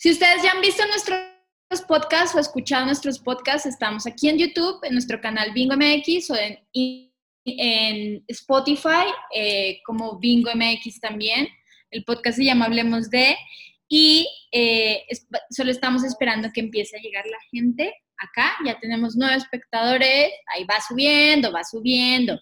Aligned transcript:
Si 0.00 0.10
ustedes 0.10 0.42
ya 0.42 0.52
han 0.52 0.62
visto 0.62 0.82
nuestros 0.86 1.20
podcasts 1.86 2.34
o 2.34 2.38
escuchado 2.38 2.86
nuestros 2.86 3.18
podcasts, 3.18 3.66
estamos 3.66 4.06
aquí 4.06 4.30
en 4.30 4.38
YouTube, 4.38 4.82
en 4.82 4.94
nuestro 4.94 5.20
canal 5.20 5.52
Bingo 5.52 5.76
MX 5.76 6.30
o 6.30 6.36
en, 6.72 8.24
Spotify 8.26 9.12
eh, 9.34 9.78
como 9.84 10.18
Bingo 10.18 10.52
MX 10.54 11.00
también. 11.00 11.48
El 11.90 12.02
podcast 12.04 12.38
se 12.38 12.46
llama 12.46 12.64
Hablemos 12.64 13.10
de 13.10 13.36
y 13.90 14.26
eh, 14.52 15.02
solo 15.50 15.70
estamos 15.70 16.02
esperando 16.02 16.48
que 16.50 16.60
empiece 16.60 16.96
a 16.96 17.02
llegar 17.02 17.26
la 17.26 17.38
gente 17.50 17.94
acá. 18.16 18.56
Ya 18.64 18.80
tenemos 18.80 19.16
nueve 19.16 19.36
espectadores, 19.36 20.30
ahí 20.54 20.64
va 20.64 20.80
subiendo, 20.80 21.52
va 21.52 21.62
subiendo. 21.62 22.40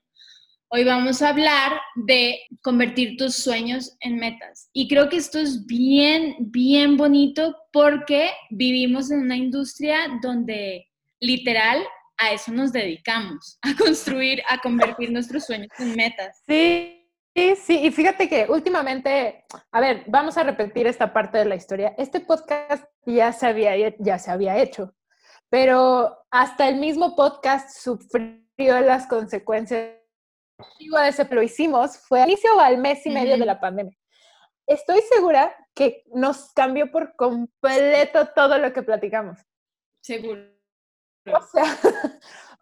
Hoy 0.70 0.84
vamos 0.84 1.22
a 1.22 1.30
hablar 1.30 1.80
de 1.94 2.40
convertir 2.60 3.16
tus 3.16 3.36
sueños 3.36 3.96
en 4.00 4.16
metas. 4.16 4.68
Y 4.74 4.86
creo 4.86 5.08
que 5.08 5.16
esto 5.16 5.38
es 5.38 5.64
bien, 5.64 6.36
bien 6.40 6.98
bonito 6.98 7.56
porque 7.72 8.32
vivimos 8.50 9.10
en 9.10 9.20
una 9.20 9.36
industria 9.38 10.00
donde 10.20 10.86
literal 11.20 11.82
a 12.18 12.32
eso 12.32 12.52
nos 12.52 12.70
dedicamos, 12.70 13.58
a 13.62 13.74
construir, 13.82 14.42
a 14.46 14.58
convertir 14.58 15.10
nuestros 15.10 15.46
sueños 15.46 15.70
en 15.78 15.96
metas. 15.96 16.42
Sí, 16.46 17.08
sí, 17.34 17.54
sí. 17.56 17.80
Y 17.84 17.90
fíjate 17.90 18.28
que 18.28 18.44
últimamente, 18.50 19.46
a 19.72 19.80
ver, 19.80 20.04
vamos 20.06 20.36
a 20.36 20.42
repetir 20.42 20.86
esta 20.86 21.14
parte 21.14 21.38
de 21.38 21.46
la 21.46 21.56
historia. 21.56 21.94
Este 21.96 22.20
podcast 22.20 22.84
ya 23.06 23.32
se 23.32 23.46
había, 23.46 23.96
ya 23.98 24.18
se 24.18 24.30
había 24.30 24.58
hecho, 24.58 24.94
pero 25.48 26.14
hasta 26.30 26.68
el 26.68 26.76
mismo 26.76 27.16
podcast 27.16 27.70
sufrió 27.70 28.80
las 28.82 29.06
consecuencias 29.06 29.97
de 30.58 31.08
ese, 31.08 31.24
lo 31.30 31.42
hicimos, 31.42 31.98
fue 31.98 32.22
al 32.22 32.30
inicio 32.30 32.56
o 32.56 32.60
al 32.60 32.78
mes 32.78 33.04
y 33.06 33.10
medio 33.10 33.36
de 33.36 33.46
la 33.46 33.60
pandemia. 33.60 33.96
Estoy 34.66 35.00
segura 35.02 35.54
que 35.74 36.02
nos 36.14 36.52
cambió 36.52 36.90
por 36.90 37.14
completo 37.16 38.28
todo 38.34 38.58
lo 38.58 38.72
que 38.72 38.82
platicamos. 38.82 39.38
Seguro. 40.02 40.42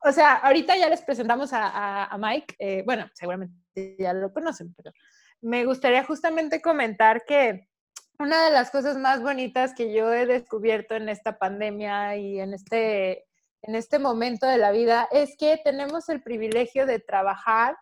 O 0.03 0.13
sea, 0.13 0.35
ahorita 0.43 0.77
ya 0.77 0.89
les 0.89 1.03
presentamos 1.03 1.51
a, 1.53 2.17
Mike. 2.19 2.55
Eh, 2.59 2.83
bueno, 2.85 3.09
seguramente 3.15 3.97
ya 3.99 4.13
lo 4.13 4.33
conocen, 4.33 4.75
pero 4.75 4.93
me 5.41 5.65
gustaría 5.65 6.05
justamente 6.05 6.61
comentar 6.61 7.25
que 7.25 7.69
una 8.19 8.45
de 8.47 8.51
las 8.51 8.71
cosas 8.71 8.97
más 8.97 9.23
bonitas 9.23 9.75
que 9.75 9.93
yo 9.93 10.13
he 10.13 10.27
descubierto 10.27 10.95
en 10.95 11.09
esta 11.09 11.39
pandemia 11.39 12.17
y 12.17 12.41
en 12.41 12.55
este, 12.55 13.27
en 13.63 13.75
este 13.75 13.99
momento 13.99 14.47
de 14.47 14.59
la 14.59 14.71
vida 14.71 15.09
es 15.11 15.37
que 15.37 15.61
tenemos 15.63 16.09
el 16.09 16.23
privilegio 16.23 16.87
de 16.87 16.99
trabajar 16.99 17.77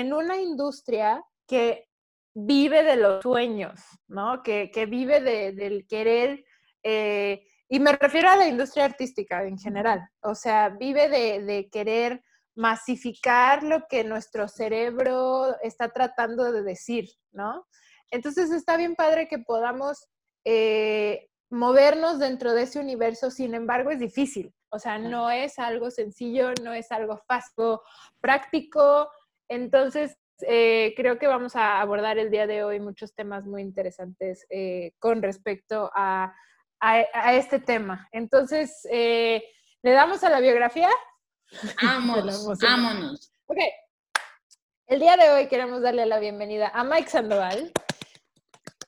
en 0.00 0.12
una 0.12 0.36
industria 0.36 1.24
que 1.46 1.88
vive 2.34 2.82
de 2.82 2.96
los 2.96 3.22
sueños, 3.22 3.80
¿no? 4.08 4.42
Que, 4.42 4.70
vive 4.88 5.20
del 5.20 5.86
querer, 5.86 6.44
eh, 6.82 7.46
y 7.68 7.80
me 7.80 7.92
refiero 7.92 8.28
a 8.28 8.36
la 8.36 8.46
industria 8.46 8.84
artística 8.84 9.42
en 9.44 9.58
general, 9.58 10.06
o 10.20 10.34
sea, 10.34 10.68
vive 10.68 11.08
de, 11.08 11.68
querer 11.72 12.22
masificar 12.54 13.62
lo 13.62 13.86
que 13.88 14.04
nuestro 14.04 14.48
cerebro 14.48 15.56
está 15.62 15.88
tratando 15.88 16.52
de 16.52 16.62
decir, 16.62 17.08
¿no? 17.32 17.66
Entonces 18.10 18.50
está 18.50 18.76
bien 18.76 18.96
padre 18.96 19.28
que 19.28 19.38
podamos 19.38 20.08
eh, 20.44 21.28
movernos 21.50 22.18
dentro 22.18 22.52
de 22.52 22.62
ese 22.62 22.80
universo, 22.80 23.30
sin 23.30 23.54
embargo 23.54 23.90
es 23.90 23.98
difícil, 23.98 24.54
o 24.68 24.78
sea, 24.78 24.98
no 24.98 25.30
es 25.30 25.58
algo 25.58 25.90
sencillo, 25.90 26.50
no 26.62 26.74
es 26.74 26.92
algo 26.92 27.18
fácil, 27.26 27.78
práctico, 28.20 29.08
entonces, 29.48 30.16
eh, 30.42 30.92
creo 30.96 31.18
que 31.18 31.26
vamos 31.26 31.56
a 31.56 31.80
abordar 31.80 32.18
el 32.18 32.30
día 32.30 32.46
de 32.46 32.62
hoy 32.62 32.78
muchos 32.78 33.14
temas 33.14 33.46
muy 33.46 33.62
interesantes 33.62 34.46
eh, 34.50 34.92
con 34.98 35.22
respecto 35.22 35.90
a, 35.94 36.34
este 37.32 37.58
tema. 37.58 38.06
Entonces, 38.12 38.86
eh, 38.92 39.42
¿le 39.82 39.92
damos 39.92 40.22
a 40.22 40.30
la 40.30 40.40
biografía? 40.40 40.90
Vámonos, 41.82 42.46
vámonos. 42.60 43.32
Ok. 43.46 43.58
El 44.86 45.00
día 45.00 45.16
de 45.16 45.30
hoy 45.30 45.48
queremos 45.48 45.80
darle 45.82 46.06
la 46.06 46.20
bienvenida 46.20 46.68
a 46.68 46.84
Mike 46.84 47.08
Sandoval. 47.08 47.72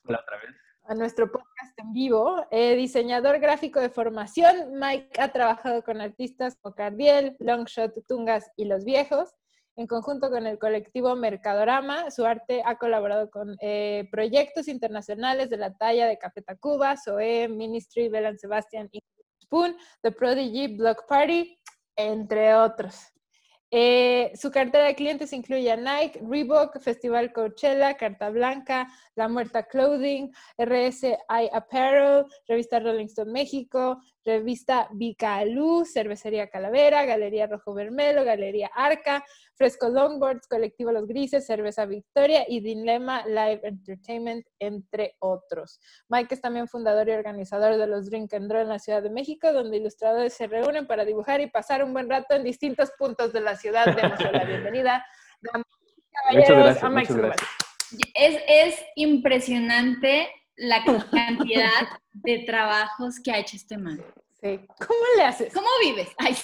Hola 0.05 0.21
otra 0.21 0.37
vez. 0.37 0.55
A 0.85 0.95
nuestro 0.95 1.33
podcast 1.33 1.79
en 1.79 1.93
vivo. 1.93 2.47
diseñador 2.51 3.41
gráfico 3.41 3.81
de 3.81 3.91
formación, 3.91 4.79
Mike 4.79 5.21
ha 5.21 5.33
trabajado 5.33 5.83
con 5.83 6.01
artistas 6.01 6.57
como 6.61 6.75
Cardiel, 6.75 7.37
Longshot, 7.41 7.95
Tungas 8.07 8.51
y 8.57 8.67
Los 8.67 8.85
Viejos. 8.85 9.35
En 9.79 9.87
conjunto 9.87 10.29
con 10.29 10.45
el 10.45 10.59
colectivo 10.59 11.15
Mercadorama, 11.15 12.11
su 12.11 12.27
arte 12.27 12.63
ha 12.65 12.79
colaborado 12.79 13.31
con 13.31 13.57
eh, 13.61 14.09
proyectos 14.11 14.67
internacionales 14.67 15.51
de 15.51 15.57
la 15.57 15.73
talla 15.73 16.09
de 16.09 16.19
Café 16.19 16.43
Tacuba, 16.43 16.97
SOE, 16.97 17.47
Ministry, 17.47 18.09
Belan 18.09 18.37
Sebastian 18.41 18.89
y 18.91 19.01
Spoon, 19.41 19.77
The 20.03 20.11
Prodigy, 20.11 20.77
Block 20.77 21.07
Party, 21.07 21.57
entre 21.95 22.57
otros. 22.57 23.13
Eh, 23.71 24.33
su 24.35 24.51
cartera 24.51 24.87
de 24.87 24.95
clientes 24.95 25.33
incluye 25.35 25.71
a 25.71 25.77
Nike, 25.77 26.23
Reebok, 26.27 26.81
Festival 26.81 27.33
Coachella, 27.35 27.99
Carta 27.99 28.31
Blanca, 28.31 28.89
La 29.15 29.29
Muerta 29.29 29.65
Clothing, 29.65 30.33
RSI 30.57 31.15
Apparel, 31.53 32.25
Revista 32.47 32.81
Rolling 32.81 33.07
Stone 33.07 33.31
México, 33.31 34.01
Revista 34.25 34.89
Vicalú, 34.93 35.85
Cervecería 35.85 36.49
Calavera, 36.49 37.05
Galería 37.05 37.47
Rojo 37.47 37.75
Vermelo, 37.75 38.25
Galería 38.25 38.71
Arca, 38.75 39.23
Fresco 39.59 39.89
Longboards, 39.89 40.47
Colectivo 40.47 40.93
Los 40.93 41.09
Grises, 41.09 41.45
Cerveza 41.45 41.85
Victoria 41.85 42.45
y 42.49 42.61
Dilema 42.61 43.27
Live 43.27 43.61
Entertainment, 43.65 44.47
entre 44.61 45.17
otros. 45.19 45.81
Mike 46.09 46.33
es 46.37 46.41
también 46.41 46.69
fundador 46.69 47.09
y 47.09 47.13
organizador 47.13 47.77
de 47.77 47.89
los 47.89 48.09
Drink 48.09 48.33
and 48.35 48.49
Draw 48.49 48.63
en 48.63 48.69
la 48.69 48.79
Ciudad 48.79 49.03
de 49.03 49.11
México, 49.11 49.53
donde 49.53 49.77
ilustradores 49.77 50.33
se 50.33 50.47
reúnen 50.47 50.87
para 50.87 51.05
dibujar 51.05 51.41
y 51.41 51.51
pasar 51.51 51.83
un 51.83 51.93
buen 51.93 52.09
rato 52.09 52.35
en 52.35 52.45
distintos 52.45 52.93
puntos 52.97 53.33
de 53.33 53.41
la 53.41 53.57
ciudad. 53.57 53.85
Demos 53.97 54.21
la 54.21 54.45
bienvenida. 54.47 55.05
Gracias, 56.31 56.83
a 56.85 56.89
Mike 56.89 57.13
Es, 58.15 58.41
es 58.47 58.85
impresionante 58.95 60.29
la 60.57 60.85
cantidad 60.85 61.99
de 62.13 62.39
trabajos 62.41 63.21
que 63.23 63.33
ha 63.33 63.39
hecho 63.39 63.57
este 63.57 63.77
man. 63.77 64.01
Sí. 64.41 64.61
¿Cómo 64.87 65.01
le 65.17 65.25
haces? 65.25 65.53
¿Cómo 65.53 65.67
vives? 65.83 66.11
Ay. 66.17 66.37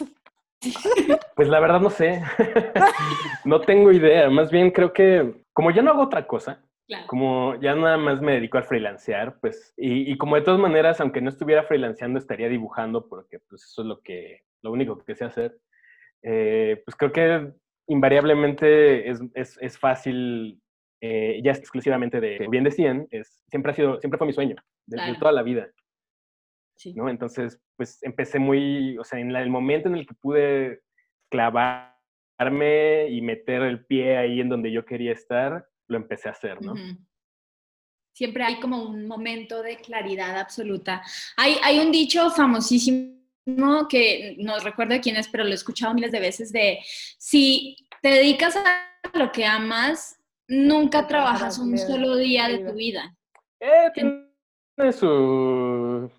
Pues 1.36 1.48
la 1.48 1.60
verdad 1.60 1.80
no 1.80 1.90
sé. 1.90 2.22
no 3.44 3.60
tengo 3.60 3.90
idea. 3.90 4.30
Más 4.30 4.50
bien 4.50 4.70
creo 4.70 4.92
que 4.92 5.34
como 5.52 5.70
ya 5.70 5.82
no 5.82 5.90
hago 5.90 6.02
otra 6.02 6.26
cosa, 6.26 6.62
como 7.06 7.58
ya 7.60 7.74
nada 7.74 7.96
más 7.96 8.20
me 8.20 8.32
dedico 8.32 8.58
a 8.58 8.62
freelancear, 8.62 9.38
pues, 9.40 9.72
y, 9.76 10.16
como 10.18 10.36
de 10.36 10.42
todas 10.42 10.60
maneras, 10.60 11.00
aunque 11.00 11.20
no 11.20 11.30
estuviera 11.30 11.62
freelanceando, 11.64 12.18
estaría 12.18 12.48
dibujando 12.48 13.08
porque 13.08 13.38
pues 13.48 13.64
eso 13.64 13.82
es 13.82 13.88
lo 13.88 14.00
que, 14.00 14.42
lo 14.62 14.72
único 14.72 14.98
que 14.98 15.14
sé 15.14 15.24
hacer. 15.24 15.58
Eh, 16.22 16.82
pues 16.84 16.96
creo 16.96 17.12
que 17.12 17.52
invariablemente 17.86 19.08
es, 19.10 19.20
es, 19.34 19.58
es 19.60 19.78
fácil, 19.78 20.60
eh, 21.00 21.40
ya 21.42 21.52
exclusivamente 21.52 22.20
de, 22.20 22.46
bien 22.50 22.64
decían, 22.64 23.06
es, 23.10 23.42
siempre 23.48 23.72
ha 23.72 23.74
sido, 23.74 24.00
siempre 24.00 24.18
fue 24.18 24.26
mi 24.26 24.32
sueño, 24.32 24.56
de, 24.86 24.98
toda 25.18 25.32
la 25.32 25.42
vida. 25.42 25.68
¿No? 26.94 27.08
Entonces, 27.08 27.60
pues 27.76 28.02
empecé 28.02 28.38
muy, 28.38 28.98
o 28.98 29.04
sea, 29.04 29.18
en 29.18 29.34
el 29.34 29.50
momento 29.50 29.88
en 29.88 29.96
el 29.96 30.06
que 30.06 30.14
pude 30.14 30.82
clavarme 31.30 33.08
y 33.10 33.20
meter 33.20 33.62
el 33.62 33.84
pie 33.84 34.16
ahí 34.16 34.40
en 34.40 34.48
donde 34.48 34.72
yo 34.72 34.84
quería 34.84 35.12
estar, 35.12 35.66
lo 35.88 35.96
empecé 35.96 36.28
a 36.28 36.32
hacer, 36.32 36.60
¿no? 36.62 36.74
Siempre 38.12 38.44
hay 38.44 38.60
como 38.60 38.82
un 38.82 39.06
momento 39.06 39.62
de 39.62 39.76
claridad 39.76 40.38
absoluta. 40.38 41.02
Hay, 41.36 41.56
hay 41.62 41.80
un 41.80 41.90
dicho 41.90 42.30
famosísimo 42.30 43.14
que 43.88 44.36
no 44.38 44.58
recuerdo 44.60 44.94
quién 45.02 45.16
es, 45.16 45.28
pero 45.28 45.44
lo 45.44 45.50
he 45.50 45.54
escuchado 45.54 45.94
miles 45.94 46.12
de 46.12 46.20
veces 46.20 46.52
de 46.52 46.78
si 47.18 47.76
te 48.02 48.10
dedicas 48.10 48.56
a 48.56 49.18
lo 49.18 49.32
que 49.32 49.44
amas, 49.44 50.18
nunca 50.48 51.06
trabajas 51.06 51.58
un 51.58 51.76
solo 51.76 52.16
día 52.16 52.48
de 52.48 52.58
tu 52.58 52.74
vida. 52.74 53.16
Eh, 53.60 53.90
tiene 53.94 54.92
su 54.92 56.10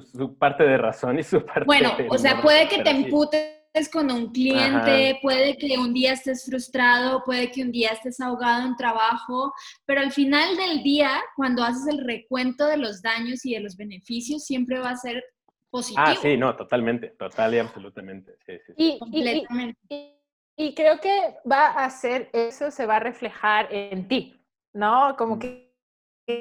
su, 0.00 0.36
parte 0.36 0.64
de 0.64 0.78
razón 0.78 1.18
y 1.18 1.22
su 1.22 1.44
parte 1.46 1.64
Bueno, 1.66 1.92
o 2.08 2.18
sea, 2.18 2.40
puede 2.40 2.68
que 2.68 2.82
te 2.82 2.90
emputes 2.90 3.88
con 3.90 4.10
un 4.10 4.32
cliente, 4.32 5.18
puede 5.22 5.56
que 5.56 5.78
un 5.78 5.94
día 5.94 6.12
estés 6.12 6.44
frustrado, 6.44 7.22
puede 7.24 7.50
que 7.50 7.62
un 7.62 7.72
día 7.72 7.90
estés 7.90 8.20
ahogado 8.20 8.66
en 8.66 8.76
trabajo, 8.76 9.52
pero 9.86 10.00
al 10.00 10.12
final 10.12 10.56
del 10.56 10.82
día, 10.82 11.10
cuando 11.36 11.62
haces 11.64 11.86
el 11.88 12.04
recuento 12.04 12.66
de 12.66 12.76
los 12.76 13.00
daños 13.00 13.44
y 13.46 13.54
de 13.54 13.60
los 13.60 13.76
beneficios, 13.76 14.44
siempre 14.44 14.78
va 14.78 14.90
a 14.90 14.96
ser 14.96 15.24
positivo. 15.70 16.04
Ah, 16.06 16.14
sí, 16.20 16.36
no, 16.36 16.54
totalmente, 16.54 17.08
total 17.18 17.54
y 17.54 17.58
absolutamente. 17.58 18.36
Sí, 18.44 18.52
sí, 18.66 18.72
Y, 18.76 18.98
Completamente. 18.98 20.18
Y, 20.54 20.74
creo 20.74 21.00
que 21.00 21.36
va 21.50 21.68
a 21.68 21.88
ser, 21.88 22.28
eso 22.34 22.70
se 22.70 22.84
va 22.84 22.96
a 22.96 23.00
reflejar 23.00 23.68
en 23.72 24.06
ti, 24.06 24.38
¿no? 24.74 25.16
Como 25.16 25.38
que 25.38 25.71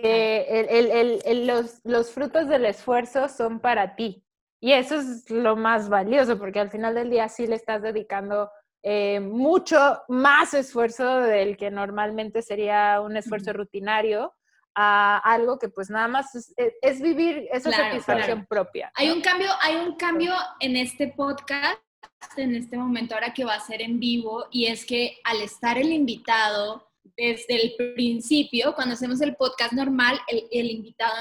el, 0.02 1.48
los, 1.48 1.80
los 1.84 2.12
frutos 2.12 2.48
del 2.48 2.66
esfuerzo 2.66 3.28
son 3.28 3.60
para 3.60 3.96
ti. 3.96 4.24
Y 4.60 4.74
eso 4.74 4.96
es 4.96 5.30
lo 5.30 5.56
más 5.56 5.90
valioso, 5.90 6.38
porque 6.38 6.60
al 6.60 6.70
final 6.70 6.94
del 6.94 7.10
día 7.10 7.28
sí 7.30 7.48
le 7.48 7.56
estás 7.56 7.82
dedicando 7.82 8.52
eh, 8.84 9.20
mucho 9.20 10.02
más 10.08 10.54
esfuerzo 10.54 11.22
del 11.22 11.56
que 11.56 11.70
normalmente 11.70 12.42
sería 12.42 13.02
un 13.02 13.16
esfuerzo 13.16 13.54
rutinario 13.54 14.34
a 14.74 15.18
algo 15.18 15.60
que 15.60 15.70
pues 15.70 15.90
nada 15.90 16.08
más 16.08 16.34
es, 16.34 16.54
e, 16.58 17.04
vivir 17.04 17.48
esa 17.52 17.72
satisfacción 17.72 18.46
propia. 18.46 18.92
Hay 18.96 19.10
un 19.10 19.22
cambio, 19.22 19.50
hay 19.62 19.76
un 19.76 19.96
cambio 19.96 20.34
en 20.60 20.78
este 20.78 21.10
podcast, 21.10 21.80
en 22.38 22.56
este 22.56 22.78
momento 22.78 23.16
ahora 23.16 23.34
que 23.34 23.44
va 23.44 23.56
a 23.56 23.60
ser 23.60 23.82
en 23.82 24.00
vivo, 24.00 24.46
y 24.50 24.68
es 24.68 24.86
que 24.86 25.18
al 25.24 25.42
estar 25.42 25.78
el 25.78 25.92
invitado 25.92 26.91
desde 27.18 27.56
el 27.56 27.94
principio, 27.96 28.74
cuando 28.76 28.94
hacemos 28.94 29.22
el 29.22 29.36
podcast 29.36 29.74
normal, 29.74 30.20
el, 30.28 30.72
invitado 30.72 31.14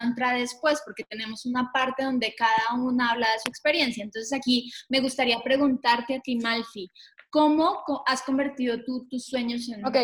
entra 0.00 0.34
después 0.34 0.80
porque 0.84 1.04
tenemos 1.04 1.44
una 1.46 1.70
parte 1.72 2.04
donde 2.04 2.34
cada 2.36 2.80
uno 2.80 3.04
habla 3.04 3.26
de 3.32 3.40
su 3.40 3.48
experiencia. 3.48 4.04
Entonces 4.04 4.32
aquí 4.32 4.70
me 4.88 5.00
gustaría 5.00 5.40
preguntarte 5.40 6.16
a 6.16 6.20
ti, 6.20 6.36
Malfi, 6.36 6.88
¿cómo 7.30 7.82
has 8.06 8.22
convertido 8.22 8.82
tú 8.84 9.06
tus 9.08 9.26
sueños 9.26 9.68
en... 9.68 9.84
Ok, 9.84 9.96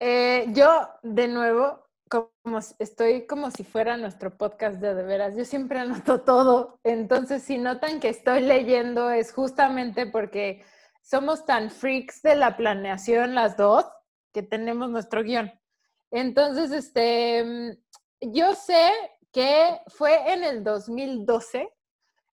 eh, 0.00 0.46
yo 0.48 0.88
de 1.02 1.28
nuevo, 1.28 1.88
como 2.08 2.58
estoy 2.78 3.26
como 3.26 3.50
si 3.50 3.64
fuera 3.64 3.96
nuestro 3.96 4.36
podcast 4.36 4.76
de 4.76 4.94
de 4.94 5.02
veras, 5.02 5.36
yo 5.36 5.44
siempre 5.44 5.78
anoto 5.78 6.20
todo, 6.20 6.78
entonces 6.84 7.42
si 7.42 7.56
notan 7.56 8.00
que 8.00 8.10
estoy 8.10 8.42
leyendo 8.42 9.10
es 9.10 9.32
justamente 9.32 10.06
porque 10.06 10.64
somos 11.02 11.46
tan 11.46 11.70
freaks 11.70 12.22
de 12.22 12.34
la 12.34 12.56
planeación 12.56 13.34
las 13.34 13.56
dos 13.56 13.86
que 14.34 14.42
tenemos 14.42 14.90
nuestro 14.90 15.22
guion. 15.22 15.50
Entonces, 16.10 16.72
este, 16.72 17.78
yo 18.20 18.54
sé 18.54 18.90
que 19.32 19.80
fue 19.86 20.32
en 20.32 20.44
el 20.44 20.64
2012. 20.64 21.68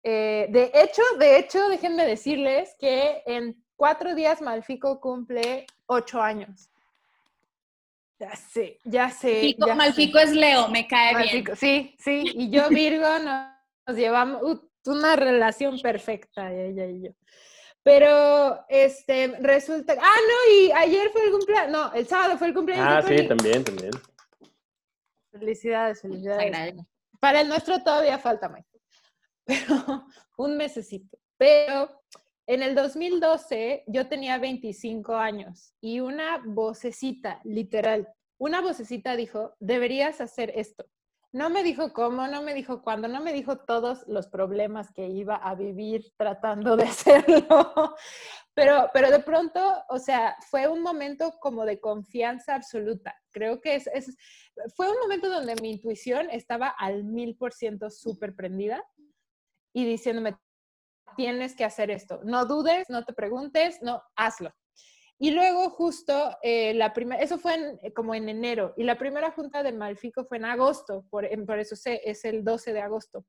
Eh, 0.03 0.47
de 0.49 0.71
hecho, 0.73 1.01
de 1.19 1.39
hecho, 1.39 1.67
déjenme 1.67 2.05
decirles 2.05 2.75
que 2.79 3.23
en 3.25 3.61
cuatro 3.75 4.15
días 4.15 4.41
Malfico 4.41 5.01
cumple 5.01 5.65
ocho 5.87 6.21
años. 6.21 6.69
Ya 8.19 8.35
sé, 8.35 8.79
ya 8.83 9.11
sé. 9.11 9.55
Malfico 9.75 10.17
es 10.17 10.31
Leo, 10.31 10.69
me 10.69 10.87
cae 10.87 11.15
bien. 11.23 11.45
Sí, 11.55 11.95
sí, 11.99 12.23
y 12.33 12.49
yo 12.49 12.69
Virgo 12.69 13.07
nos, 13.19 13.95
llevamos 13.95 14.41
una 14.85 15.15
relación 15.15 15.79
perfecta, 15.79 16.51
ella 16.51 16.85
y 16.85 17.03
yo. 17.03 17.11
Pero 17.87 18.65
este 18.67 19.27
resulta, 19.39 19.93
ah, 19.93 20.19
no, 20.27 20.53
y 20.53 20.71
ayer 20.73 21.09
fue 21.09 21.23
el 21.23 21.31
cumpleaños, 21.31 21.71
no, 21.71 21.93
el 21.93 22.05
sábado 22.05 22.37
fue 22.37 22.47
el 22.47 22.53
cumpleaños. 22.53 22.85
Ah, 22.85 23.01
sí, 23.01 23.25
también, 23.25 23.63
también. 23.63 23.91
Felicidades, 25.31 26.01
felicidades. 26.01 26.75
Para 27.21 27.39
el 27.39 27.47
nuestro 27.47 27.81
todavía 27.81 28.19
falta 28.19 28.49
más, 28.49 28.65
pero 29.45 30.05
un 30.37 30.57
mesecito. 30.57 31.17
Pero 31.37 32.01
en 32.45 32.61
el 32.61 32.75
2012 32.75 33.85
yo 33.87 34.09
tenía 34.09 34.37
25 34.37 35.15
años 35.15 35.73
y 35.79 36.01
una 36.01 36.41
vocecita, 36.45 37.39
literal, 37.45 38.09
una 38.37 38.59
vocecita 38.59 39.15
dijo, 39.15 39.55
deberías 39.61 40.19
hacer 40.19 40.51
esto. 40.55 40.85
No 41.37 41.51
me 41.51 41.61
dijo 41.61 41.93
cómo, 41.93 42.27
no 42.27 42.41
me 42.41 42.55
dijo 42.55 42.81
cuándo, 42.81 43.07
no 43.07 43.21
me 43.21 43.31
dijo 43.31 43.59
todos 43.59 44.03
los 44.07 44.27
problemas 44.27 44.91
que 44.91 45.07
iba 45.07 45.35
a 45.35 45.53
vivir 45.53 46.11
tratando 46.17 46.75
de 46.75 46.83
hacerlo, 46.87 47.95
pero, 48.55 48.89
pero 48.91 49.11
de 49.11 49.19
pronto, 49.19 49.61
o 49.89 49.99
sea, 49.99 50.35
fue 50.49 50.67
un 50.67 50.81
momento 50.81 51.37
como 51.39 51.63
de 51.63 51.79
confianza 51.79 52.55
absoluta. 52.55 53.15
Creo 53.29 53.61
que 53.61 53.75
es, 53.75 54.17
fue 54.75 54.89
un 54.89 54.97
momento 54.97 55.29
donde 55.29 55.53
mi 55.61 55.73
intuición 55.73 56.27
estaba 56.31 56.69
al 56.69 57.03
mil 57.03 57.37
por 57.37 57.53
ciento 57.53 57.91
súper 57.91 58.35
prendida 58.35 58.83
y 59.75 59.85
diciéndome, 59.85 60.39
tienes 61.15 61.55
que 61.55 61.65
hacer 61.65 61.91
esto, 61.91 62.19
no 62.23 62.47
dudes, 62.47 62.89
no 62.89 63.05
te 63.05 63.13
preguntes, 63.13 63.79
no, 63.83 64.01
hazlo. 64.15 64.55
Y 65.19 65.31
luego 65.31 65.71
justo 65.71 66.37
eh, 66.43 66.73
la 66.75 66.93
primera, 66.93 67.21
eso 67.21 67.39
fue 67.39 67.79
eh, 67.81 67.91
como 67.91 68.13
en 68.13 68.29
enero, 68.29 68.73
y 68.77 68.83
la 68.83 68.97
primera 68.97 69.31
junta 69.31 69.63
de 69.63 69.71
Malfico 69.71 70.25
fue 70.25 70.37
en 70.37 70.45
agosto, 70.45 71.05
por, 71.09 71.27
por 71.45 71.59
eso 71.59 71.75
sé, 71.75 72.01
es 72.05 72.23
el 72.23 72.43
12 72.43 72.73
de 72.73 72.81
agosto. 72.81 73.25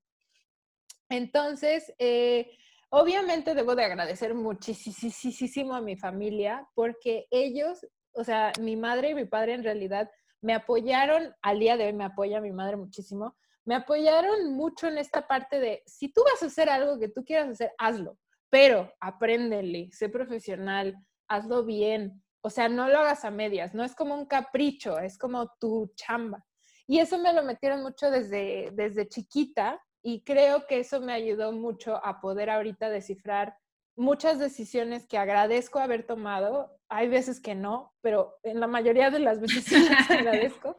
Entonces, 1.08 1.94
eh, 1.98 2.50
obviamente 2.90 3.54
debo 3.54 3.74
de 3.74 3.84
agradecer 3.84 4.34
muchísimo 4.34 5.74
a 5.74 5.80
mi 5.80 5.96
familia, 5.96 6.68
porque 6.74 7.26
ellos, 7.30 7.86
o 8.12 8.22
sea, 8.22 8.52
mi 8.60 8.76
madre 8.76 9.10
y 9.10 9.14
mi 9.14 9.24
padre 9.24 9.54
en 9.54 9.64
realidad 9.64 10.10
me 10.42 10.52
apoyaron, 10.52 11.34
al 11.40 11.58
día 11.58 11.78
de 11.78 11.86
hoy 11.86 11.94
me 11.94 12.04
apoya 12.04 12.42
mi 12.42 12.52
madre 12.52 12.76
muchísimo, 12.76 13.34
me 13.64 13.74
apoyaron 13.74 14.52
mucho 14.54 14.88
en 14.88 14.98
esta 14.98 15.26
parte 15.26 15.58
de, 15.58 15.82
si 15.86 16.12
tú 16.12 16.22
vas 16.24 16.42
a 16.42 16.46
hacer 16.46 16.68
algo 16.68 16.98
que 16.98 17.08
tú 17.08 17.24
quieras 17.24 17.48
hacer, 17.48 17.72
hazlo, 17.78 18.18
pero 18.50 18.92
apréndele, 19.00 19.90
sé 19.92 20.08
profesional, 20.08 20.96
hazlo 21.28 21.64
bien. 21.64 22.22
O 22.40 22.50
sea, 22.50 22.68
no 22.68 22.88
lo 22.88 22.98
hagas 22.98 23.24
a 23.24 23.30
medias, 23.30 23.74
no 23.74 23.84
es 23.84 23.94
como 23.94 24.14
un 24.14 24.26
capricho, 24.26 24.98
es 24.98 25.18
como 25.18 25.50
tu 25.60 25.92
chamba. 25.96 26.44
Y 26.86 27.00
eso 27.00 27.18
me 27.18 27.32
lo 27.32 27.42
metieron 27.42 27.82
mucho 27.82 28.10
desde, 28.10 28.70
desde 28.72 29.08
chiquita 29.08 29.80
y 30.02 30.22
creo 30.22 30.66
que 30.66 30.80
eso 30.80 31.00
me 31.00 31.12
ayudó 31.12 31.52
mucho 31.52 32.02
a 32.04 32.20
poder 32.20 32.48
ahorita 32.48 32.88
descifrar 32.88 33.56
muchas 33.96 34.38
decisiones 34.38 35.06
que 35.06 35.18
agradezco 35.18 35.80
haber 35.80 36.06
tomado. 36.06 36.78
Hay 36.88 37.08
veces 37.08 37.40
que 37.40 37.54
no, 37.54 37.92
pero 38.00 38.38
en 38.42 38.60
la 38.60 38.68
mayoría 38.68 39.10
de 39.10 39.18
las 39.18 39.40
veces 39.40 39.64
sí 39.66 39.88
las 39.88 40.10
agradezco. 40.10 40.78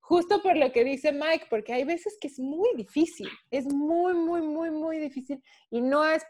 Justo 0.00 0.40
por 0.42 0.56
lo 0.56 0.72
que 0.72 0.84
dice 0.84 1.12
Mike, 1.12 1.46
porque 1.50 1.72
hay 1.72 1.84
veces 1.84 2.16
que 2.20 2.28
es 2.28 2.38
muy 2.38 2.70
difícil, 2.76 3.28
es 3.50 3.66
muy, 3.66 4.14
muy, 4.14 4.42
muy, 4.42 4.70
muy 4.70 4.98
difícil 4.98 5.42
y 5.70 5.80
no 5.80 6.04
es 6.04 6.24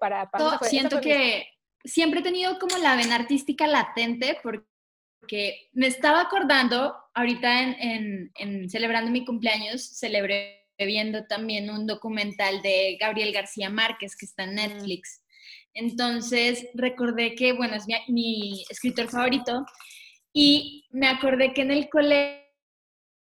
para... 0.00 0.30
para 0.30 0.58
siento 0.60 1.00
que 1.00 1.46
siempre 1.86 2.20
he 2.20 2.22
tenido 2.22 2.58
como 2.58 2.76
la 2.78 2.96
vena 2.96 3.14
artística 3.14 3.66
latente 3.66 4.38
porque 4.42 5.68
me 5.72 5.86
estaba 5.86 6.20
acordando, 6.20 6.94
ahorita 7.14 7.62
en, 7.62 8.32
en, 8.34 8.68
celebrando 8.68 9.10
mi 9.10 9.24
cumpleaños, 9.24 9.82
celebré 9.82 10.66
viendo 10.78 11.24
también 11.26 11.70
un 11.70 11.86
documental 11.86 12.60
de 12.60 12.98
Gabriel 13.00 13.32
García 13.32 13.70
Márquez 13.70 14.14
que 14.16 14.26
está 14.26 14.44
en 14.44 14.56
Netflix. 14.56 15.22
Entonces 15.72 16.66
recordé 16.74 17.34
que, 17.34 17.52
bueno, 17.52 17.74
es 17.74 17.86
mi, 17.86 17.94
mi 18.08 18.64
escritor 18.68 19.08
favorito 19.08 19.64
y 20.32 20.86
me 20.90 21.08
acordé 21.08 21.54
que 21.54 21.62
en 21.62 21.70
el 21.70 21.88
colegio 21.88 22.42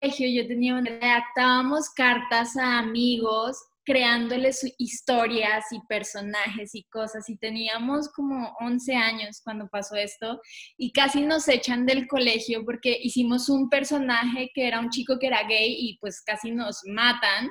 yo 0.02 0.48
tenía, 0.48 0.80
redactábamos 0.80 1.90
cartas 1.90 2.56
a 2.58 2.80
amigos 2.80 3.58
creándoles 3.84 4.62
historias 4.78 5.66
y 5.72 5.80
personajes 5.88 6.76
y 6.76 6.84
cosas. 6.86 7.30
Y 7.30 7.38
teníamos 7.38 8.10
como 8.10 8.54
11 8.60 8.96
años 8.96 9.42
cuando 9.44 9.68
pasó 9.68 9.96
esto 9.96 10.40
y 10.78 10.92
casi 10.92 11.22
nos 11.22 11.48
echan 11.48 11.86
del 11.86 12.08
colegio 12.08 12.64
porque 12.66 12.98
hicimos 13.02 13.50
un 13.50 13.70
personaje 13.70 14.50
que 14.54 14.68
era 14.68 14.80
un 14.80 14.90
chico 14.90 15.18
que 15.20 15.28
era 15.28 15.44
gay 15.44 15.76
y 15.78 15.98
pues 16.00 16.22
casi 16.26 16.52
nos 16.52 16.82
matan. 16.86 17.50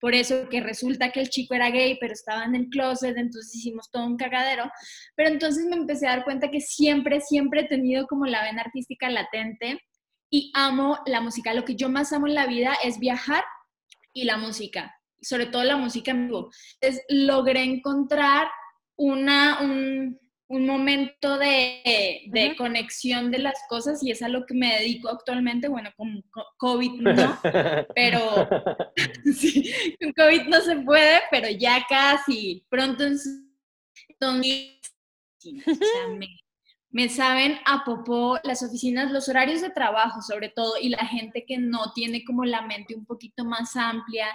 Por 0.00 0.14
eso 0.14 0.48
que 0.48 0.60
resulta 0.60 1.12
que 1.12 1.20
el 1.20 1.30
chico 1.30 1.54
era 1.54 1.70
gay, 1.70 1.96
pero 2.00 2.12
estaba 2.12 2.44
en 2.44 2.56
el 2.56 2.68
closet, 2.68 3.16
entonces 3.16 3.54
hicimos 3.54 3.88
todo 3.92 4.04
un 4.04 4.16
cagadero. 4.16 4.68
Pero 5.14 5.30
entonces 5.30 5.64
me 5.66 5.76
empecé 5.76 6.08
a 6.08 6.16
dar 6.16 6.24
cuenta 6.24 6.50
que 6.50 6.60
siempre, 6.60 7.20
siempre 7.20 7.62
he 7.62 7.68
tenido 7.68 8.06
como 8.08 8.26
la 8.26 8.42
vena 8.42 8.62
artística 8.62 9.08
latente 9.10 9.78
y 10.28 10.50
amo 10.54 10.98
la 11.06 11.20
música. 11.20 11.54
Lo 11.54 11.64
que 11.64 11.76
yo 11.76 11.88
más 11.88 12.12
amo 12.12 12.26
en 12.26 12.34
la 12.34 12.46
vida 12.46 12.74
es 12.82 12.98
viajar 12.98 13.44
y 14.12 14.24
la 14.24 14.38
música 14.38 14.92
sobre 15.22 15.46
todo 15.46 15.64
la 15.64 15.76
música 15.76 16.10
en 16.10 16.26
vivo. 16.26 16.50
Entonces 16.80 17.04
logré 17.08 17.62
encontrar 17.62 18.48
una, 18.96 19.60
un, 19.62 20.18
un 20.48 20.66
momento 20.66 21.38
de, 21.38 22.22
de 22.26 22.54
conexión 22.56 23.30
de 23.30 23.38
las 23.38 23.58
cosas 23.68 24.02
y 24.02 24.10
es 24.10 24.22
a 24.22 24.28
lo 24.28 24.44
que 24.44 24.54
me 24.54 24.74
dedico 24.74 25.08
actualmente. 25.08 25.68
Bueno, 25.68 25.90
con 25.96 26.22
COVID 26.58 27.00
no, 27.00 27.38
pero 27.94 28.20
sí, 29.34 29.72
con 30.00 30.12
COVID 30.12 30.48
no 30.48 30.60
se 30.60 30.76
puede, 30.80 31.20
pero 31.30 31.48
ya 31.48 31.84
casi. 31.88 32.66
Pronto 32.68 33.04
entonces, 34.08 34.78
me 36.18 36.26
saben 37.08 37.58
a 37.64 37.84
popó 37.84 38.38
las 38.44 38.62
oficinas, 38.62 39.10
los 39.10 39.28
horarios 39.28 39.62
de 39.62 39.70
trabajo 39.70 40.20
sobre 40.20 40.50
todo 40.50 40.74
y 40.80 40.90
la 40.90 41.06
gente 41.06 41.44
que 41.46 41.56
no 41.56 41.92
tiene 41.94 42.22
como 42.24 42.44
la 42.44 42.62
mente 42.62 42.94
un 42.94 43.06
poquito 43.06 43.44
más 43.44 43.76
amplia 43.76 44.26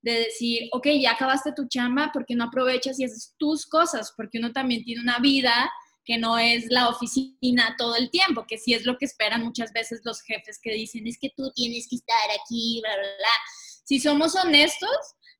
de 0.00 0.12
decir, 0.12 0.68
ok, 0.72 0.86
ya 1.00 1.12
acabaste 1.12 1.52
tu 1.52 1.68
chamba, 1.68 2.10
¿por 2.12 2.24
qué 2.24 2.34
no 2.34 2.44
aprovechas 2.44 2.98
y 2.98 3.04
haces 3.04 3.34
tus 3.38 3.66
cosas? 3.66 4.14
Porque 4.16 4.38
uno 4.38 4.52
también 4.52 4.82
tiene 4.82 5.02
una 5.02 5.18
vida 5.18 5.70
que 6.06 6.16
no 6.16 6.38
es 6.38 6.66
la 6.70 6.88
oficina 6.88 7.74
todo 7.76 7.96
el 7.96 8.10
tiempo, 8.10 8.46
que 8.48 8.58
sí 8.58 8.72
es 8.72 8.86
lo 8.86 8.96
que 8.96 9.04
esperan 9.04 9.42
muchas 9.42 9.72
veces 9.72 10.00
los 10.04 10.22
jefes 10.22 10.58
que 10.62 10.72
dicen, 10.72 11.06
es 11.06 11.18
que 11.18 11.32
tú 11.36 11.50
tienes 11.54 11.86
que 11.90 11.96
estar 11.96 12.16
aquí, 12.40 12.80
bla, 12.82 12.94
bla, 12.94 13.02
bla. 13.02 13.28
Si 13.84 14.00
somos 14.00 14.34
honestos, 14.36 14.88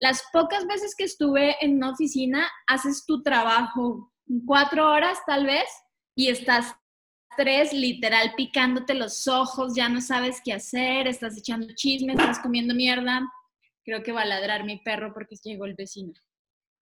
las 0.00 0.22
pocas 0.32 0.66
veces 0.66 0.94
que 0.96 1.04
estuve 1.04 1.56
en 1.64 1.76
una 1.76 1.92
oficina, 1.92 2.50
haces 2.66 3.06
tu 3.06 3.22
trabajo 3.22 4.12
cuatro 4.44 4.90
horas 4.90 5.18
tal 5.26 5.46
vez 5.46 5.66
y 6.16 6.28
estás 6.28 6.74
tres, 7.36 7.72
literal 7.72 8.32
picándote 8.36 8.94
los 8.94 9.28
ojos, 9.28 9.74
ya 9.76 9.88
no 9.88 10.00
sabes 10.00 10.40
qué 10.44 10.54
hacer, 10.54 11.06
estás 11.06 11.38
echando 11.38 11.68
chismes, 11.74 12.18
estás 12.18 12.40
comiendo 12.40 12.74
mierda. 12.74 13.20
Creo 13.84 14.02
que 14.02 14.10
va 14.12 14.22
a 14.22 14.26
ladrar 14.26 14.64
mi 14.64 14.78
perro 14.78 15.12
porque 15.12 15.36
llegó 15.36 15.66
el 15.66 15.74
vecino. 15.74 16.14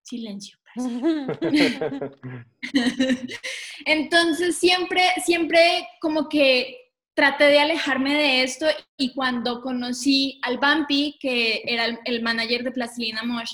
Silencio. 0.03 0.57
Entonces 3.85 4.57
siempre, 4.57 5.03
siempre 5.25 5.89
como 6.01 6.29
que 6.29 6.93
traté 7.15 7.45
de 7.45 7.59
alejarme 7.61 8.15
de 8.15 8.43
esto 8.43 8.67
y 8.97 9.15
cuando 9.15 9.63
conocí 9.63 10.41
al 10.43 10.59
Bumpy, 10.59 11.17
que 11.21 11.63
era 11.65 11.87
el, 12.05 12.23
manager 12.23 12.65
de 12.65 12.73
Plastilina 12.73 13.23
Mosh, 13.25 13.53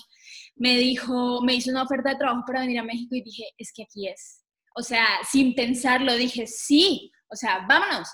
me 0.57 0.77
dijo, 0.77 1.41
me 1.43 1.55
hizo 1.55 1.71
una 1.71 1.85
oferta 1.85 2.11
de 2.11 2.17
trabajo 2.17 2.43
para 2.47 2.61
venir 2.61 2.79
a 2.79 2.85
México 2.85 3.15
y 3.15 3.23
dije, 3.23 3.45
es 3.57 3.73
que 3.73 3.85
aquí 3.85 4.09
es. 4.09 4.45
O 4.81 4.83
sea, 4.83 5.07
sin 5.31 5.55
pensarlo, 5.55 6.17
dije, 6.17 6.47
sí, 6.47 7.13
o 7.29 7.37
sea, 7.37 7.67
vámonos. 7.69 8.09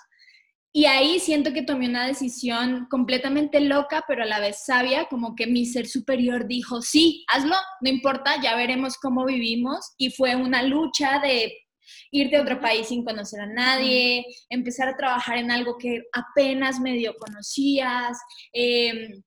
Y 0.73 0.87
ahí 0.87 1.21
siento 1.21 1.53
que 1.53 1.63
tomé 1.63 1.89
una 1.89 2.09
decisión 2.09 2.89
completamente 2.91 3.61
loca, 3.61 4.05
pero 4.09 4.25
a 4.25 4.27
la 4.27 4.41
vez 4.41 4.65
sabia, 4.67 5.07
como 5.09 5.37
que 5.37 5.47
mi 5.47 5.65
ser 5.65 5.87
superior 5.87 6.49
dijo, 6.49 6.83
sí, 6.83 7.25
hazlo, 7.33 7.55
no 7.81 7.89
importa, 7.89 8.43
ya 8.43 8.57
veremos 8.57 8.97
cómo 8.99 9.25
vivimos. 9.25 9.95
Y 9.97 10.11
fue 10.11 10.35
una 10.35 10.65
lucha 10.65 11.21
de 11.21 11.53
irte 12.11 12.37
a 12.37 12.43
otro 12.43 12.61
país 12.61 12.89
sin 12.89 13.05
conocer 13.05 13.41
a 13.41 13.47
nadie, 13.47 14.27
empezar 14.51 14.89
a 14.89 14.97
trabajar 14.97 15.39
en 15.39 15.53
algo 15.53 15.79
que 15.79 16.03
apenas 16.13 16.81
medio 16.81 17.15
conocías. 17.15 18.19
Em, 18.53 19.23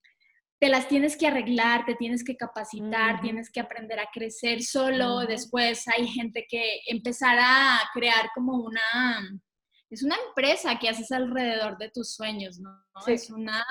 te 0.59 0.69
las 0.69 0.87
tienes 0.87 1.15
que 1.15 1.27
arreglar, 1.27 1.85
te 1.85 1.95
tienes 1.95 2.23
que 2.23 2.35
capacitar, 2.35 3.21
tienes 3.21 3.49
que 3.49 3.61
aprender 3.61 3.99
a 3.99 4.09
crecer 4.13 4.61
solo. 4.61 5.25
Después 5.25 5.87
hay 5.87 6.07
gente 6.07 6.45
que 6.49 6.81
empezará 6.87 7.77
a 7.77 7.89
crear 7.93 8.29
como 8.35 8.57
una 8.57 9.41
es 9.89 10.03
una 10.03 10.15
empresa 10.27 10.77
que 10.77 10.89
haces 10.89 11.11
alrededor 11.11 11.77
de 11.77 11.89
tus 11.89 12.13
sueños, 12.13 12.59
¿no? 12.59 12.69
Es 13.07 13.29
una, 13.31 13.65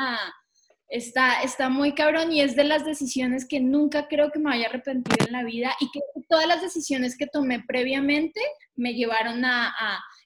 está, 0.88 1.42
está 1.42 1.68
muy 1.68 1.94
cabrón 1.94 2.32
y 2.32 2.40
es 2.40 2.56
de 2.56 2.64
las 2.64 2.84
decisiones 2.84 3.46
que 3.46 3.60
nunca 3.60 4.08
creo 4.08 4.30
que 4.32 4.40
me 4.40 4.50
vaya 4.50 4.66
a 4.66 4.70
arrepentir 4.70 5.16
en 5.26 5.32
la 5.32 5.44
vida 5.44 5.74
y 5.80 5.90
que 5.90 6.00
todas 6.28 6.46
las 6.46 6.60
decisiones 6.60 7.16
que 7.16 7.28
tomé 7.28 7.62
previamente 7.62 8.40
me 8.74 8.94
llevaron 8.94 9.44
a, 9.44 9.72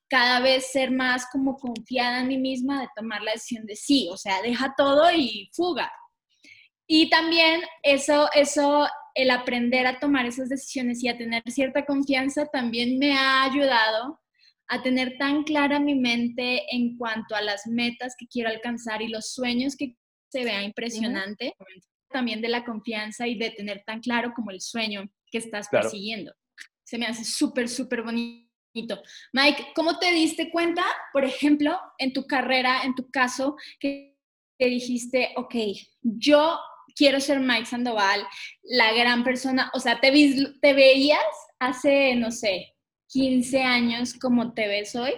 cada 0.08 0.40
vez 0.40 0.70
ser 0.70 0.90
más 0.90 1.26
como 1.30 1.56
confiada 1.56 2.20
en 2.20 2.28
mí 2.28 2.38
misma 2.38 2.82
de 2.82 2.88
tomar 2.94 3.22
la 3.22 3.32
decisión 3.32 3.66
de 3.66 3.76
sí, 3.76 4.08
o 4.10 4.16
sea, 4.16 4.42
deja 4.42 4.74
todo 4.76 5.10
y 5.12 5.50
fuga. 5.54 5.90
Y 6.94 7.08
también 7.08 7.62
eso, 7.82 8.28
eso, 8.34 8.86
el 9.14 9.30
aprender 9.30 9.86
a 9.86 9.98
tomar 9.98 10.26
esas 10.26 10.50
decisiones 10.50 11.02
y 11.02 11.08
a 11.08 11.16
tener 11.16 11.42
cierta 11.46 11.86
confianza 11.86 12.44
también 12.44 12.98
me 12.98 13.14
ha 13.14 13.44
ayudado 13.44 14.20
a 14.68 14.82
tener 14.82 15.16
tan 15.16 15.44
clara 15.44 15.80
mi 15.80 15.94
mente 15.94 16.66
en 16.70 16.98
cuanto 16.98 17.34
a 17.34 17.40
las 17.40 17.66
metas 17.66 18.14
que 18.18 18.26
quiero 18.26 18.50
alcanzar 18.50 19.00
y 19.00 19.08
los 19.08 19.32
sueños 19.32 19.74
que 19.74 19.96
se 20.30 20.44
vea 20.44 20.62
impresionante, 20.64 21.54
también 22.10 22.42
de 22.42 22.50
la 22.50 22.62
confianza 22.62 23.26
y 23.26 23.38
de 23.38 23.52
tener 23.52 23.84
tan 23.86 24.00
claro 24.00 24.34
como 24.36 24.50
el 24.50 24.60
sueño 24.60 25.10
que 25.30 25.38
estás 25.38 25.70
persiguiendo. 25.70 26.34
Se 26.84 26.98
me 26.98 27.06
hace 27.06 27.24
súper, 27.24 27.70
súper 27.70 28.02
bonito. 28.02 29.02
Mike, 29.32 29.68
¿cómo 29.74 29.98
te 29.98 30.12
diste 30.12 30.50
cuenta, 30.50 30.84
por 31.14 31.24
ejemplo, 31.24 31.80
en 31.96 32.12
tu 32.12 32.26
carrera, 32.26 32.82
en 32.82 32.94
tu 32.94 33.10
caso, 33.10 33.56
que 33.80 34.18
te 34.58 34.66
dijiste, 34.66 35.30
ok, 35.36 35.54
yo 36.02 36.58
quiero 36.96 37.20
ser 37.20 37.40
Mike 37.40 37.66
Sandoval, 37.66 38.22
la 38.62 38.92
gran 38.92 39.24
persona, 39.24 39.70
o 39.74 39.80
sea, 39.80 40.00
te, 40.00 40.12
te 40.60 40.74
veías 40.74 41.24
hace, 41.58 42.14
no 42.16 42.30
sé, 42.30 42.74
15 43.08 43.62
años 43.62 44.14
como 44.14 44.54
te 44.54 44.68
ves 44.68 44.96
hoy? 44.96 45.12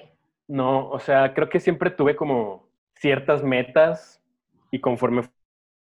No, 0.48 0.90
o 0.90 0.98
sea, 0.98 1.32
creo 1.32 1.48
que 1.48 1.60
siempre 1.60 1.90
tuve 1.90 2.16
como 2.16 2.68
ciertas 2.96 3.42
metas 3.42 4.20
y 4.70 4.80
conforme 4.80 5.22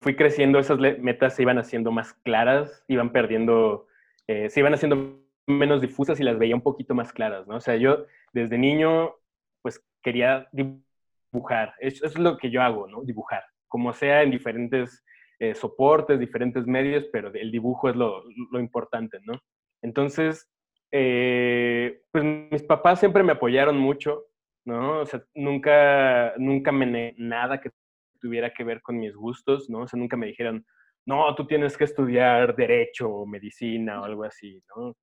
fui 0.02 0.16
creciendo 0.16 0.60
esas 0.60 0.80
metas 1.00 1.36
se 1.36 1.44
iban 1.44 1.60
haciendo 1.60 1.92
más 1.92 2.14
claras, 2.14 2.84
iban 2.88 3.12
perdiendo, 3.12 3.88
eh, 4.28 4.50
se 4.50 4.60
iban 4.60 4.74
haciendo 4.74 5.22
menos 5.46 5.82
difusas 5.82 6.20
y 6.20 6.24
las 6.24 6.40
veía 6.40 6.56
un 6.56 6.62
poquito 6.62 6.96
más 6.96 7.14
claras, 7.14 7.48
¿no? 7.48 7.56
O 7.56 7.62
sea, 7.62 7.76
yo 7.76 8.06
desde 8.34 8.58
niño 8.58 9.16
pues 9.62 9.84
quería 10.02 10.48
dibujar, 10.52 11.76
eso, 11.80 12.06
es 12.06 12.18
lo 12.18 12.38
que 12.38 12.50
yo 12.50 12.62
hago, 12.62 12.88
¿no? 12.88 13.04
Dibujar, 13.04 13.44
como 13.68 13.94
sea 13.94 14.24
en 14.24 14.32
diferentes 14.32 15.04
eh, 15.42 15.56
soportes, 15.56 16.20
diferentes 16.20 16.68
medios, 16.68 17.06
pero 17.12 17.34
el 17.34 17.50
dibujo 17.50 17.90
es 17.90 17.96
lo, 17.96 18.24
lo 18.52 18.60
importante, 18.60 19.18
¿no? 19.24 19.42
Entonces, 19.82 20.48
eh, 20.92 22.04
pues 22.12 22.24
mis 22.24 22.62
papás 22.62 23.00
siempre 23.00 23.24
me 23.24 23.32
apoyaron 23.32 23.76
mucho, 23.76 24.26
¿no? 24.66 25.00
O 25.00 25.06
sea, 25.08 25.24
nunca, 25.34 26.36
nunca 26.38 26.72
me 26.72 27.16
nada 27.18 27.60
que 27.60 27.72
tuviera 28.20 28.54
que 28.54 28.64
ver 28.64 28.84
con 28.84 29.00
mis 29.00 29.16
gustos, 29.16 29.68
¿no? 29.68 29.80
O 29.80 29.88
sea, 29.88 29.98
nunca 30.00 30.16
me 30.16 30.28
dijeron, 30.28 30.64
no, 31.08 31.34
tú 31.34 31.48
tienes 31.48 31.76
que 31.76 31.86
estudiar 31.86 32.56
derecho 32.56 33.10
o 33.10 33.26
medicina 33.26 34.00
o 34.00 34.04
algo 34.04 34.26
así, 34.26 34.62
¿no? 34.76 34.96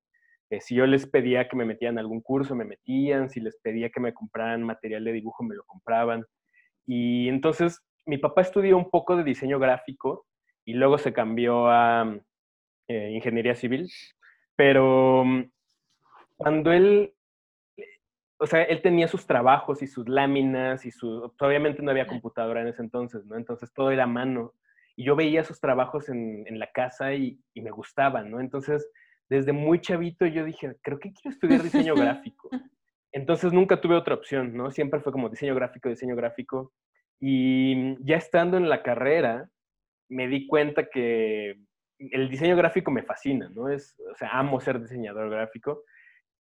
Eh, 0.51 0.61
si 0.61 0.77
yo 0.77 0.87
les 0.87 1.05
pedía 1.05 1.49
que 1.49 1.57
me 1.57 1.65
metieran 1.65 1.99
algún 1.99 2.21
curso, 2.21 2.55
me 2.55 2.65
metían, 2.65 3.29
si 3.29 3.41
les 3.41 3.59
pedía 3.61 3.91
que 3.91 3.99
me 3.99 4.15
compraran 4.15 4.63
material 4.63 5.03
de 5.03 5.15
dibujo, 5.15 5.43
me 5.43 5.57
lo 5.57 5.65
compraban. 5.65 6.25
Y 6.87 7.29
entonces 7.29 7.83
mi 8.09 8.17
papá 8.17 8.41
estudió 8.41 8.77
un 8.77 8.91
poco 8.91 9.17
de 9.17 9.23
diseño 9.23 9.59
gráfico 9.59 10.27
y 10.65 10.73
luego 10.73 10.97
se 10.97 11.13
cambió 11.13 11.69
a 11.69 12.19
eh, 12.89 13.11
ingeniería 13.13 13.55
civil, 13.55 13.91
pero 14.57 15.25
cuando 16.39 16.73
él, 16.73 17.15
o 18.39 18.47
sea, 18.47 18.63
él 18.63 18.81
tenía 18.81 19.09
sus 19.09 19.27
trabajos 19.27 19.83
y 19.83 19.87
sus 19.87 20.09
láminas 20.09 20.87
y 20.87 20.91
su, 20.91 21.33
obviamente 21.39 21.83
no 21.83 21.91
había 21.91 22.07
computadora 22.07 22.63
en 22.63 22.69
ese 22.69 22.83
entonces, 22.83 23.27
¿no? 23.27 23.37
Entonces 23.37 23.73
todo 23.75 23.91
era 23.91 24.05
a 24.05 24.07
mano. 24.07 24.55
Y 24.97 25.05
yo 25.05 25.15
veía 25.15 25.45
sus 25.45 25.61
trabajos 25.61 26.09
en, 26.09 26.47
en 26.47 26.59
la 26.59 26.71
casa 26.73 27.13
y, 27.13 27.39
y, 27.53 27.61
me 27.61 27.71
gustaban, 27.71 28.31
¿no? 28.31 28.41
Entonces, 28.41 28.89
desde 29.29 29.53
muy 29.53 29.81
chavito 29.81 30.27
yo 30.27 30.45
dije, 30.45 30.77
creo 30.83 30.99
que 30.99 31.13
quiero 31.13 31.35
estudiar 31.35 31.63
diseño 31.63 31.95
gráfico. 31.95 32.49
Entonces 33.13 33.53
nunca 33.53 33.81
tuve 33.81 33.97
otra 33.97 34.15
opción, 34.15 34.55
¿no? 34.57 34.71
Siempre 34.71 35.01
fue 35.01 35.13
como 35.13 35.29
diseño 35.29 35.55
gráfico, 35.55 35.89
diseño 35.89 36.17
gráfico. 36.17 36.73
Y 37.21 37.97
ya 38.05 38.17
estando 38.17 38.57
en 38.57 38.69
la 38.69 38.83
carrera, 38.83 39.49
me 40.09 40.29
di 40.29 40.47
cuenta 40.47 40.89
que 40.89 41.57
el 41.99 42.29
diseño 42.29 42.57
gráfico 42.57 42.91
me 42.91 43.03
fascina, 43.03 43.49
¿no? 43.49 43.69
Es, 43.69 43.97
o 44.11 44.15
sea, 44.15 44.31
amo 44.39 44.61
ser 44.61 44.81
diseñador 44.81 45.31
gráfico 45.31 45.83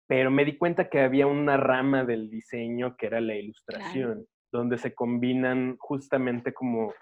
pero 0.08 0.30
me 0.30 0.44
di 0.44 0.56
cuenta 0.56 0.88
que 0.88 1.00
había 1.00 1.26
una 1.26 1.58
rama 1.58 2.02
del 2.02 2.30
diseño 2.30 2.96
que 2.96 3.06
era 3.06 3.20
la 3.20 3.36
ilustración, 3.36 4.26
donde 4.50 4.78
se 4.78 4.94
combinan 4.94 5.76
justamente 5.78 6.54
como 6.54 6.94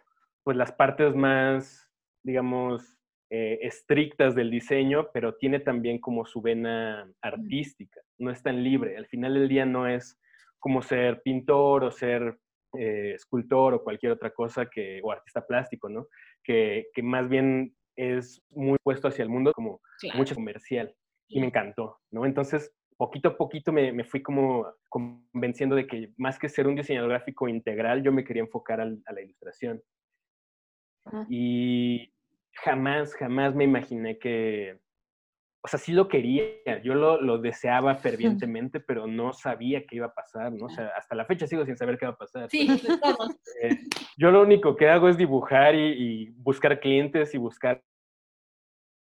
pues 0.42 0.56
las 0.56 0.72
partes 0.72 1.14
más, 1.14 1.88
digamos, 2.24 2.98
eh, 3.30 3.60
estrictas 3.62 4.34
del 4.34 4.50
diseño, 4.50 5.08
pero 5.12 5.36
tiene 5.36 5.60
también 5.60 6.00
como 6.00 6.26
su 6.26 6.42
vena 6.42 7.08
artística, 7.22 8.00
no 8.18 8.30
es 8.32 8.42
tan 8.42 8.62
libre. 8.62 8.96
Al 8.96 9.06
final 9.06 9.34
del 9.34 9.48
día 9.48 9.64
no 9.64 9.86
es 9.86 10.20
como 10.58 10.82
ser 10.82 11.22
pintor 11.22 11.84
o 11.84 11.92
ser 11.92 12.36
eh, 12.78 13.14
escultor 13.14 13.74
o 13.74 13.82
cualquier 13.82 14.12
otra 14.12 14.30
cosa 14.30 14.66
que, 14.66 15.00
o 15.02 15.10
artista 15.10 15.46
plástico, 15.46 15.88
¿no? 15.88 16.08
Que, 16.42 16.86
que 16.92 17.02
más 17.02 17.28
bien 17.28 17.74
es 17.96 18.42
muy 18.50 18.78
puesto 18.82 19.08
hacia 19.08 19.22
el 19.22 19.28
mundo 19.28 19.52
como 19.52 19.80
mucho 20.14 20.34
comercial 20.34 20.94
y 21.28 21.40
me 21.40 21.46
encantó, 21.46 21.98
¿no? 22.10 22.26
Entonces, 22.26 22.72
poquito 22.96 23.30
a 23.30 23.36
poquito 23.36 23.72
me, 23.72 23.92
me, 23.92 24.04
fui 24.04 24.22
como 24.22 24.66
convenciendo 24.88 25.76
de 25.76 25.86
que 25.86 26.12
más 26.16 26.38
que 26.38 26.48
ser 26.48 26.66
un 26.66 26.76
diseñador 26.76 27.10
gráfico 27.10 27.48
integral, 27.48 28.02
yo 28.02 28.12
me 28.12 28.24
quería 28.24 28.42
enfocar 28.42 28.80
a 28.80 28.86
la 28.86 29.20
ilustración. 29.20 29.82
Y 31.28 32.12
jamás, 32.52 33.14
jamás 33.14 33.54
me 33.54 33.64
imaginé 33.64 34.18
que, 34.18 34.78
o 35.62 35.68
sea, 35.68 35.80
sí 35.80 35.92
lo 35.92 36.06
quería, 36.06 36.44
yo 36.84 36.94
lo, 36.94 37.20
lo 37.20 37.38
deseaba 37.38 37.96
fervientemente, 37.96 38.78
pero 38.78 39.06
no 39.06 39.32
sabía 39.32 39.84
qué 39.84 39.96
iba 39.96 40.06
a 40.06 40.14
pasar, 40.14 40.52
¿no? 40.52 40.66
O 40.66 40.68
sea, 40.68 40.92
hasta 40.96 41.16
la 41.16 41.24
fecha 41.24 41.46
sigo 41.46 41.64
sin 41.64 41.76
saber 41.76 41.98
qué 41.98 42.06
va 42.06 42.12
a 42.12 42.16
pasar. 42.16 42.48
Sí, 42.50 42.68
todos. 43.02 43.36
Eh, 43.62 43.76
yo 44.16 44.30
lo 44.30 44.42
único 44.42 44.76
que 44.76 44.88
hago 44.88 45.08
es 45.08 45.16
dibujar 45.16 45.74
y, 45.74 45.92
y, 45.92 46.30
buscar 46.36 46.78
clientes 46.78 47.34
y 47.34 47.38
buscar 47.38 47.82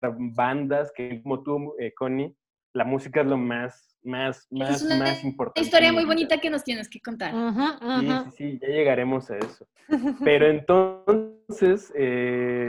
bandas, 0.02 0.92
que 0.92 1.22
como 1.22 1.44
tú, 1.44 1.76
eh, 1.80 1.94
Connie, 1.94 2.36
la 2.74 2.84
música 2.84 3.22
es 3.22 3.28
lo 3.28 3.38
más, 3.38 3.98
más, 4.04 4.48
más, 4.52 4.82
es 4.82 5.00
más 5.00 5.24
importante. 5.24 5.62
Una 5.62 5.66
historia 5.66 5.94
muy 5.94 6.06
bonita 6.06 6.40
que 6.40 6.50
nos 6.50 6.64
tienes 6.64 6.90
que 6.90 7.00
contar. 7.00 7.34
Sí, 7.34 8.08
sí, 8.08 8.32
sí, 8.38 8.60
ya 8.62 8.68
llegaremos 8.68 9.32
a 9.32 9.38
eso. 9.38 9.68
Pero 10.24 10.48
entonces, 10.48 11.94
eh, 11.96 12.68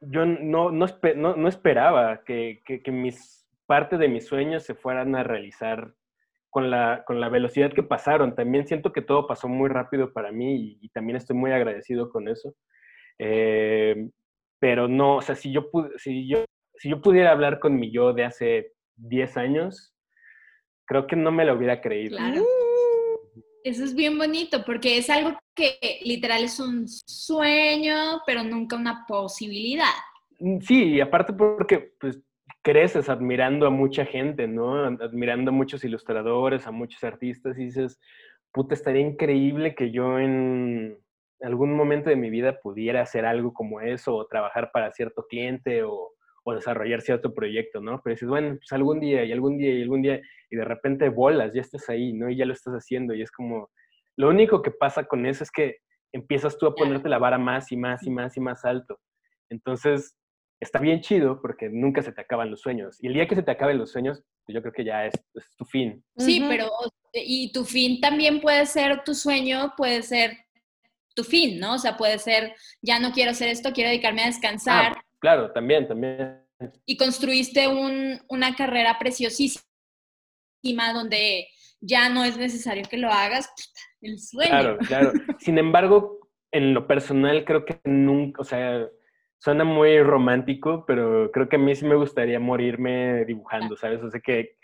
yo 0.00 0.24
no, 0.26 0.70
no, 0.70 0.86
no, 1.14 1.48
esperaba 1.48 2.22
que, 2.24 2.62
que, 2.64 2.92
mis, 2.92 3.46
parte 3.66 3.98
de 3.98 4.08
mis 4.08 4.26
sueños 4.26 4.62
se 4.64 4.74
fueran 4.74 5.14
a 5.16 5.22
realizar 5.22 5.92
con 6.50 6.70
la, 6.70 7.04
con 7.04 7.20
la 7.20 7.28
velocidad 7.28 7.72
que 7.72 7.82
pasaron. 7.82 8.34
También 8.34 8.66
siento 8.66 8.92
que 8.92 9.02
todo 9.02 9.26
pasó 9.26 9.48
muy 9.48 9.68
rápido 9.68 10.12
para 10.12 10.32
mí 10.32 10.78
y, 10.80 10.88
también 10.90 11.16
estoy 11.16 11.36
muy 11.36 11.52
agradecido 11.52 12.10
con 12.10 12.28
eso. 12.28 12.54
Eh, 13.18 14.08
pero 14.60 14.88
no, 14.88 15.16
o 15.16 15.22
sea, 15.22 15.34
si 15.34 15.52
yo, 15.52 15.70
si, 15.96 16.28
yo, 16.28 16.44
si 16.76 16.90
yo 16.90 17.00
pudiera 17.00 17.30
hablar 17.30 17.58
con 17.58 17.78
mi 17.78 17.90
yo 17.90 18.12
de 18.12 18.24
hace 18.24 18.72
10 18.96 19.36
años, 19.36 19.94
creo 20.86 21.06
que 21.06 21.16
no 21.16 21.30
me 21.30 21.44
lo 21.44 21.54
hubiera 21.54 21.80
creído. 21.80 22.18
Eso 23.68 23.84
es 23.84 23.94
bien 23.94 24.16
bonito 24.16 24.64
porque 24.64 24.96
es 24.96 25.10
algo 25.10 25.38
que 25.54 25.78
literal 26.02 26.42
es 26.42 26.58
un 26.58 26.88
sueño, 26.88 28.22
pero 28.26 28.42
nunca 28.42 28.76
una 28.76 29.04
posibilidad. 29.06 29.92
Mm, 30.38 30.60
sí, 30.60 30.84
y 30.94 31.00
aparte 31.02 31.34
porque 31.34 31.92
pues 32.00 32.18
creces 32.62 33.10
admirando 33.10 33.66
a 33.66 33.70
mucha 33.70 34.06
gente, 34.06 34.48
¿no? 34.48 34.84
Admirando 34.84 35.50
a 35.50 35.54
muchos 35.54 35.84
ilustradores, 35.84 36.66
a 36.66 36.70
muchos 36.70 37.04
artistas 37.04 37.58
y 37.58 37.66
dices, 37.66 38.00
puta, 38.52 38.72
estaría 38.72 39.02
increíble 39.02 39.74
que 39.74 39.90
yo 39.90 40.18
en 40.18 40.98
algún 41.42 41.76
momento 41.76 42.08
de 42.08 42.16
mi 42.16 42.30
vida 42.30 42.58
pudiera 42.62 43.02
hacer 43.02 43.26
algo 43.26 43.52
como 43.52 43.82
eso 43.82 44.14
o 44.16 44.26
trabajar 44.26 44.70
para 44.72 44.92
cierto 44.92 45.26
cliente 45.28 45.82
o, 45.82 46.14
o 46.48 46.54
desarrollar 46.54 47.02
cierto 47.02 47.34
proyecto, 47.34 47.80
¿no? 47.80 48.00
Pero 48.02 48.14
dices, 48.14 48.28
bueno, 48.28 48.56
pues 48.56 48.72
algún 48.72 49.00
día 49.00 49.22
y 49.24 49.32
algún 49.32 49.58
día 49.58 49.74
y 49.74 49.82
algún 49.82 50.00
día 50.00 50.20
y 50.50 50.56
de 50.56 50.64
repente 50.64 51.10
bolas, 51.10 51.52
ya 51.52 51.60
estás 51.60 51.88
ahí, 51.90 52.14
¿no? 52.14 52.30
Y 52.30 52.36
ya 52.36 52.46
lo 52.46 52.54
estás 52.54 52.72
haciendo 52.72 53.14
y 53.14 53.20
es 53.20 53.30
como, 53.30 53.70
lo 54.16 54.30
único 54.30 54.62
que 54.62 54.70
pasa 54.70 55.04
con 55.04 55.26
eso 55.26 55.44
es 55.44 55.50
que 55.50 55.76
empiezas 56.10 56.56
tú 56.56 56.66
a 56.66 56.74
ponerte 56.74 57.10
la 57.10 57.18
vara 57.18 57.36
más 57.36 57.70
y 57.70 57.76
más 57.76 58.02
y 58.06 58.10
más 58.10 58.34
y 58.38 58.40
más 58.40 58.64
alto. 58.64 58.98
Entonces, 59.50 60.16
está 60.58 60.78
bien 60.78 61.02
chido 61.02 61.40
porque 61.42 61.68
nunca 61.68 62.02
se 62.02 62.12
te 62.12 62.22
acaban 62.22 62.50
los 62.50 62.62
sueños. 62.62 62.96
Y 63.02 63.08
el 63.08 63.12
día 63.12 63.28
que 63.28 63.34
se 63.34 63.42
te 63.42 63.50
acaben 63.50 63.76
los 63.76 63.92
sueños, 63.92 64.22
pues 64.46 64.54
yo 64.54 64.62
creo 64.62 64.72
que 64.72 64.84
ya 64.84 65.04
es, 65.04 65.12
tu 65.58 65.66
fin. 65.66 66.02
Sí, 66.16 66.42
pero 66.48 66.70
y 67.12 67.52
tu 67.52 67.66
fin 67.66 68.00
también 68.00 68.40
puede 68.40 68.64
ser 68.64 69.04
tu 69.04 69.14
sueño, 69.14 69.74
puede 69.76 70.02
ser 70.02 70.38
tu 71.14 71.24
fin, 71.24 71.58
¿no? 71.58 71.74
O 71.74 71.78
sea, 71.78 71.98
puede 71.98 72.18
ser, 72.18 72.54
ya 72.80 72.98
no 73.00 73.12
quiero 73.12 73.32
hacer 73.32 73.48
esto, 73.48 73.72
quiero 73.72 73.90
dedicarme 73.90 74.22
a 74.22 74.26
descansar. 74.26 74.94
Ah, 74.96 75.04
claro, 75.20 75.52
también, 75.52 75.86
también. 75.86 76.42
Y 76.86 76.96
construiste 76.96 77.68
un, 77.68 78.20
una 78.28 78.54
carrera 78.54 78.98
preciosísima 78.98 79.62
donde 80.92 81.48
ya 81.80 82.08
no 82.08 82.24
es 82.24 82.36
necesario 82.36 82.84
que 82.90 82.98
lo 82.98 83.08
hagas, 83.10 83.48
el 84.00 84.18
sueño. 84.18 84.50
Claro, 84.50 84.78
claro. 84.78 85.12
Sin 85.38 85.58
embargo, 85.58 86.18
en 86.50 86.74
lo 86.74 86.86
personal 86.86 87.44
creo 87.44 87.64
que 87.64 87.80
nunca, 87.84 88.42
o 88.42 88.44
sea, 88.44 88.88
suena 89.38 89.64
muy 89.64 90.02
romántico, 90.02 90.84
pero 90.86 91.30
creo 91.32 91.48
que 91.48 91.56
a 91.56 91.60
mí 91.60 91.74
sí 91.74 91.84
me 91.84 91.94
gustaría 91.94 92.40
morirme 92.40 93.24
dibujando, 93.24 93.76
¿sabes? 93.76 94.02
O 94.02 94.10
sea, 94.10 94.20
que, 94.20 94.56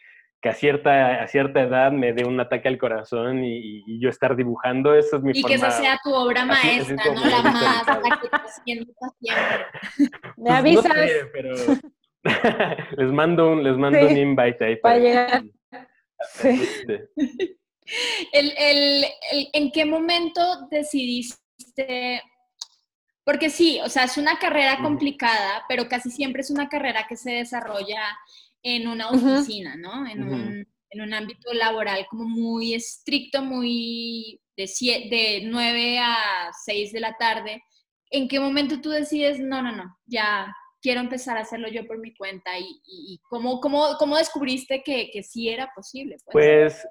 que 0.44 0.50
a, 0.50 0.54
cierta, 0.54 1.22
a 1.22 1.26
cierta 1.26 1.62
edad 1.62 1.90
me 1.90 2.12
dé 2.12 2.26
un 2.26 2.38
ataque 2.38 2.68
al 2.68 2.76
corazón 2.76 3.42
y, 3.42 3.82
yo 3.98 4.10
estar 4.10 4.36
dibujando, 4.36 4.94
eso 4.94 5.16
es 5.16 5.22
mi 5.22 5.32
Y 5.34 5.42
que 5.42 5.54
esa 5.54 5.70
sea 5.70 5.98
tu 6.04 6.12
obra 6.12 6.44
maestra, 6.44 7.02
¿no? 7.14 7.24
La 7.24 7.40
más, 7.40 7.86
la 7.86 8.20
que 8.20 8.26
estás 8.26 8.58
haciendo 8.58 8.92
siempre. 9.18 9.66
Me 10.36 10.44
pues 10.44 10.54
avisas. 10.54 10.84
No 10.84 11.02
sé, 11.02 11.30
pero 11.32 11.54
les 12.98 13.10
mando 13.10 13.52
un, 13.52 13.64
les 13.64 13.78
mando 13.78 14.06
un 14.06 14.16
invite 14.18 14.64
ahí. 14.66 14.76
Para, 14.76 14.98
llegar. 14.98 15.44
Sí. 16.34 16.48
Este. 16.48 17.08
El, 18.32 18.50
el, 18.56 19.04
el, 19.32 19.48
¿En 19.52 19.70
qué 19.70 19.84
momento 19.84 20.40
decidiste 20.70 22.22
porque 23.24 23.48
sí, 23.48 23.80
o 23.82 23.88
sea, 23.88 24.04
es 24.04 24.18
una 24.18 24.38
carrera 24.38 24.78
complicada, 24.82 25.64
pero 25.68 25.88
casi 25.88 26.10
siempre 26.10 26.42
es 26.42 26.50
una 26.50 26.68
carrera 26.68 27.06
que 27.08 27.16
se 27.16 27.32
desarrolla 27.32 28.02
en 28.64 28.88
una 28.88 29.10
oficina, 29.10 29.76
¿no? 29.76 30.06
En, 30.08 30.24
un, 30.24 30.66
en, 30.90 31.00
un, 31.00 31.14
ámbito 31.14 31.52
laboral 31.52 32.04
como 32.10 32.24
muy 32.24 32.74
estricto, 32.74 33.42
muy 33.42 34.40
de, 34.56 34.64
de 34.64 35.42
9 35.44 35.98
a 36.00 36.50
6 36.64 36.92
de 36.92 37.00
la 37.00 37.16
tarde. 37.16 37.62
¿En 38.10 38.26
qué 38.26 38.40
momento 38.40 38.80
tú 38.80 38.90
decides, 38.90 39.38
no, 39.38 39.62
no, 39.62 39.70
no, 39.70 39.96
ya 40.06 40.52
quiero 40.80 41.00
empezar 41.00 41.36
a 41.36 41.42
hacerlo 41.42 41.68
yo 41.68 41.86
por 41.86 41.98
mi 41.98 42.12
cuenta? 42.14 42.50
¿Y, 42.58 43.20
cómo, 43.28 43.60
cómo, 43.60 43.96
cómo, 43.98 44.16
descubriste 44.16 44.82
que, 44.82 45.10
que, 45.12 45.22
sí 45.22 45.48
era 45.48 45.70
posible? 45.74 46.16
Pues? 46.24 46.32
pues 46.32 46.88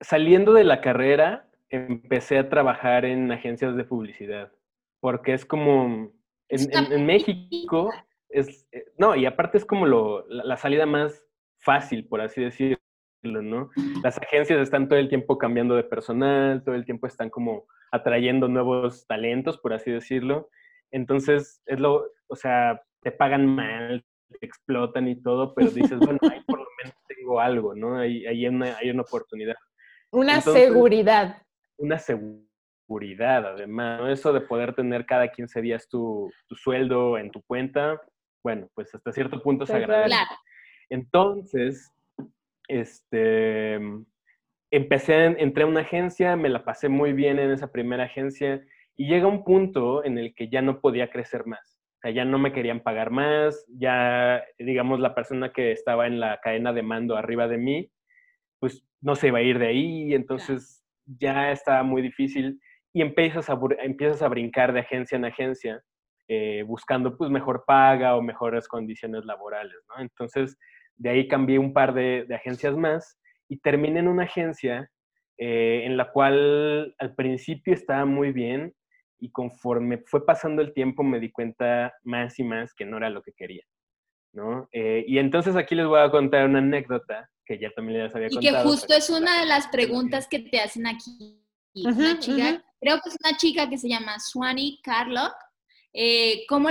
saliendo 0.00 0.52
de 0.52 0.64
la 0.64 0.80
carrera, 0.80 1.48
empecé 1.70 2.38
a 2.38 2.48
trabajar 2.48 3.04
en 3.04 3.32
agencias 3.32 3.74
de 3.76 3.84
publicidad 3.84 4.52
porque 5.00 5.34
es 5.34 5.44
como, 5.44 6.10
en, 6.48 7.06
México, 7.06 7.92
es, 8.28 8.66
eh, 8.72 8.84
no, 8.98 9.16
y 9.16 9.26
aparte 9.26 9.58
es 9.58 9.64
como 9.64 9.86
lo, 9.86 10.26
la, 10.28 10.56
salida 10.56 10.86
más 10.86 11.24
fácil, 11.58 12.06
por 12.06 12.20
así 12.20 12.42
decirlo, 12.42 12.78
¿no? 13.22 13.70
Las 14.02 14.18
agencias 14.18 14.60
están 14.60 14.88
todo 14.88 14.98
el 14.98 15.08
tiempo 15.08 15.38
cambiando 15.38 15.74
de 15.74 15.84
personal, 15.84 16.62
todo 16.64 16.74
el 16.74 16.84
tiempo 16.84 17.06
están 17.06 17.30
como 17.30 17.66
atrayendo 17.90 18.48
nuevos 18.48 19.06
talentos, 19.06 19.58
por 19.58 19.72
así 19.72 19.90
decirlo. 19.90 20.50
Entonces, 20.90 21.62
es 21.66 21.80
lo, 21.80 22.04
o 22.28 22.36
sea, 22.36 22.80
te 23.02 23.10
pagan 23.10 23.46
mal, 23.46 24.04
te 24.40 24.46
explotan 24.46 25.08
y 25.08 25.20
todo, 25.20 25.54
pero 25.54 25.70
dices, 25.70 25.98
bueno, 25.98 26.18
ahí 26.32 26.40
por 26.46 26.58
lo 26.58 26.66
menos 26.82 26.96
tengo 27.06 27.40
algo, 27.40 27.74
¿no? 27.74 27.98
Ahí, 27.98 28.26
hay, 28.26 28.46
una, 28.46 28.76
hay 28.76 28.90
una 28.90 29.02
oportunidad. 29.02 29.56
Una 30.10 30.40
seguridad. 30.40 31.42
Una 31.76 31.98
seguridad 31.98 32.38
además, 33.46 34.00
Eso 34.08 34.32
de 34.32 34.40
poder 34.40 34.74
tener 34.74 35.04
cada 35.04 35.28
15 35.28 35.60
días 35.60 35.88
tu, 35.88 36.30
sueldo 36.50 37.18
en 37.18 37.30
tu 37.30 37.42
cuenta, 37.42 38.00
bueno, 38.42 38.68
pues 38.74 38.94
hasta 38.94 39.12
cierto 39.12 39.42
punto 39.42 39.66
se 39.66 39.76
agradece. 39.76 40.16
Entonces, 40.90 41.92
este, 42.68 43.78
empecé, 44.70 45.24
entré 45.24 45.64
a 45.64 45.66
una 45.66 45.80
agencia, 45.80 46.36
me 46.36 46.48
la 46.48 46.64
pasé 46.64 46.88
muy 46.88 47.12
bien 47.12 47.38
en 47.38 47.50
esa 47.50 47.72
primera 47.72 48.04
agencia 48.04 48.62
y 48.96 49.08
llega 49.08 49.26
un 49.26 49.44
punto 49.44 50.04
en 50.04 50.18
el 50.18 50.34
que 50.34 50.48
ya 50.48 50.62
no 50.62 50.80
podía 50.80 51.10
crecer 51.10 51.46
más. 51.46 51.78
O 51.98 52.00
sea, 52.00 52.10
ya 52.12 52.24
no 52.24 52.38
me 52.38 52.52
querían 52.52 52.80
pagar 52.80 53.10
más, 53.10 53.66
ya, 53.68 54.44
digamos, 54.58 55.00
la 55.00 55.14
persona 55.14 55.52
que 55.52 55.72
estaba 55.72 56.06
en 56.06 56.20
la 56.20 56.38
cadena 56.40 56.72
de 56.72 56.82
mando 56.82 57.16
arriba 57.16 57.48
de 57.48 57.58
mí, 57.58 57.90
pues 58.60 58.84
no 59.00 59.16
se 59.16 59.28
iba 59.28 59.38
a 59.38 59.42
ir 59.42 59.58
de 59.58 59.68
ahí, 59.68 60.14
entonces 60.14 60.84
ya 61.06 61.50
estaba 61.50 61.82
muy 61.82 62.02
difícil 62.02 62.60
y 62.92 63.02
empiezas 63.02 63.50
a, 63.50 63.58
empiezas 63.82 64.22
a 64.22 64.28
brincar 64.28 64.72
de 64.72 64.80
agencia 64.80 65.16
en 65.16 65.24
agencia 65.24 65.82
eh, 66.28 66.62
buscando 66.66 67.16
pues 67.16 67.30
mejor 67.30 67.64
paga 67.66 68.16
o 68.16 68.22
mejores 68.22 68.68
condiciones 68.68 69.24
laborales, 69.24 69.76
¿no? 69.88 70.02
Entonces, 70.02 70.56
de 70.96 71.10
ahí 71.10 71.28
cambié 71.28 71.58
un 71.58 71.72
par 71.72 71.94
de, 71.94 72.26
agencias 72.34 72.76
más 72.76 73.18
y 73.48 73.58
terminé 73.58 74.00
en 74.00 74.08
una 74.08 74.24
agencia 74.24 74.90
eh, 75.38 75.82
en 75.84 75.96
la 75.96 76.10
cual 76.10 76.94
al 76.98 77.14
principio 77.14 77.72
estaba 77.72 78.04
muy 78.04 78.32
bien 78.32 78.74
y 79.20 79.30
conforme 79.30 79.98
fue 80.04 80.24
pasando 80.26 80.62
el 80.62 80.74
tiempo 80.74 81.02
me 81.02 81.20
di 81.20 81.30
cuenta 81.30 81.94
más 82.02 82.38
y 82.38 82.44
más 82.44 82.74
que 82.74 82.84
no 82.84 82.98
era 82.98 83.10
lo 83.10 83.22
que 83.22 83.32
quería, 83.32 83.64
¿no? 84.32 84.68
Eh, 84.72 85.04
y 85.06 85.18
entonces 85.18 85.56
aquí 85.56 85.74
les 85.74 85.86
voy 85.86 86.00
a 86.00 86.10
contar 86.10 86.46
una 86.46 86.58
anécdota 86.58 87.28
que 87.46 87.58
ya 87.58 87.70
también 87.70 88.04
les 88.04 88.14
había 88.14 88.28
contado. 88.28 88.58
Y 88.58 88.62
que 88.62 88.68
justo 88.68 88.94
es 88.94 89.08
una 89.08 89.40
de 89.40 89.46
las 89.46 89.68
preguntas 89.68 90.28
que 90.28 90.40
te 90.40 90.60
hacen 90.60 90.86
aquí. 90.86 91.42
Una 91.74 92.18
chica 92.18 92.62
creo 92.80 93.00
que 93.00 93.08
es 93.08 93.16
una 93.24 93.36
chica 93.36 93.68
que 93.68 93.78
se 93.78 93.88
llama 93.88 94.18
Swanee 94.18 94.78
Carlock. 94.82 95.34
Eh, 95.92 96.44
¿Cómo 96.48 96.68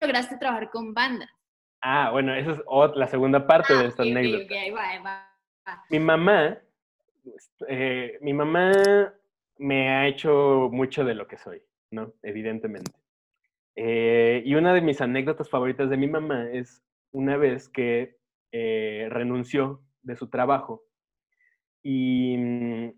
lograste 0.00 0.36
trabajar 0.38 0.70
con 0.70 0.94
banda? 0.94 1.28
Ah, 1.80 2.10
bueno, 2.10 2.34
esa 2.34 2.52
es 2.52 2.60
la 2.94 3.06
segunda 3.06 3.46
parte 3.46 3.74
de 3.74 3.86
esta 3.86 4.02
anécdota. 4.02 4.54
Mi 5.90 5.98
mamá, 5.98 6.58
eh, 7.68 8.18
mi 8.20 8.32
mamá 8.32 8.72
me 9.58 9.90
ha 9.90 10.06
hecho 10.06 10.68
mucho 10.72 11.04
de 11.04 11.14
lo 11.14 11.26
que 11.26 11.38
soy, 11.38 11.62
¿no? 11.90 12.14
Evidentemente. 12.22 12.92
Eh, 13.76 14.42
y 14.44 14.54
una 14.54 14.74
de 14.74 14.80
mis 14.80 15.00
anécdotas 15.00 15.48
favoritas 15.48 15.88
de 15.88 15.96
mi 15.96 16.08
mamá 16.08 16.48
es 16.50 16.82
una 17.12 17.36
vez 17.36 17.68
que 17.68 18.16
renunció 18.50 19.82
de 20.02 20.16
su 20.16 20.28
trabajo 20.28 20.82
y 21.82 22.36
mm, 22.36 22.92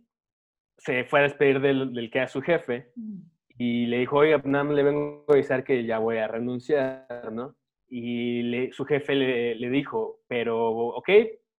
se 0.78 1.04
fue 1.04 1.20
a 1.20 1.22
despedir 1.24 1.60
del, 1.60 1.92
del 1.92 2.10
que 2.10 2.18
era 2.18 2.28
su 2.28 2.40
jefe 2.40 2.92
mm. 2.94 3.20
Y 3.62 3.84
le 3.84 3.98
dijo, 3.98 4.16
oiga, 4.16 4.40
nada 4.42 4.64
más 4.64 4.74
le 4.74 4.82
vengo 4.82 5.26
a 5.28 5.32
avisar 5.34 5.64
que 5.64 5.84
ya 5.84 5.98
voy 5.98 6.16
a 6.16 6.26
renunciar, 6.26 7.30
¿no? 7.30 7.56
Y 7.90 8.70
su 8.72 8.86
jefe 8.86 9.14
le, 9.14 9.54
le, 9.54 9.68
dijo, 9.68 10.20
pero, 10.28 10.70
ok, 10.70 11.10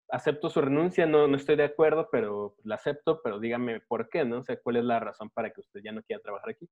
acepto 0.09 0.49
su 0.49 0.63
renuncia, 0.63 1.05
no, 1.05 1.29
no 1.29 1.37
estoy 1.37 1.57
de 1.57 1.65
acuerdo, 1.65 2.09
pero 2.11 2.57
la 2.65 2.77
acepto, 2.77 3.21
pero 3.23 3.39
dígame 3.39 3.81
por 3.81 4.09
qué, 4.09 4.25
¿no? 4.25 4.39
O 4.39 4.43
sea, 4.43 4.59
¿cuál 4.63 4.77
es 4.77 4.85
la 4.85 4.99
razón 4.99 5.29
para 5.29 5.51
que 5.51 5.61
usted 5.61 5.81
ya 5.85 5.93
no 5.93 6.03
quiera 6.03 6.23
trabajar 6.23 6.49
aquí? 6.49 6.67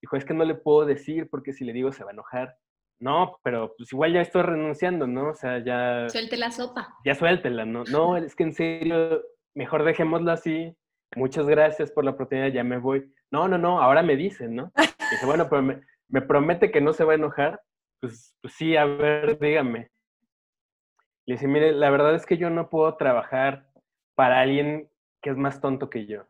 Dijo, 0.00 0.16
es 0.16 0.24
que 0.24 0.34
no 0.34 0.44
le 0.44 0.56
puedo 0.56 0.84
decir 0.84 1.28
porque 1.30 1.52
si 1.52 1.64
le 1.64 1.72
digo 1.72 1.92
se 1.92 2.02
va 2.02 2.10
a 2.10 2.14
enojar. 2.14 2.56
No, 2.98 3.38
pero 3.44 3.76
pues 3.78 3.92
igual 3.92 4.12
ya 4.12 4.20
estoy 4.20 4.42
renunciando, 4.42 5.06
¿no? 5.06 5.28
O 5.28 5.34
sea, 5.34 5.64
ya... 5.64 6.08
Suelte 6.08 6.36
la 6.36 6.50
sopa. 6.50 6.96
Ya 7.04 7.14
suéltela, 7.14 7.64
¿no? 7.64 7.84
No, 7.84 8.16
es 8.16 8.34
que 8.34 8.42
en 8.42 8.52
serio, 8.52 9.22
mejor 9.54 9.84
dejémoslo 9.84 10.32
así 10.32 10.76
muchas 11.16 11.46
gracias 11.46 11.90
por 11.90 12.04
la 12.04 12.12
oportunidad, 12.12 12.48
ya 12.48 12.64
me 12.64 12.78
voy. 12.78 13.12
No, 13.30 13.48
no, 13.48 13.58
no, 13.58 13.80
ahora 13.80 14.02
me 14.02 14.16
dicen, 14.16 14.54
¿no? 14.54 14.72
dice, 15.10 15.26
bueno, 15.26 15.48
pero 15.48 15.62
me, 15.62 16.22
promete 16.22 16.70
que 16.70 16.80
no 16.80 16.92
se 16.92 17.04
va 17.04 17.12
a 17.12 17.16
enojar. 17.16 17.62
Pues, 18.00 18.34
pues 18.40 18.54
sí, 18.54 18.76
a 18.76 18.84
ver, 18.84 19.38
dígame. 19.38 19.90
Le 21.26 21.34
dice, 21.34 21.46
mire, 21.46 21.72
la 21.72 21.90
verdad 21.90 22.14
es 22.14 22.26
que 22.26 22.36
yo 22.36 22.50
no 22.50 22.68
puedo 22.68 22.96
trabajar 22.96 23.68
para 24.14 24.40
alguien 24.40 24.90
que 25.22 25.30
es 25.30 25.36
más 25.36 25.60
tonto 25.60 25.88
que 25.88 26.06
yo. 26.06 26.24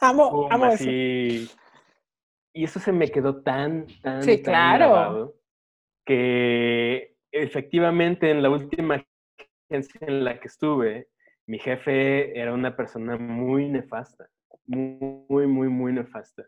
amo, 0.00 0.48
amo 0.50 0.74
Y 0.78 1.48
eso 2.52 2.78
se 2.80 2.92
me 2.92 3.08
quedó 3.08 3.42
tan, 3.42 3.86
tan, 4.02 4.22
sí, 4.22 4.42
claro. 4.42 5.34
que 6.04 7.16
efectivamente 7.32 8.30
en 8.30 8.42
la 8.42 8.50
última 8.50 9.04
agencia 9.68 10.00
en 10.02 10.24
la 10.24 10.38
que 10.38 10.48
estuve, 10.48 11.08
mi 11.46 11.58
jefe 11.58 12.38
era 12.38 12.52
una 12.52 12.76
persona 12.76 13.16
muy 13.16 13.68
nefasta, 13.68 14.28
muy, 14.66 15.46
muy, 15.46 15.68
muy 15.68 15.92
nefasta. 15.92 16.44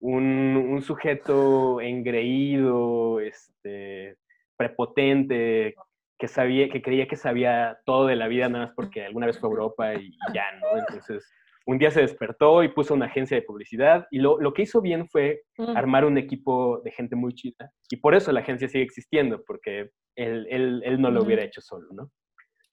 Un, 0.00 0.80
sujeto 0.82 1.80
engreído, 1.80 3.20
este, 3.20 4.16
prepotente, 4.56 5.74
que 6.18 6.28
sabía, 6.28 6.68
que 6.68 6.82
creía 6.82 7.06
que 7.06 7.16
sabía 7.16 7.78
todo 7.84 8.06
de 8.06 8.16
la 8.16 8.26
vida 8.26 8.48
nada 8.48 8.66
más 8.66 8.74
porque 8.74 9.04
alguna 9.04 9.26
vez 9.26 9.38
fue 9.38 9.48
a 9.48 9.52
Europa 9.52 9.94
y 9.94 10.10
ya, 10.34 10.44
¿no? 10.60 10.78
Entonces, 10.78 11.24
un 11.66 11.78
día 11.78 11.90
se 11.90 12.00
despertó 12.00 12.64
y 12.64 12.68
puso 12.68 12.94
una 12.94 13.06
agencia 13.06 13.36
de 13.36 13.42
publicidad 13.42 14.06
y 14.10 14.18
lo, 14.18 14.40
lo 14.40 14.52
que 14.52 14.62
hizo 14.62 14.80
bien 14.80 15.08
fue 15.08 15.42
mm. 15.58 15.76
armar 15.76 16.04
un 16.04 16.18
equipo 16.18 16.80
de 16.80 16.90
gente 16.90 17.14
muy 17.14 17.34
chida 17.34 17.70
y 17.88 17.96
por 17.96 18.14
eso 18.14 18.32
la 18.32 18.40
agencia 18.40 18.68
sigue 18.68 18.84
existiendo, 18.84 19.44
porque 19.44 19.90
él, 20.16 20.46
él, 20.50 20.82
él 20.84 21.00
no 21.00 21.10
lo 21.10 21.22
hubiera 21.22 21.44
hecho 21.44 21.60
solo, 21.60 21.86
¿no? 21.92 22.10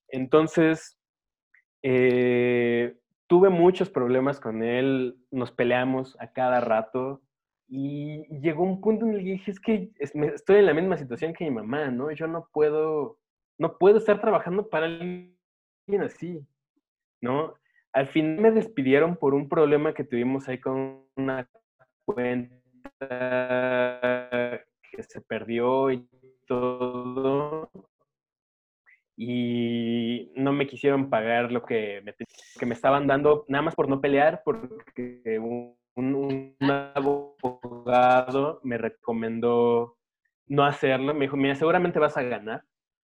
Entonces, 0.09 0.98
eh, 1.83 2.97
tuve 3.27 3.49
muchos 3.49 3.89
problemas 3.89 4.39
con 4.39 4.63
él, 4.63 5.17
nos 5.31 5.51
peleamos 5.51 6.17
a 6.19 6.31
cada 6.31 6.59
rato 6.59 7.21
y 7.67 8.25
llegó 8.39 8.63
un 8.63 8.81
punto 8.81 9.05
en 9.05 9.13
el 9.13 9.19
que 9.19 9.31
dije, 9.31 9.51
es 9.51 9.59
que 9.59 9.91
estoy 9.99 10.57
en 10.57 10.65
la 10.65 10.73
misma 10.73 10.97
situación 10.97 11.33
que 11.33 11.45
mi 11.45 11.51
mamá, 11.51 11.91
¿no? 11.91 12.11
Yo 12.11 12.27
no 12.27 12.49
puedo, 12.51 13.19
no 13.59 13.77
puedo 13.77 13.99
estar 13.99 14.19
trabajando 14.19 14.67
para 14.69 14.87
alguien 14.87 15.37
así, 16.03 16.43
¿no? 17.21 17.53
Al 17.93 18.07
fin 18.07 18.41
me 18.41 18.51
despidieron 18.51 19.15
por 19.15 19.35
un 19.35 19.47
problema 19.47 19.93
que 19.93 20.03
tuvimos 20.03 20.47
ahí 20.47 20.59
con 20.59 21.03
una 21.15 21.47
cuenta 22.05 22.59
que 24.91 25.03
se 25.03 25.21
perdió 25.21 25.91
y 25.91 26.07
todo 26.47 27.69
y 29.21 30.31
no 30.35 30.53
me 30.53 30.65
quisieron 30.65 31.09
pagar 31.09 31.51
lo 31.51 31.65
que 31.65 32.01
me, 32.05 32.15
que 32.57 32.65
me 32.65 32.73
estaban 32.73 33.05
dando, 33.05 33.43
nada 33.49 33.63
más 33.63 33.75
por 33.75 33.89
no 33.89 33.99
pelear, 33.99 34.41
porque 34.45 35.37
un, 35.37 35.75
un, 35.97 36.55
abogado 36.95 38.61
me 38.63 38.77
recomendó 38.77 39.97
no 40.47 40.63
hacerlo. 40.63 41.13
Me 41.13 41.25
dijo, 41.25 41.35
mira, 41.35 41.53
seguramente 41.55 41.99
vas 41.99 42.15
a 42.15 42.23
ganar, 42.23 42.63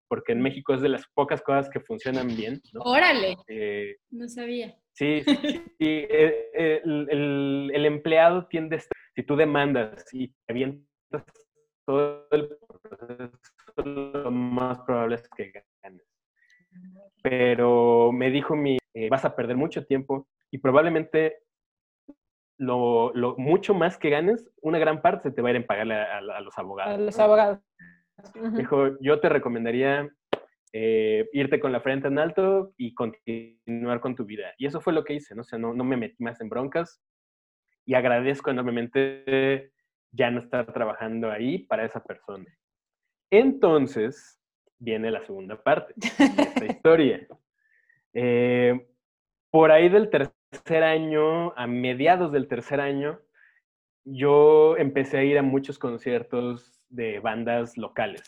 porque 0.07 0.31
en 0.31 0.39
México 0.39 0.73
es 0.73 0.79
de 0.79 0.87
las 0.87 1.05
pocas 1.13 1.41
cosas 1.41 1.69
que 1.69 1.81
funcionan 1.81 2.27
bien. 2.27 2.61
Órale. 2.79 3.35
Eh, 3.49 3.97
no 4.11 4.29
sabía. 4.29 4.77
Sí, 4.93 5.23
sí, 5.25 5.61
eh, 5.77 6.49
eh, 6.53 6.81
el, 6.85 7.69
el, 7.73 7.85
empleado 7.85 8.47
tiende 8.47 8.77
a 8.77 8.79
estar, 8.79 8.97
si 9.13 9.23
tú 9.23 9.35
demandas 9.35 10.05
y 10.13 10.29
te 10.29 10.53
avientas 10.53 10.87
todo 11.88 12.28
el 12.32 12.50
proceso, 12.89 13.32
lo 13.78 14.30
más 14.30 14.80
probable 14.82 15.15
es 15.15 15.28
que 15.30 15.52
pero 17.23 18.12
me 18.12 18.30
dijo 18.30 18.56
mi, 18.56 18.78
eh, 18.93 19.10
vas 19.10 19.26
a 19.26 19.36
perder 19.36 19.56
mucho 19.56 19.86
tiempo 19.86 20.28
y 20.52 20.60
probablemente 20.60 21.38
lo, 22.60 23.13
lo, 23.13 23.38
mucho 23.38 23.73
más 23.73 23.97
que 23.97 24.10
ganes, 24.10 24.50
una 24.62 24.80
gran 24.80 25.02
parte 25.02 25.30
se 25.30 25.36
te 25.36 25.41
va 25.41 25.50
a 25.50 25.52
ir 25.52 25.58
en 25.58 25.65
pagarle 25.65 25.95
a, 25.95 26.41
los 26.41 26.58
abogados. 26.58 26.93
A 26.93 26.97
los 26.97 27.19
abogados. 27.19 27.60
Dijo, 28.54 29.00
yo 29.00 29.19
te 29.19 29.30
recomendaría 29.30 30.10
eh, 30.73 31.30
irte 31.34 31.60
con 31.60 31.71
la 31.71 31.82
frente 31.82 32.08
en 32.08 32.19
alto 32.19 32.73
y 32.78 32.93
continuar 32.93 34.02
con 34.02 34.15
tu 34.15 34.26
vida. 34.26 34.54
Y 34.58 34.65
eso 34.65 34.82
fue 34.82 34.93
lo 34.93 35.04
que 35.04 35.13
hice, 35.13 35.36
¿no? 35.36 35.41
O 35.41 35.45
sea, 35.45 35.58
no, 35.58 35.73
no 35.73 35.84
me 35.84 35.97
metí 35.97 36.21
más 36.23 36.41
en 36.41 36.50
broncas 36.50 37.02
y 37.86 37.93
agradezco 37.93 38.50
enormemente 38.50 39.71
ya 40.11 40.31
no 40.31 40.39
estar 40.39 40.71
trabajando 40.73 41.31
ahí 41.31 41.59
para 41.59 41.85
esa 41.85 42.03
persona. 42.03 42.45
Entonces, 43.29 44.39
viene 44.79 45.11
la 45.11 45.25
segunda 45.25 45.61
parte 45.61 45.93
de 45.97 46.43
esta 46.43 46.65
historia. 46.71 47.27
Eh, 48.13 48.87
por 49.51 49.71
ahí 49.71 49.89
del 49.89 50.09
tercer 50.09 50.83
año, 50.83 51.53
a 51.57 51.67
mediados 51.67 52.31
del 52.31 52.47
tercer 52.47 52.79
año, 52.79 53.19
yo 54.05 54.77
empecé 54.77 55.17
a 55.17 55.23
ir 55.23 55.37
a 55.37 55.43
muchos 55.43 55.77
conciertos 55.79 56.83
de 56.89 57.19
bandas 57.19 57.77
locales. 57.77 58.23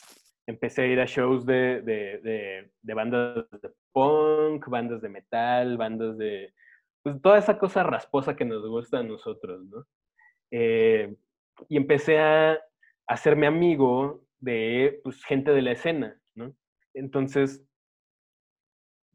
Empecé 0.45 0.81
a 0.81 0.87
ir 0.87 0.99
a 0.99 1.05
shows 1.05 1.45
de, 1.45 1.81
de, 1.81 2.71
de, 2.81 2.93
bandas 2.93 3.49
de 3.61 3.69
punk, 3.93 4.67
bandas 4.67 5.01
de 5.01 5.09
metal, 5.09 5.77
bandas 5.77 6.17
de... 6.17 6.53
Pues 7.03 7.21
toda 7.21 7.37
esa 7.37 7.57
cosa 7.57 7.83
rasposa 7.83 8.35
que 8.35 8.45
nos 8.45 8.67
gusta 8.67 8.99
a 8.99 9.03
nosotros, 9.03 9.63
¿no? 9.65 9.85
Eh, 10.51 11.15
y 11.67 11.77
empecé 11.77 12.19
a 12.19 12.59
hacerme 13.07 13.47
amigo 13.47 14.23
de 14.39 14.99
pues, 15.03 15.23
gente 15.23 15.51
de 15.51 15.61
la 15.61 15.71
escena. 15.71 16.15
Entonces, 16.93 17.63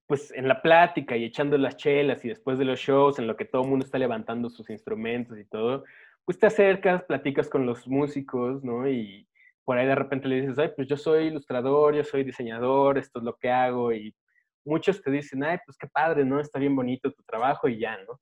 pues 0.06 0.30
en 0.32 0.48
la 0.48 0.62
plática 0.62 1.16
y 1.16 1.24
echando 1.24 1.56
las 1.58 1.76
chelas 1.76 2.24
y 2.24 2.28
después 2.28 2.58
de 2.58 2.64
los 2.64 2.78
shows, 2.78 3.18
en 3.18 3.26
lo 3.26 3.36
que 3.36 3.46
todo 3.46 3.62
el 3.62 3.68
mundo 3.68 3.84
está 3.84 3.98
levantando 3.98 4.50
sus 4.50 4.68
instrumentos 4.70 5.38
y 5.38 5.44
todo, 5.44 5.84
pues 6.24 6.38
te 6.38 6.46
acercas, 6.46 7.04
platicas 7.04 7.48
con 7.48 7.66
los 7.66 7.86
músicos, 7.88 8.62
¿no? 8.62 8.88
Y 8.88 9.28
por 9.64 9.78
ahí 9.78 9.86
de 9.86 9.94
repente 9.94 10.28
le 10.28 10.42
dices, 10.42 10.58
ay, 10.58 10.70
pues 10.76 10.88
yo 10.88 10.96
soy 10.96 11.26
ilustrador, 11.26 11.94
yo 11.94 12.04
soy 12.04 12.22
diseñador, 12.22 12.98
esto 12.98 13.18
es 13.18 13.24
lo 13.24 13.36
que 13.36 13.50
hago, 13.50 13.92
y 13.92 14.14
muchos 14.64 15.02
te 15.02 15.10
dicen, 15.10 15.42
ay, 15.42 15.58
pues 15.64 15.76
qué 15.78 15.86
padre, 15.86 16.24
¿no? 16.24 16.40
Está 16.40 16.58
bien 16.58 16.76
bonito 16.76 17.12
tu 17.12 17.22
trabajo 17.22 17.68
y 17.68 17.78
ya, 17.78 17.96
¿no? 18.04 18.20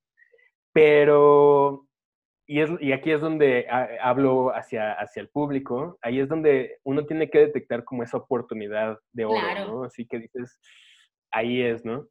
Pero 0.73 1.87
y, 2.53 2.93
aquí 2.93 3.11
es 3.11 3.21
donde 3.21 3.67
hablo 4.01 4.55
hacia, 4.55 4.93
hacia 4.93 5.23
el 5.23 5.29
público, 5.29 5.99
ahí 6.03 6.21
es 6.21 6.29
donde 6.29 6.79
uno 6.85 7.07
tiene 7.07 7.31
que 7.31 7.39
detectar 7.39 7.85
como 7.85 8.03
esa 8.03 8.19
oportunidad 8.19 8.99
de 9.13 9.25
oro, 9.25 9.67
¿no? 9.67 9.85
Así 9.85 10.07
que 10.07 10.19
dices, 10.19 10.59
ahí 11.31 11.63
es, 11.63 11.85
¿no? 11.85 12.09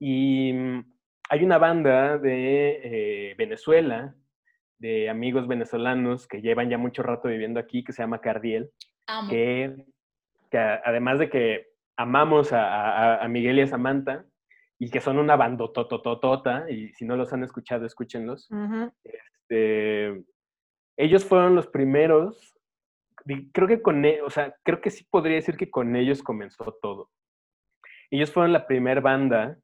Y 0.00 0.52
mm, 0.52 0.84
hay 1.30 1.44
una 1.44 1.58
banda 1.58 2.18
de 2.18 2.80
eh, 2.82 3.34
Venezuela, 3.38 4.14
de 4.78 5.08
amigos 5.08 5.48
venezolanos 5.48 6.26
que 6.26 6.42
llevan 6.42 6.68
ya 6.68 6.78
mucho 6.78 7.02
rato 7.02 7.28
viviendo 7.28 7.60
aquí, 7.60 7.82
que 7.82 7.92
se 7.92 8.02
llama 8.02 8.20
Cardiel, 8.20 8.70
que, 9.30 9.86
que, 10.50 10.58
además 10.58 11.18
de 11.18 11.30
que 11.30 11.66
amamos 11.96 12.52
a, 12.52 13.22
a, 13.22 13.28
Miguel 13.28 13.58
y 13.58 13.62
a 13.62 13.66
Samantha, 13.66 14.26
y 14.78 14.90
que 14.90 15.00
son 15.00 15.18
una 15.18 15.36
bandotototota, 15.36 16.70
y 16.70 16.92
si 16.94 17.04
no 17.04 17.16
los 17.16 17.32
han 17.32 17.42
escuchado, 17.44 17.86
escúchenlos. 17.86 18.48
Este, 19.04 20.22
ellos 20.96 21.24
fueron 21.24 21.54
los 21.54 21.66
primeros, 21.66 22.54
creo 23.52 23.68
que 23.68 23.82
con, 23.82 24.04
e, 24.04 24.20
o 24.22 24.30
sea, 24.30 24.54
creo 24.62 24.80
que 24.80 24.90
sí 24.90 25.04
podría 25.10 25.36
decir 25.36 25.56
que 25.56 25.70
con 25.70 25.96
ellos 25.96 26.22
comenzó 26.22 26.76
todo. 26.80 27.10
Ellos 28.10 28.32
fueron 28.32 28.52
la 28.52 28.66
primera 28.66 29.00
banda 29.00 29.58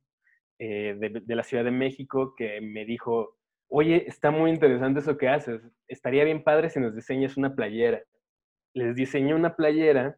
eh, 0.59 0.97
de, 0.99 1.35
la 1.35 1.43
Ciudad 1.43 1.65
de 1.65 1.71
México 1.71 2.35
que 2.37 2.61
me 2.61 2.85
dijo, 2.85 3.37
oye, 3.69 4.05
está 4.07 4.31
muy 4.31 4.51
interesante 4.51 5.01
eso 5.01 5.17
que 5.17 5.29
haces, 5.29 5.63
estaría 5.89 6.25
bien 6.25 6.43
padre 6.43 6.71
si 6.71 6.81
nos 6.81 6.95
diseñas 6.95 7.37
una 7.37 7.55
playera. 7.55 8.03
Les 8.75 8.95
diseñé 8.95 9.35
una 9.35 9.57
playera 9.57 10.17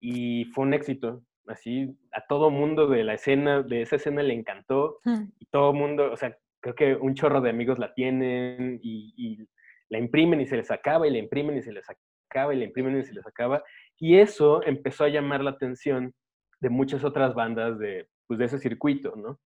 y 0.00 0.44
fue 0.46 0.64
un 0.64 0.74
éxito. 0.74 1.22
Así, 1.48 1.96
a 2.12 2.26
todo 2.26 2.50
mundo 2.50 2.86
de 2.86 3.04
la 3.04 3.14
escena, 3.14 3.62
de 3.62 3.82
esa 3.82 3.96
escena 3.96 4.22
le 4.22 4.34
encantó. 4.34 4.98
Hmm. 5.04 5.24
Y 5.38 5.46
todo 5.46 5.72
mundo, 5.72 6.12
o 6.12 6.16
sea, 6.16 6.36
creo 6.60 6.74
que 6.74 6.94
un 6.94 7.14
chorro 7.14 7.40
de 7.40 7.50
amigos 7.50 7.78
la 7.78 7.94
tienen 7.94 8.78
y, 8.82 9.46
la 9.90 9.98
imprimen 9.98 10.40
y 10.40 10.46
se 10.46 10.56
les 10.56 10.70
acaba 10.70 11.06
y 11.06 11.10
la 11.10 11.16
imprimen 11.16 11.56
y 11.56 11.62
se 11.62 11.72
les 11.72 11.86
acaba 11.88 12.52
y 12.52 12.58
la 12.58 12.64
imprimen 12.64 12.98
y 12.98 13.04
se 13.04 13.14
les 13.14 13.26
acaba. 13.26 13.62
Y 13.96 14.18
eso 14.18 14.62
empezó 14.64 15.04
a 15.04 15.08
llamar 15.08 15.42
la 15.42 15.50
atención 15.50 16.12
de 16.60 16.68
muchas 16.68 17.04
otras 17.04 17.34
bandas 17.34 17.78
de, 17.78 18.06
pues, 18.26 18.38
de 18.38 18.44
ese 18.44 18.58
circuito, 18.58 19.16
¿no? 19.16 19.40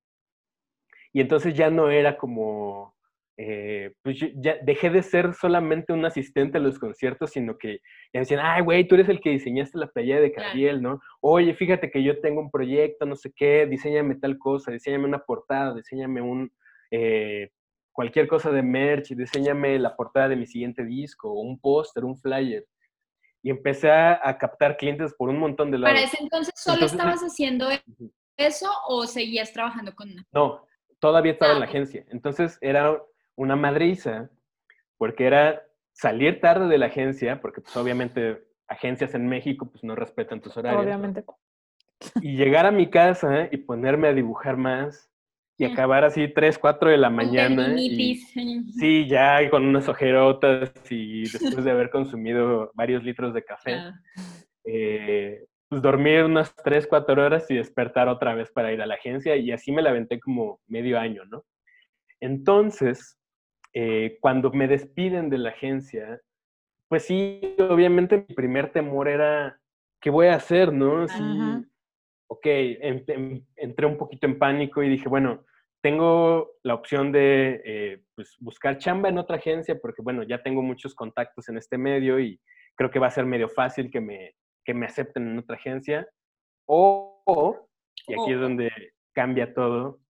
Y 1.12 1.20
entonces 1.20 1.54
ya 1.54 1.70
no 1.70 1.90
era 1.90 2.16
como, 2.16 2.96
eh, 3.44 3.92
pues 4.02 4.18
ya 4.36 4.56
dejé 4.62 4.88
de 4.90 5.02
ser 5.02 5.34
solamente 5.34 5.92
un 5.92 6.04
asistente 6.04 6.58
a 6.58 6.60
los 6.60 6.78
conciertos, 6.78 7.32
sino 7.32 7.58
que 7.58 7.78
ya 8.12 8.14
me 8.14 8.20
decían, 8.20 8.40
ay, 8.40 8.62
güey, 8.62 8.86
tú 8.86 8.94
eres 8.94 9.08
el 9.08 9.20
que 9.20 9.30
diseñaste 9.30 9.78
la 9.78 9.88
playa 9.88 10.20
de 10.20 10.30
Carriel, 10.30 10.80
¿no? 10.80 11.00
Oye, 11.20 11.52
fíjate 11.52 11.90
que 11.90 12.04
yo 12.04 12.20
tengo 12.20 12.40
un 12.40 12.52
proyecto, 12.52 13.04
no 13.04 13.16
sé 13.16 13.32
qué, 13.34 13.66
diseñame 13.66 14.14
tal 14.14 14.38
cosa, 14.38 14.70
diseñame 14.70 15.06
una 15.06 15.18
portada, 15.18 15.74
diseñame 15.74 16.22
un, 16.22 16.52
eh, 16.92 17.50
cualquier 17.90 18.28
cosa 18.28 18.52
de 18.52 18.62
merch, 18.62 19.08
diseñame 19.08 19.76
la 19.80 19.96
portada 19.96 20.28
de 20.28 20.36
mi 20.36 20.46
siguiente 20.46 20.84
disco, 20.84 21.32
un 21.32 21.58
póster, 21.58 22.04
un 22.04 22.16
flyer. 22.16 22.64
Y 23.42 23.50
empecé 23.50 23.90
a, 23.90 24.38
captar 24.38 24.76
clientes 24.76 25.14
por 25.14 25.28
un 25.28 25.40
montón 25.40 25.72
de 25.72 25.78
lados. 25.78 25.94
¿Para 25.94 26.06
ese 26.06 26.22
entonces 26.22 26.54
solo 26.56 26.86
estabas 26.86 27.22
haciendo 27.22 27.66
eso 28.36 28.70
o 28.86 29.04
seguías 29.08 29.52
trabajando 29.52 29.92
con 29.96 30.12
una? 30.12 30.24
No, 30.30 30.64
todavía 31.00 31.32
estaba 31.32 31.54
en 31.54 31.58
la 31.58 31.66
ah, 31.66 31.68
agencia. 31.68 32.06
Entonces 32.10 32.56
era 32.60 33.02
una 33.36 33.56
madriza, 33.56 34.30
porque 34.98 35.26
era 35.26 35.62
salir 35.92 36.40
tarde 36.40 36.68
de 36.68 36.78
la 36.78 36.86
agencia, 36.86 37.40
porque 37.40 37.60
pues 37.60 37.76
obviamente 37.76 38.44
agencias 38.68 39.14
en 39.14 39.26
México 39.28 39.70
pues 39.70 39.84
no 39.84 39.94
respetan 39.94 40.40
tus 40.40 40.56
horarios. 40.56 40.84
Obviamente. 40.84 41.24
Y 42.20 42.36
llegar 42.36 42.66
a 42.66 42.72
mi 42.72 42.90
casa 42.90 43.48
y 43.50 43.58
ponerme 43.58 44.08
a 44.08 44.12
dibujar 44.12 44.56
más 44.56 45.08
y 45.58 45.64
acabar 45.64 46.04
así 46.04 46.26
3, 46.28 46.58
4 46.58 46.90
de 46.90 46.96
la 46.96 47.10
mañana. 47.10 47.76
sí, 48.78 49.06
ya 49.06 49.48
con 49.50 49.64
unas 49.64 49.88
ojerotas 49.88 50.72
y 50.90 51.22
después 51.32 51.64
de 51.64 51.70
haber 51.70 51.90
consumido 51.90 52.72
varios 52.74 53.04
litros 53.04 53.32
de 53.34 53.44
café. 53.44 53.74
Ah. 53.74 53.94
Eh, 54.64 55.44
pues 55.68 55.80
dormir 55.80 56.24
unas 56.24 56.54
3, 56.56 56.86
4 56.86 57.24
horas 57.24 57.50
y 57.50 57.54
despertar 57.56 58.08
otra 58.08 58.34
vez 58.34 58.50
para 58.50 58.72
ir 58.72 58.82
a 58.82 58.86
la 58.86 58.94
agencia 58.94 59.36
y 59.36 59.52
así 59.52 59.72
me 59.72 59.82
la 59.82 59.90
aventé 59.90 60.20
como 60.20 60.60
medio 60.66 60.98
año, 60.98 61.24
¿no? 61.26 61.44
Entonces, 62.20 63.18
eh, 63.74 64.18
cuando 64.20 64.50
me 64.52 64.68
despiden 64.68 65.30
de 65.30 65.38
la 65.38 65.50
agencia, 65.50 66.20
pues 66.88 67.04
sí, 67.04 67.56
obviamente 67.58 68.26
mi 68.28 68.34
primer 68.34 68.70
temor 68.70 69.08
era, 69.08 69.58
¿qué 70.00 70.10
voy 70.10 70.26
a 70.26 70.34
hacer, 70.34 70.72
no? 70.72 71.08
Sí, 71.08 71.24
ok, 72.26 72.46
entré 73.56 73.86
un 73.86 73.96
poquito 73.96 74.26
en 74.26 74.38
pánico 74.38 74.82
y 74.82 74.88
dije, 74.88 75.08
bueno, 75.08 75.44
tengo 75.82 76.52
la 76.62 76.74
opción 76.74 77.10
de 77.10 77.60
eh, 77.64 78.02
pues, 78.14 78.36
buscar 78.38 78.78
chamba 78.78 79.08
en 79.08 79.18
otra 79.18 79.36
agencia 79.36 79.78
porque, 79.80 80.00
bueno, 80.00 80.22
ya 80.22 80.42
tengo 80.42 80.62
muchos 80.62 80.94
contactos 80.94 81.48
en 81.48 81.56
este 81.56 81.76
medio 81.76 82.20
y 82.20 82.40
creo 82.76 82.90
que 82.90 82.98
va 82.98 83.08
a 83.08 83.10
ser 83.10 83.26
medio 83.26 83.48
fácil 83.48 83.90
que 83.90 84.00
me, 84.00 84.34
que 84.64 84.74
me 84.74 84.86
acepten 84.86 85.28
en 85.28 85.38
otra 85.38 85.56
agencia. 85.56 86.08
O, 86.66 87.68
y 88.06 88.14
aquí 88.14 88.32
es 88.32 88.40
donde 88.40 88.70
cambia 89.12 89.52
todo, 89.52 90.00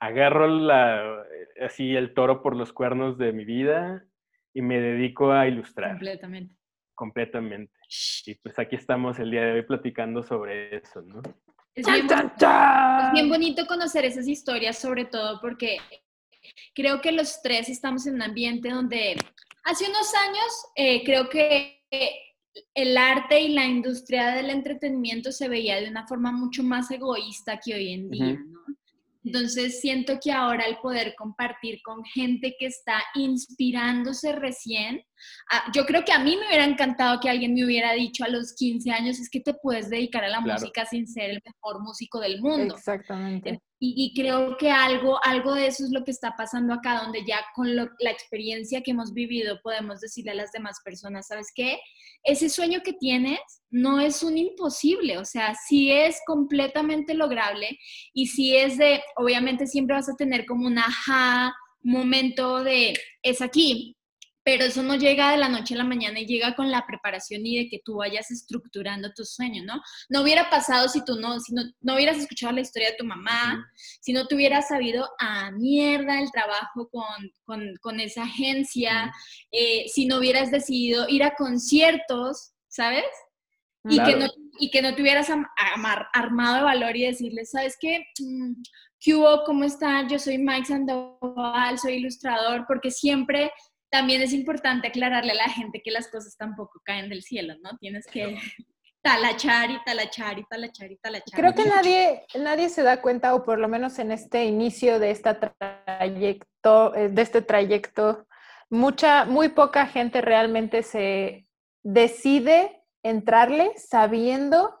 agarro 0.00 0.46
la, 0.46 1.24
así 1.60 1.94
el 1.94 2.14
toro 2.14 2.42
por 2.42 2.56
los 2.56 2.72
cuernos 2.72 3.18
de 3.18 3.32
mi 3.32 3.44
vida 3.44 4.04
y 4.54 4.62
me 4.62 4.80
dedico 4.80 5.32
a 5.32 5.46
ilustrar. 5.46 5.92
Completamente. 5.92 6.56
Completamente. 6.94 7.72
Y 8.26 8.34
pues 8.36 8.58
aquí 8.58 8.76
estamos 8.76 9.18
el 9.18 9.30
día 9.30 9.42
de 9.42 9.52
hoy 9.52 9.62
platicando 9.62 10.22
sobre 10.22 10.76
eso, 10.76 11.02
¿no? 11.02 11.20
Es 11.74 11.86
bien, 11.86 12.06
es 12.06 13.12
bien 13.12 13.28
bonito 13.28 13.66
conocer 13.66 14.06
esas 14.06 14.26
historias, 14.26 14.78
sobre 14.78 15.04
todo 15.04 15.38
porque 15.42 15.76
creo 16.74 17.02
que 17.02 17.12
los 17.12 17.42
tres 17.42 17.68
estamos 17.68 18.06
en 18.06 18.14
un 18.14 18.22
ambiente 18.22 18.70
donde 18.70 19.16
hace 19.64 19.84
unos 19.84 20.10
años 20.14 20.66
eh, 20.74 21.04
creo 21.04 21.28
que 21.28 21.82
el 22.74 22.96
arte 22.96 23.40
y 23.40 23.48
la 23.48 23.66
industria 23.66 24.30
del 24.30 24.48
entretenimiento 24.48 25.32
se 25.32 25.50
veía 25.50 25.78
de 25.78 25.90
una 25.90 26.06
forma 26.06 26.32
mucho 26.32 26.62
más 26.62 26.90
egoísta 26.90 27.60
que 27.62 27.74
hoy 27.74 27.92
en 27.92 28.10
día, 28.10 28.38
¿no? 28.46 28.60
Entonces 29.26 29.80
siento 29.80 30.20
que 30.22 30.30
ahora 30.30 30.66
el 30.66 30.76
poder 30.76 31.16
compartir 31.16 31.82
con 31.82 32.04
gente 32.04 32.54
que 32.56 32.66
está 32.66 33.02
inspirándose 33.16 34.32
recién, 34.32 35.02
yo 35.72 35.86
creo 35.86 36.04
que 36.04 36.12
a 36.12 36.18
mí 36.18 36.36
me 36.36 36.46
hubiera 36.46 36.64
encantado 36.64 37.20
que 37.20 37.28
alguien 37.28 37.54
me 37.54 37.64
hubiera 37.64 37.92
dicho 37.92 38.24
a 38.24 38.28
los 38.28 38.54
15 38.54 38.90
años, 38.90 39.18
es 39.18 39.30
que 39.30 39.40
te 39.40 39.54
puedes 39.54 39.90
dedicar 39.90 40.24
a 40.24 40.28
la 40.28 40.40
música 40.40 40.84
sin 40.86 41.06
ser 41.06 41.30
el 41.30 41.42
mejor 41.44 41.82
músico 41.82 42.20
del 42.20 42.40
mundo. 42.40 42.74
Exactamente. 42.76 43.60
Y, 43.78 44.14
creo 44.14 44.56
que 44.56 44.70
algo, 44.70 45.18
algo 45.22 45.54
de 45.54 45.66
eso 45.66 45.84
es 45.84 45.90
lo 45.90 46.02
que 46.02 46.10
está 46.10 46.34
pasando 46.34 46.72
acá, 46.72 47.02
donde 47.02 47.26
ya 47.26 47.44
con 47.54 47.76
la 47.76 48.10
experiencia 48.10 48.80
que 48.80 48.92
hemos 48.92 49.12
vivido 49.12 49.60
podemos 49.62 50.00
decirle 50.00 50.30
a 50.30 50.34
las 50.34 50.50
demás 50.52 50.78
personas, 50.82 51.26
¿sabes 51.26 51.48
qué? 51.54 51.78
Ese 52.24 52.48
sueño 52.48 52.80
que 52.82 52.94
tienes 52.94 53.38
no 53.70 54.00
es 54.00 54.22
un 54.22 54.38
imposible, 54.38 55.18
o 55.18 55.26
sea, 55.26 55.54
sí 55.68 55.92
es 55.92 56.20
completamente 56.26 57.12
lograble 57.12 57.78
y 58.14 58.28
sí 58.28 58.56
es 58.56 58.78
de, 58.78 59.02
obviamente 59.16 59.66
siempre 59.66 59.96
vas 59.96 60.08
a 60.08 60.16
tener 60.16 60.46
como 60.46 60.66
un 60.66 60.78
ajá, 60.78 61.54
momento 61.82 62.64
de, 62.64 62.94
es 63.22 63.42
aquí, 63.42 63.96
pero 64.46 64.62
eso 64.64 64.84
no 64.84 64.94
llega 64.94 65.32
de 65.32 65.38
la 65.38 65.48
noche 65.48 65.74
a 65.74 65.78
la 65.78 65.82
mañana 65.82 66.20
y 66.20 66.24
llega 66.24 66.54
con 66.54 66.70
la 66.70 66.86
preparación 66.86 67.44
y 67.44 67.58
de 67.58 67.68
que 67.68 67.80
tú 67.84 67.96
vayas 67.96 68.30
estructurando 68.30 69.10
tu 69.12 69.24
sueño, 69.24 69.64
¿no? 69.64 69.82
No 70.08 70.22
hubiera 70.22 70.48
pasado 70.48 70.88
si 70.88 71.04
tú 71.04 71.16
no, 71.16 71.40
si 71.40 71.52
no, 71.52 71.62
no 71.80 71.96
hubieras 71.96 72.16
escuchado 72.16 72.52
la 72.52 72.60
historia 72.60 72.92
de 72.92 72.96
tu 72.96 73.04
mamá, 73.04 73.66
si 74.00 74.12
no 74.12 74.28
te 74.28 74.36
hubieras 74.36 74.68
sabido 74.68 75.08
a 75.18 75.50
mierda 75.50 76.20
el 76.20 76.30
trabajo 76.30 76.88
con, 76.92 77.32
con, 77.42 77.74
con 77.80 77.98
esa 77.98 78.22
agencia, 78.22 79.12
eh, 79.50 79.86
si 79.92 80.06
no 80.06 80.18
hubieras 80.18 80.52
decidido 80.52 81.08
ir 81.08 81.24
a 81.24 81.34
conciertos, 81.34 82.52
¿sabes? 82.68 83.04
Y, 83.88 84.00
que 84.00 84.14
no, 84.14 84.26
y 84.60 84.70
que 84.70 84.80
no 84.80 84.94
te 84.94 85.02
hubieras 85.02 85.28
armado 86.12 86.56
de 86.56 86.62
valor 86.62 86.96
y 86.96 87.06
decirle, 87.06 87.44
¿sabes 87.46 87.76
qué? 87.80 88.04
Mm, 88.20 88.62
¿Qué 88.98 89.14
hubo? 89.14 89.44
¿Cómo 89.44 89.64
están? 89.64 90.08
Yo 90.08 90.18
soy 90.18 90.38
Mike 90.38 90.66
Sandoval, 90.66 91.78
soy 91.78 91.94
ilustrador, 91.94 92.64
porque 92.66 92.90
siempre 92.90 93.52
también 93.90 94.22
es 94.22 94.32
importante 94.32 94.88
aclararle 94.88 95.32
a 95.32 95.36
la 95.36 95.48
gente 95.48 95.82
que 95.82 95.90
las 95.90 96.08
cosas 96.08 96.36
tampoco 96.36 96.80
caen 96.84 97.08
del 97.08 97.22
cielo, 97.22 97.54
¿no? 97.62 97.76
Tienes 97.78 98.06
que 98.06 98.36
talachar 99.02 99.70
y 99.70 99.82
talachar 99.84 100.38
y 100.38 100.44
talachar 100.44 100.90
y 100.90 100.96
talachar. 100.96 101.38
Creo 101.38 101.54
que 101.54 101.64
nadie, 101.64 102.26
nadie 102.38 102.68
se 102.68 102.82
da 102.82 103.00
cuenta, 103.00 103.34
o 103.34 103.44
por 103.44 103.58
lo 103.58 103.68
menos 103.68 103.98
en 103.98 104.10
este 104.10 104.44
inicio 104.44 104.98
de, 104.98 105.12
esta 105.12 105.38
trayecto, 105.38 106.94
eh, 106.94 107.08
de 107.08 107.22
este 107.22 107.42
trayecto, 107.42 108.26
mucha, 108.68 109.24
muy 109.24 109.48
poca 109.48 109.86
gente 109.86 110.20
realmente 110.20 110.82
se 110.82 111.46
decide 111.84 112.82
entrarle 113.04 113.72
sabiendo 113.76 114.80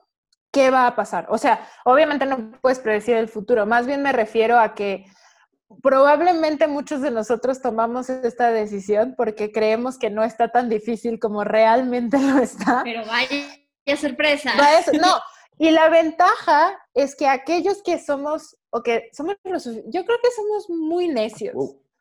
qué 0.52 0.70
va 0.70 0.88
a 0.88 0.96
pasar. 0.96 1.26
O 1.28 1.38
sea, 1.38 1.68
obviamente 1.84 2.26
no 2.26 2.50
puedes 2.60 2.80
predecir 2.80 3.16
el 3.16 3.28
futuro, 3.28 3.64
más 3.64 3.86
bien 3.86 4.02
me 4.02 4.12
refiero 4.12 4.58
a 4.58 4.74
que 4.74 5.04
probablemente 5.82 6.66
muchos 6.66 7.00
de 7.00 7.10
nosotros 7.10 7.60
tomamos 7.60 8.08
esta 8.08 8.50
decisión 8.50 9.14
porque 9.16 9.52
creemos 9.52 9.98
que 9.98 10.10
no 10.10 10.22
está 10.22 10.50
tan 10.50 10.68
difícil 10.68 11.18
como 11.18 11.44
realmente 11.44 12.18
lo 12.20 12.38
está. 12.38 12.82
Pero 12.84 13.04
vaya 13.06 13.44
sorpresa. 13.96 14.52
no, 15.00 15.20
y 15.58 15.70
la 15.70 15.88
ventaja 15.88 16.76
es 16.94 17.14
que 17.14 17.28
aquellos 17.28 17.82
que 17.82 17.98
somos, 17.98 18.56
o 18.70 18.82
que 18.82 19.08
somos 19.12 19.36
los, 19.44 19.64
yo 19.64 20.04
creo 20.04 20.18
que 20.22 20.30
somos 20.34 20.68
muy 20.68 21.08
necios. 21.08 21.54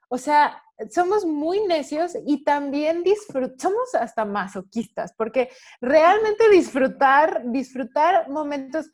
O 0.08 0.18
sea, 0.18 0.62
somos 0.90 1.26
muy 1.26 1.62
necios 1.62 2.14
y 2.26 2.44
también 2.44 3.04
disfrutamos, 3.04 3.62
somos 3.62 3.96
hasta 3.96 4.26
masoquistas, 4.26 5.14
porque 5.14 5.50
realmente 5.82 6.50
disfrutar, 6.50 7.44
disfrutar 7.46 8.30
momentos, 8.30 8.92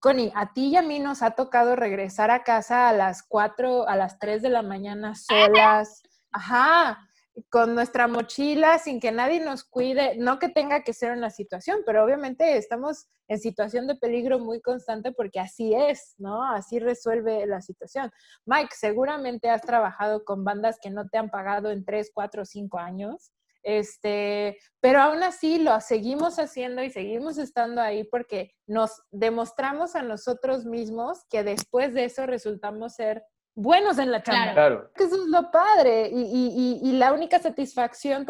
Connie, 0.00 0.32
a 0.34 0.52
ti 0.52 0.68
y 0.68 0.76
a 0.76 0.82
mí 0.82 0.98
nos 0.98 1.22
ha 1.22 1.32
tocado 1.32 1.76
regresar 1.76 2.30
a 2.30 2.44
casa 2.44 2.88
a 2.88 2.92
las 2.92 3.22
4, 3.22 3.88
a 3.88 3.96
las 3.96 4.18
3 4.18 4.42
de 4.42 4.48
la 4.48 4.62
mañana 4.62 5.14
solas. 5.14 6.02
Ajá, 6.30 6.98
con 7.50 7.74
nuestra 7.74 8.08
mochila, 8.08 8.78
sin 8.78 9.00
que 9.00 9.12
nadie 9.12 9.40
nos 9.40 9.64
cuide, 9.64 10.16
no 10.16 10.38
que 10.38 10.48
tenga 10.48 10.82
que 10.82 10.92
ser 10.92 11.12
una 11.12 11.30
situación, 11.30 11.80
pero 11.86 12.04
obviamente 12.04 12.56
estamos 12.56 13.06
en 13.28 13.38
situación 13.38 13.86
de 13.86 13.96
peligro 13.96 14.38
muy 14.38 14.60
constante 14.60 15.12
porque 15.12 15.40
así 15.40 15.74
es, 15.74 16.14
¿no? 16.18 16.42
Así 16.42 16.78
resuelve 16.78 17.46
la 17.46 17.60
situación. 17.60 18.10
Mike, 18.44 18.74
seguramente 18.76 19.48
has 19.48 19.62
trabajado 19.62 20.24
con 20.24 20.44
bandas 20.44 20.78
que 20.80 20.90
no 20.90 21.08
te 21.08 21.18
han 21.18 21.30
pagado 21.30 21.70
en 21.70 21.84
3, 21.84 22.10
4, 22.12 22.44
5 22.44 22.78
años 22.78 23.32
este, 23.62 24.58
pero 24.80 25.00
aún 25.00 25.22
así 25.22 25.58
lo 25.58 25.80
seguimos 25.80 26.38
haciendo 26.38 26.82
y 26.82 26.90
seguimos 26.90 27.38
estando 27.38 27.80
ahí 27.80 28.04
porque 28.04 28.54
nos 28.66 29.02
demostramos 29.10 29.94
a 29.94 30.02
nosotros 30.02 30.64
mismos 30.64 31.24
que 31.30 31.44
después 31.44 31.94
de 31.94 32.04
eso 32.04 32.26
resultamos 32.26 32.94
ser 32.94 33.24
buenos 33.54 33.98
en 33.98 34.10
la 34.10 34.22
chamba. 34.22 34.52
Claro. 34.52 34.90
Eso 34.94 35.14
es 35.16 35.28
lo 35.28 35.50
padre 35.50 36.08
y, 36.12 36.22
y, 36.22 36.88
y, 36.88 36.92
la 36.92 37.12
única 37.12 37.38
satisfacción 37.38 38.26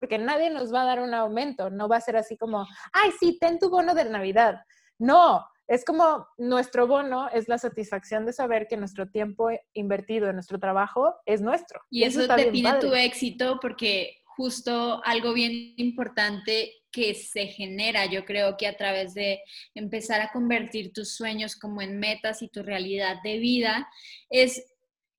porque 0.00 0.18
nadie 0.18 0.50
nos 0.50 0.72
va 0.72 0.82
a 0.82 0.86
dar 0.86 1.00
un 1.00 1.12
aumento, 1.12 1.70
no 1.70 1.88
va 1.88 1.96
a 1.96 2.00
ser 2.00 2.16
así 2.16 2.36
como, 2.36 2.66
ay, 2.92 3.10
sí, 3.18 3.38
ten 3.38 3.58
tu 3.58 3.68
bono 3.68 3.94
de 3.94 4.04
Navidad. 4.04 4.62
No, 4.98 5.44
es 5.68 5.84
como 5.84 6.26
nuestro 6.38 6.86
bono 6.86 7.28
es 7.28 7.46
la 7.46 7.58
satisfacción 7.58 8.24
de 8.24 8.32
saber 8.32 8.66
que 8.68 8.78
nuestro 8.78 9.10
tiempo 9.10 9.50
invertido 9.74 10.28
en 10.28 10.36
nuestro 10.36 10.58
trabajo 10.58 11.14
es 11.26 11.42
nuestro. 11.42 11.82
Y 11.90 12.04
eso, 12.04 12.22
eso 12.22 12.34
define 12.34 12.74
tu 12.80 12.94
éxito 12.94 13.58
porque 13.60 14.22
justo 14.24 15.02
algo 15.04 15.34
bien 15.34 15.74
importante 15.76 16.72
que 16.90 17.14
se 17.14 17.48
genera, 17.48 18.06
yo 18.06 18.24
creo 18.24 18.56
que 18.56 18.66
a 18.66 18.76
través 18.76 19.12
de 19.12 19.42
empezar 19.74 20.22
a 20.22 20.32
convertir 20.32 20.92
tus 20.92 21.14
sueños 21.14 21.54
como 21.54 21.82
en 21.82 21.98
metas 21.98 22.40
y 22.40 22.48
tu 22.48 22.62
realidad 22.62 23.16
de 23.22 23.38
vida, 23.38 23.86
es 24.30 24.64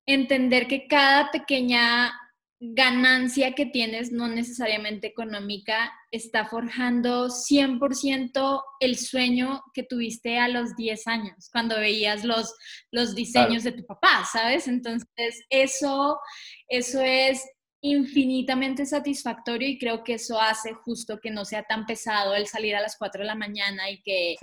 entender 0.04 0.66
que 0.66 0.88
cada 0.88 1.30
pequeña 1.30 2.12
ganancia 2.60 3.54
que 3.54 3.64
tienes, 3.64 4.12
no 4.12 4.28
necesariamente 4.28 5.06
económica, 5.06 5.90
está 6.10 6.44
forjando 6.44 7.30
100% 7.30 8.62
el 8.80 8.98
sueño 8.98 9.62
que 9.72 9.82
tuviste 9.82 10.38
a 10.38 10.46
los 10.46 10.76
10 10.76 11.06
años, 11.06 11.48
cuando 11.50 11.76
veías 11.76 12.22
los, 12.22 12.54
los 12.90 13.14
diseños 13.14 13.64
de 13.64 13.72
tu 13.72 13.86
papá, 13.86 14.26
¿sabes? 14.30 14.68
Entonces, 14.68 15.42
eso, 15.48 16.20
eso 16.68 17.00
es 17.00 17.42
infinitamente 17.82 18.84
satisfactorio 18.84 19.66
y 19.66 19.78
creo 19.78 20.04
que 20.04 20.14
eso 20.14 20.38
hace 20.38 20.74
justo 20.74 21.18
que 21.18 21.30
no 21.30 21.46
sea 21.46 21.62
tan 21.62 21.86
pesado 21.86 22.34
el 22.34 22.46
salir 22.46 22.76
a 22.76 22.82
las 22.82 22.98
4 22.98 23.22
de 23.22 23.26
la 23.26 23.34
mañana 23.34 23.88
y 23.90 24.02
que, 24.02 24.36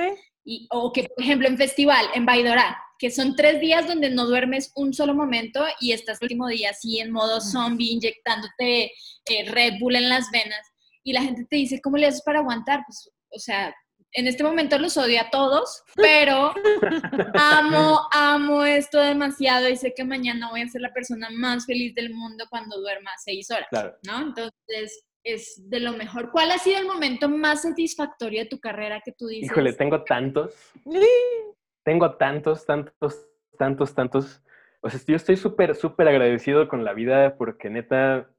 y, 0.44 0.68
o 0.72 0.92
que, 0.92 1.04
por 1.04 1.24
ejemplo, 1.24 1.48
en 1.48 1.58
festival, 1.58 2.08
en 2.16 2.26
Baidora, 2.26 2.80
que 3.00 3.12
son 3.12 3.36
tres 3.36 3.60
días 3.60 3.88
donde 3.88 4.10
no 4.10 4.26
duermes 4.26 4.72
un 4.76 4.94
solo 4.94 5.14
momento 5.14 5.64
y 5.80 5.92
estás 5.92 6.22
el 6.22 6.26
último 6.26 6.48
día 6.48 6.72
así 6.72 7.00
en 7.00 7.12
modo 7.12 7.42
zombie, 7.42 7.92
inyectándote 7.92 8.92
eh, 9.26 9.50
Red 9.50 9.74
Bull 9.80 9.96
en 9.96 10.10
las 10.10 10.30
venas 10.32 10.62
y 11.04 11.14
la 11.14 11.22
gente 11.22 11.46
te 11.50 11.56
dice, 11.56 11.82
¿cómo 11.82 11.98
le 11.98 12.08
haces 12.08 12.22
para 12.24 12.40
aguantar? 12.40 12.82
Pues, 12.86 13.10
o 13.30 13.40
sea, 13.40 13.74
en 14.14 14.28
este 14.28 14.44
momento 14.44 14.78
los 14.80 14.98
odio 14.98 15.22
a 15.22 15.30
todos, 15.30 15.84
pero 15.96 16.54
amo, 17.34 18.02
amo 18.12 18.64
esto 18.66 19.00
demasiado 19.00 19.70
y 19.70 19.76
sé 19.76 19.94
que 19.96 20.04
mañana 20.04 20.50
voy 20.50 20.62
a 20.62 20.68
ser 20.68 20.82
la 20.82 20.94
persona 20.94 21.30
más 21.30 21.66
feliz 21.66 21.94
del 21.96 22.14
mundo 22.14 22.46
cuando 22.50 22.80
duerma 22.80 23.12
seis 23.24 23.50
horas, 23.52 23.68
¿no? 24.04 24.22
Entonces, 24.22 25.06
es 25.24 25.70
de 25.70 25.80
lo 25.80 25.94
mejor. 25.94 26.32
¿Cuál 26.32 26.52
ha 26.52 26.58
sido 26.58 26.80
el 26.80 26.86
momento 26.86 27.30
más 27.30 27.64
satisfactorio 27.64 28.42
de 28.42 28.50
tu 28.50 28.60
carrera 28.60 29.02
que 29.04 29.12
tú 29.12 29.28
dices? 29.28 29.52
Híjole, 29.52 29.74
tengo 29.74 30.04
tantos. 30.04 30.54
tengo 31.88 32.18
tantos, 32.18 32.66
tantos, 32.66 33.30
tantos, 33.58 33.96
tantos. 33.96 34.44
O 34.82 34.90
sea, 34.90 35.00
yo 35.08 35.16
estoy 35.16 35.38
súper, 35.38 35.74
súper 35.74 36.10
agradecido 36.10 36.68
con 36.68 36.84
la 36.84 36.92
vida 36.92 37.38
porque 37.38 37.70
neta, 37.70 38.30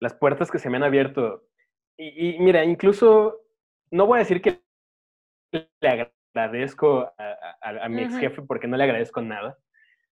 las 0.00 0.14
puertas 0.14 0.50
que 0.50 0.58
se 0.58 0.68
me 0.68 0.76
han 0.76 0.82
abierto. 0.82 1.44
Y, 1.96 2.30
y 2.30 2.38
mira, 2.40 2.64
incluso, 2.64 3.42
no 3.92 4.06
voy 4.06 4.16
a 4.16 4.24
decir 4.24 4.42
que 4.42 4.60
le 5.52 6.10
agradezco 6.34 7.12
a, 7.16 7.88
mi 7.88 8.02
ex 8.02 8.18
jefe 8.18 8.42
porque 8.42 8.66
no 8.66 8.76
le 8.76 8.82
agradezco 8.82 9.22
nada, 9.22 9.56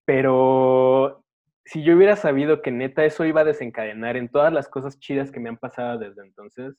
Pero 0.03 1.23
si 1.63 1.83
yo 1.83 1.95
hubiera 1.95 2.15
sabido 2.15 2.63
que 2.63 2.71
neta 2.71 3.05
eso 3.05 3.23
iba 3.23 3.41
a 3.41 3.45
desencadenar 3.45 4.17
en 4.17 4.29
todas 4.29 4.51
las 4.51 4.67
cosas 4.67 4.99
chidas 4.99 5.31
que 5.31 5.39
me 5.39 5.49
han 5.49 5.57
pasado 5.57 5.99
desde 5.99 6.23
entonces, 6.23 6.73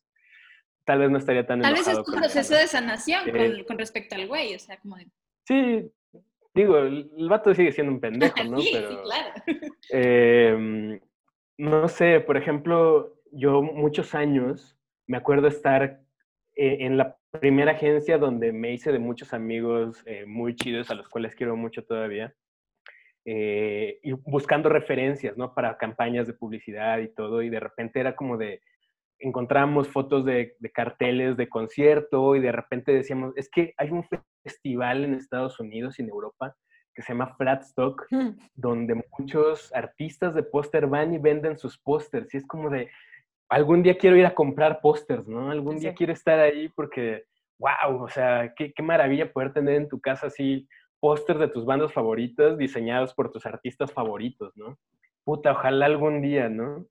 tal 0.85 0.99
vez 0.99 1.11
no 1.13 1.19
estaría 1.19 1.47
tan 1.47 1.61
Tal 1.61 1.75
vez 1.75 1.87
es 1.87 1.99
un 1.99 2.15
proceso 2.17 2.57
de 2.57 2.67
sanación 2.67 3.29
eh, 3.29 3.65
con, 3.65 3.79
respecto 3.79 4.17
al 4.17 4.27
güey, 4.27 4.57
o 4.57 4.59
sea, 4.59 4.77
como 4.79 4.97
Sí, 5.45 5.91
digo, 6.55 6.79
el, 6.79 7.11
vato 7.29 7.55
sigue 7.55 7.73
siendo 7.73 7.93
un 7.93 8.01
pendejo, 8.01 8.35
¿no? 8.45 8.59
sí, 8.59 8.71
Pero, 8.73 8.89
sí, 8.89 8.97
claro. 9.03 9.31
Em, 9.91 11.01
no 11.59 11.89
sé, 11.89 12.21
por 12.21 12.37
ejemplo, 12.37 13.21
yo 13.31 13.63
muchos 13.63 14.15
años 14.15 14.77
me 15.07 15.17
acuerdo 15.17 15.49
estar 15.49 16.01
eh, 16.55 16.79
en 16.81 16.97
la 16.97 17.17
primera 17.41 17.73
agencia 17.73 18.19
donde 18.19 18.53
me 18.53 18.73
hice 18.73 18.93
de 18.93 18.99
muchos 18.99 19.33
amigos 19.33 20.03
eh, 20.07 20.25
muy 20.27 20.55
chidos, 20.55 20.91
a 20.91 20.95
los 20.95 21.09
cuales 21.09 21.35
quiero 21.35 21.57
mucho 21.57 21.85
todavía, 21.85 22.35
eh, 23.25 24.01
y 24.03 24.13
buscando 24.13 24.69
referencias, 24.69 25.37
¿no? 25.37 25.55
Para 25.55 25.79
campañas 25.79 26.27
de 26.27 26.35
publicidad 26.35 26.99
y 26.99 27.09
todo, 27.09 27.43
y 27.43 27.49
de 27.49 27.61
repente 27.61 28.01
era 28.01 28.17
como 28.17 28.37
de, 28.37 28.61
encontramos 29.23 29.89
fotos 29.89 30.25
de, 30.25 30.57
de, 30.59 30.71
carteles 30.71 31.37
de 31.37 31.49
concierto 31.49 32.37
y 32.37 32.41
de 32.41 32.53
repente 32.53 32.93
decíamos, 32.93 33.33
es 33.37 33.49
que 33.49 33.73
hay 33.77 33.91
un 33.91 34.05
festival 34.43 35.05
en 35.05 35.15
Estados 35.15 35.59
Unidos 35.61 35.99
y 35.99 36.03
en 36.03 36.09
Europa 36.09 36.55
que 36.95 37.03
se 37.03 37.13
llama 37.13 37.35
Flatstock, 37.37 38.07
mm. 38.11 38.29
donde 38.55 39.03
muchos 39.19 39.73
artistas 39.75 40.35
de 40.35 40.43
póster 40.43 40.87
van 40.87 41.15
y 41.15 41.19
venden 41.19 41.59
sus 41.59 41.79
pósters. 41.79 42.33
Y 42.35 42.39
es 42.39 42.47
como 42.47 42.71
de, 42.71 42.91
algún 43.49 43.83
día 43.83 43.97
quiero 43.97 44.17
ir 44.17 44.27
a 44.27 44.35
comprar 44.35 44.81
pósters, 44.81 45.27
¿no? 45.27 45.51
Algún 45.51 45.79
día 45.79 45.95
quiero 45.95 46.13
estar 46.13 46.39
ahí 46.39 46.69
porque, 46.69 47.25
wow, 47.59 48.03
o 48.03 48.09
sea, 48.09 48.53
qué, 48.55 48.73
qué 48.73 48.83
maravilla 48.83 49.33
poder 49.33 49.53
tener 49.53 49.77
en 49.77 49.89
tu 49.89 50.01
casa 50.01 50.27
así 50.27 50.69
pósters 51.01 51.41
de 51.41 51.49
tus 51.49 51.65
bandas 51.65 51.93
favoritas 51.93 52.59
diseñados 52.59 53.15
por 53.15 53.31
tus 53.33 53.47
artistas 53.47 53.93
favoritos, 53.93 54.53
¿no? 54.57 54.79
Puta, 55.25 55.53
ojalá 55.53 55.87
algún 55.87 56.21
día, 56.21 56.49
¿no? 56.49 56.87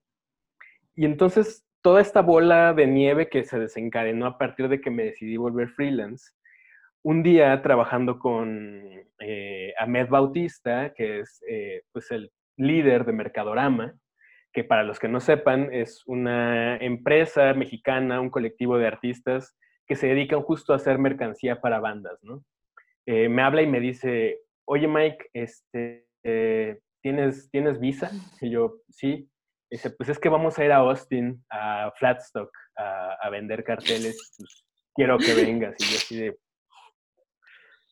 Y 0.96 1.06
entonces 1.06 1.66
toda 1.82 2.02
esta 2.02 2.22
bola 2.22 2.74
de 2.74 2.88
nieve 2.88 3.28
que 3.30 3.44
se 3.44 3.60
desencadenó 3.60 4.26
a 4.26 4.38
partir 4.38 4.70
de 4.70 4.82
que 4.82 4.92
me 4.92 5.04
decidí 5.04 5.38
volver 5.38 5.70
freelance, 5.70 6.32
un 7.04 7.24
día 7.24 7.60
trabajando 7.64 8.20
con 8.20 8.84
eh, 9.20 9.74
Ahmed 9.80 10.08
Bautista, 10.10 10.94
que 10.94 11.22
es 11.22 11.42
eh, 11.50 11.82
pues 11.92 12.12
el 12.12 12.32
líder 12.58 13.06
de 13.06 13.14
Mercadorama, 13.14 13.96
que 14.54 14.64
para 14.64 14.84
los 14.84 15.00
que 15.00 15.08
no 15.08 15.20
sepan 15.20 15.70
es 15.74 16.04
una 16.06 16.78
empresa 16.78 17.54
mexicana, 17.54 18.22
un 18.22 18.30
colectivo 18.30 18.78
de 18.78 18.88
artistas 18.88 19.58
que 19.88 19.96
se 19.96 20.08
dedican 20.08 20.42
justo 20.42 20.74
a 20.74 20.76
hacer 20.76 21.00
mercancía 21.00 21.60
para 21.60 21.80
bandas, 21.80 22.20
¿no? 22.22 22.44
Eh, 23.08 23.30
me 23.30 23.42
habla 23.42 23.64
y 23.64 23.68
me 23.68 23.80
dice, 23.80 24.42
oye 24.66 24.88
Mike, 24.88 25.30
este, 25.34 26.06
¿tienes, 27.02 27.50
¿tienes 27.50 27.80
visa? 27.80 28.12
Y 28.42 28.52
yo, 28.52 28.76
sí. 28.90 29.31
Dice, 29.72 29.90
pues 29.92 30.10
es 30.10 30.20
que 30.20 30.30
vamos 30.30 30.60
a 30.60 30.66
ir 30.66 30.72
a 30.72 30.78
Austin, 30.78 31.44
a 31.50 31.92
Flatstock, 31.98 32.52
a, 32.78 33.14
a 33.22 33.30
vender 33.30 33.64
carteles, 33.64 34.34
pues 34.38 34.66
quiero 34.94 35.18
que 35.18 35.34
vengas. 35.34 35.76
Y 35.80 35.84
yo 35.86 35.98
así 35.98 36.18
de, 36.18 36.38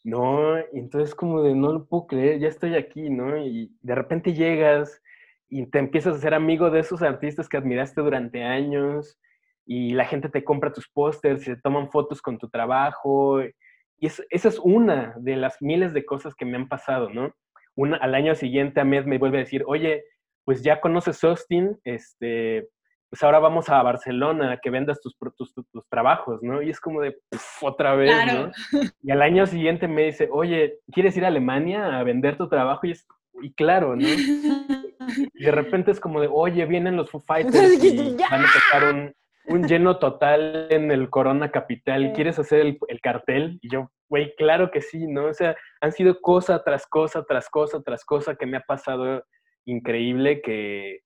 no, 0.03 0.57
entonces 0.73 1.13
como 1.15 1.41
de, 1.43 1.55
no 1.55 1.73
lo 1.73 1.85
puedo 1.85 2.07
creer, 2.07 2.39
ya 2.39 2.47
estoy 2.47 2.75
aquí, 2.75 3.09
¿no? 3.09 3.37
Y 3.37 3.71
de 3.81 3.95
repente 3.95 4.33
llegas 4.33 5.01
y 5.49 5.65
te 5.65 5.79
empiezas 5.79 6.15
a 6.15 6.19
ser 6.19 6.33
amigo 6.33 6.69
de 6.69 6.79
esos 6.79 7.01
artistas 7.01 7.49
que 7.49 7.57
admiraste 7.57 8.01
durante 8.01 8.43
años 8.43 9.19
y 9.65 9.91
la 9.93 10.05
gente 10.05 10.29
te 10.29 10.43
compra 10.43 10.73
tus 10.73 10.87
pósters 10.89 11.41
y 11.41 11.45
se 11.45 11.57
toman 11.57 11.91
fotos 11.91 12.21
con 12.21 12.37
tu 12.37 12.49
trabajo. 12.49 13.41
Y 13.41 14.07
esa 14.07 14.23
es 14.29 14.59
una 14.59 15.15
de 15.17 15.35
las 15.35 15.61
miles 15.61 15.93
de 15.93 16.05
cosas 16.05 16.33
que 16.33 16.45
me 16.45 16.55
han 16.55 16.69
pasado, 16.69 17.09
¿no? 17.09 17.33
Una, 17.75 17.97
al 17.97 18.15
año 18.15 18.35
siguiente, 18.35 18.79
Ahmed 18.79 19.05
me 19.05 19.17
vuelve 19.17 19.37
a 19.37 19.41
decir, 19.41 19.63
oye, 19.67 20.03
pues 20.49 20.63
ya 20.63 20.81
conoces 20.81 21.23
Austin, 21.23 21.79
este, 21.83 22.67
pues 23.07 23.21
ahora 23.21 23.37
vamos 23.37 23.69
a 23.69 23.83
Barcelona, 23.83 24.57
que 24.59 24.71
vendas 24.71 24.99
tus, 24.99 25.15
tus, 25.37 25.53
tus, 25.53 25.87
trabajos, 25.89 26.41
¿no? 26.41 26.63
Y 26.63 26.71
es 26.71 26.79
como 26.79 27.01
de, 27.01 27.19
otra 27.61 27.93
vez, 27.93 28.11
¿no? 28.25 28.51
Y 29.03 29.11
al 29.11 29.21
año 29.21 29.45
siguiente 29.45 29.87
me 29.87 30.05
dice, 30.05 30.27
oye, 30.31 30.79
¿quieres 30.91 31.15
ir 31.17 31.23
a 31.23 31.27
Alemania 31.27 31.99
a 31.99 32.03
vender 32.03 32.35
tu 32.35 32.49
trabajo? 32.49 32.87
Y, 32.87 32.93
es, 32.93 33.05
y 33.43 33.53
claro, 33.53 33.95
¿no? 33.95 34.07
Y 34.07 35.43
de 35.43 35.51
repente 35.51 35.91
es 35.91 35.99
como 35.99 36.19
de, 36.19 36.27
oye, 36.31 36.65
vienen 36.65 36.95
los 36.95 37.11
Foo 37.11 37.21
Fighters 37.27 37.83
y 37.83 38.17
van 38.17 38.45
a 38.45 38.47
tocar 38.51 38.91
un, 38.91 39.13
un 39.49 39.67
lleno 39.67 39.99
total 39.99 40.65
en 40.71 40.89
el 40.89 41.11
Corona 41.11 41.51
Capital. 41.51 42.11
¿Quieres 42.13 42.39
hacer 42.39 42.61
el, 42.61 42.79
el 42.87 43.01
cartel? 43.01 43.59
Y 43.61 43.69
yo, 43.69 43.91
güey, 44.09 44.33
claro 44.35 44.71
que 44.71 44.81
sí, 44.81 45.05
¿no? 45.05 45.25
O 45.25 45.33
sea, 45.35 45.55
han 45.79 45.91
sido 45.91 46.19
cosa 46.19 46.63
tras 46.63 46.87
cosa, 46.87 47.23
tras 47.23 47.47
cosa, 47.49 47.83
tras 47.83 48.03
cosa 48.03 48.33
que 48.33 48.47
me 48.47 48.57
ha 48.57 48.61
pasado 48.61 49.23
increíble 49.65 50.41
que, 50.41 51.01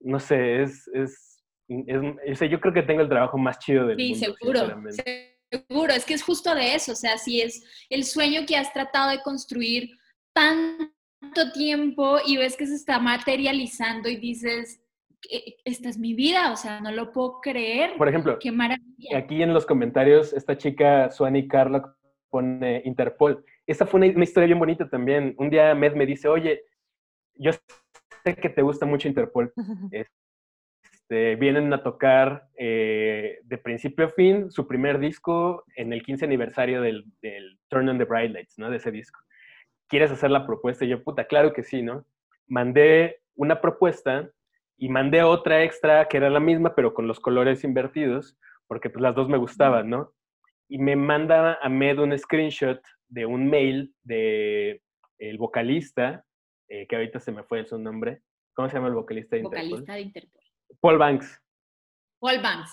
no 0.00 0.18
sé, 0.20 0.62
es, 0.62 0.88
es, 0.94 1.42
es, 2.24 2.40
yo 2.40 2.60
creo 2.60 2.74
que 2.74 2.82
tengo 2.82 3.02
el 3.02 3.08
trabajo 3.08 3.38
más 3.38 3.58
chido 3.58 3.86
del 3.86 3.98
sí, 3.98 4.10
mundo. 4.12 4.36
Seguro. 4.38 4.82
Seguro, 5.50 5.92
es 5.92 6.04
que 6.04 6.14
es 6.14 6.22
justo 6.22 6.54
de 6.54 6.76
eso, 6.76 6.92
o 6.92 6.94
sea, 6.94 7.18
si 7.18 7.40
es 7.40 7.64
el 7.88 8.04
sueño 8.04 8.42
que 8.46 8.56
has 8.56 8.72
tratado 8.72 9.10
de 9.10 9.20
construir 9.20 9.90
tanto 10.32 11.52
tiempo 11.52 12.18
y 12.24 12.36
ves 12.36 12.56
que 12.56 12.66
se 12.66 12.76
está 12.76 13.00
materializando 13.00 14.08
y 14.08 14.16
dices, 14.16 14.80
esta 15.64 15.88
es 15.88 15.98
mi 15.98 16.14
vida, 16.14 16.52
o 16.52 16.56
sea, 16.56 16.80
no 16.80 16.92
lo 16.92 17.12
puedo 17.12 17.40
creer. 17.40 17.96
Por 17.96 18.08
ejemplo, 18.08 18.38
qué 18.38 18.52
maravilla. 18.52 19.18
Aquí 19.18 19.42
en 19.42 19.52
los 19.52 19.66
comentarios, 19.66 20.32
esta 20.32 20.56
chica, 20.56 21.10
Suani 21.10 21.48
Carla, 21.48 21.96
pone 22.30 22.82
Interpol. 22.84 23.44
Esta 23.66 23.86
fue 23.86 23.98
una, 23.98 24.24
historia 24.24 24.46
bien 24.46 24.58
bonita 24.58 24.88
también. 24.88 25.34
Un 25.38 25.50
día 25.50 25.74
Med 25.74 25.94
me 25.94 26.06
dice, 26.06 26.28
oye, 26.28 26.62
yo 27.40 27.52
sé 27.52 28.36
que 28.36 28.50
te 28.50 28.62
gusta 28.62 28.86
mucho 28.86 29.08
Interpol. 29.08 29.52
Este, 31.10 31.34
vienen 31.34 31.72
a 31.72 31.82
tocar 31.82 32.46
eh, 32.56 33.40
de 33.42 33.58
principio 33.58 34.06
a 34.06 34.10
fin 34.10 34.48
su 34.48 34.68
primer 34.68 35.00
disco 35.00 35.64
en 35.74 35.92
el 35.92 36.04
15 36.04 36.24
aniversario 36.24 36.80
del, 36.82 37.04
del 37.20 37.58
Turn 37.68 37.88
on 37.88 37.98
the 37.98 38.04
Bright 38.04 38.30
Lights, 38.30 38.56
¿no? 38.58 38.70
De 38.70 38.76
ese 38.76 38.92
disco. 38.92 39.18
¿Quieres 39.88 40.12
hacer 40.12 40.30
la 40.30 40.46
propuesta? 40.46 40.84
Y 40.84 40.88
yo, 40.88 41.02
puta, 41.02 41.24
claro 41.24 41.52
que 41.52 41.64
sí, 41.64 41.82
¿no? 41.82 42.06
Mandé 42.46 43.22
una 43.34 43.60
propuesta 43.60 44.30
y 44.76 44.88
mandé 44.88 45.24
otra 45.24 45.64
extra 45.64 46.06
que 46.06 46.16
era 46.16 46.30
la 46.30 46.38
misma, 46.38 46.76
pero 46.76 46.94
con 46.94 47.08
los 47.08 47.18
colores 47.18 47.64
invertidos, 47.64 48.38
porque 48.68 48.88
pues 48.88 49.02
las 49.02 49.16
dos 49.16 49.28
me 49.28 49.36
gustaban, 49.36 49.90
¿no? 49.90 50.12
Y 50.68 50.78
me 50.78 50.94
manda 50.94 51.58
a 51.60 51.68
Med 51.68 51.98
un 51.98 52.16
screenshot 52.16 52.80
de 53.08 53.26
un 53.26 53.50
mail 53.50 53.92
de 54.04 54.80
el 55.18 55.38
vocalista, 55.38 56.24
eh, 56.70 56.86
que 56.86 56.96
ahorita 56.96 57.20
se 57.20 57.32
me 57.32 57.42
fue 57.42 57.64
su 57.66 57.78
nombre. 57.78 58.22
¿Cómo 58.54 58.68
se 58.68 58.76
llama 58.76 58.88
el 58.88 58.94
vocalista 58.94 59.36
de 59.36 59.42
Interpol? 59.42 59.68
Vocalista 59.68 59.94
de 59.94 60.00
Interpol. 60.00 60.42
Paul 60.80 60.98
Banks. 60.98 61.42
Paul 62.20 62.40
Banks. 62.40 62.70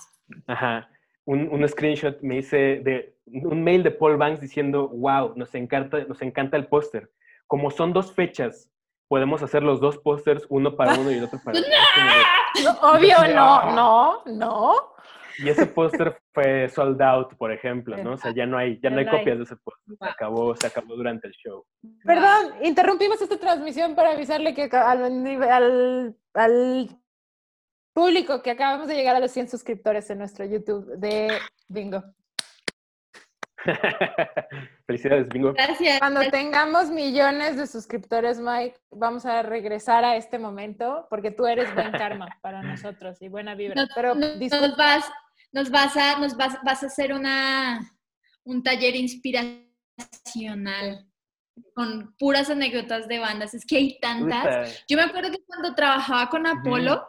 Ajá. 0.48 0.90
Un, 1.26 1.50
un, 1.50 1.68
screenshot 1.68 2.22
me 2.22 2.38
hice 2.38 2.80
de 2.84 3.18
un 3.26 3.64
mail 3.64 3.84
de 3.84 3.92
Paul 3.92 4.18
Banks 4.18 4.40
diciendo, 4.40 4.88
wow, 4.90 5.34
nos 5.36 5.54
encanta, 5.56 6.06
nos 6.06 6.22
encanta 6.22 6.58
el 6.58 6.68
póster. 6.68 7.12
Como 7.48 7.72
son 7.72 7.92
dos 7.92 8.14
fechas, 8.14 8.72
podemos 9.08 9.42
hacer 9.42 9.64
los 9.64 9.80
dos 9.80 9.98
pósters, 9.98 10.46
uno 10.50 10.76
para 10.76 10.94
uno 10.94 11.12
y 11.12 11.16
el 11.16 11.24
otro 11.24 11.40
para 11.44 11.60
otro. 11.60 11.72
obvio, 12.82 13.18
no, 13.34 13.72
no, 13.76 14.24
no. 14.26 14.76
Y 15.40 15.50
ese 15.50 15.66
póster 15.66 16.20
fue 16.34 16.68
sold 16.70 17.02
out, 17.02 17.36
por 17.36 17.52
ejemplo, 17.52 17.98
¿no? 17.98 18.14
O 18.14 18.18
sea, 18.18 18.34
ya 18.34 18.46
no 18.46 18.58
hay, 18.58 18.80
ya 18.82 18.90
no 18.90 19.00
hay 19.00 19.06
copias 19.06 19.38
de 19.38 19.44
ese 19.44 19.56
póster. 19.58 19.96
Se 19.98 20.06
acabó, 20.06 20.56
se 20.56 20.68
acabó 20.68 20.96
durante 20.96 21.28
el 21.28 21.34
show. 21.34 21.66
Perdón, 22.04 22.54
interrumpimos 22.64 23.22
esta 23.22 23.38
transmisión 23.38 23.96
para 23.96 24.12
avisarle 24.12 24.54
que 24.54 24.64
al, 24.74 26.16
al 26.34 26.90
público 27.94 28.42
que 28.42 28.52
acabamos 28.52 28.88
de 28.88 28.96
llegar 28.96 29.16
a 29.16 29.20
los 29.20 29.32
100 29.32 29.50
suscriptores 29.50 30.10
en 30.10 30.20
nuestro 30.20 30.46
YouTube 30.46 30.98
de 30.98 31.30
Bingo. 31.68 32.04
Felicidades, 34.86 35.28
Bingo. 35.30 35.54
Gracias. 35.54 36.00
Cuando 36.00 36.22
tengamos 36.30 36.90
millones 36.90 37.58
de 37.58 37.68
suscriptores, 37.68 38.40
Mike, 38.40 38.78
vamos 38.92 39.26
a 39.26 39.42
regresar 39.42 40.06
a 40.06 40.16
este 40.16 40.40
momento 40.40 41.08
porque 41.10 41.32
tú 41.32 41.46
eres 41.46 41.74
buen 41.74 41.92
karma 41.92 42.28
para 42.42 42.62
nosotros 42.64 43.22
y 43.22 43.28
buena 43.28 43.56
vibra. 43.56 43.76
Nos, 43.76 43.90
Pero 43.96 44.16
nos, 44.16 44.78
vas, 44.78 45.12
nos 45.52 45.70
vas 45.70 45.96
a, 45.98 46.20
nos 46.20 46.36
vas, 46.36 46.58
vas 46.64 46.84
a 46.84 46.88
hacer 46.88 47.14
una, 47.14 47.80
un 48.44 48.64
taller 48.64 48.96
inspiracional 48.96 49.68
con 51.74 52.16
puras 52.18 52.50
anécdotas 52.50 53.08
de 53.08 53.20
bandas. 53.20 53.54
Es 53.54 53.66
que 53.66 53.78
hay 53.78 54.00
tantas. 54.00 54.84
Yo 54.88 54.98
me 54.98 55.04
acuerdo 55.04 55.32
que 55.32 55.44
cuando 55.46 55.76
trabajaba 55.76 56.30
con 56.30 56.46
Apolo, 56.46 57.04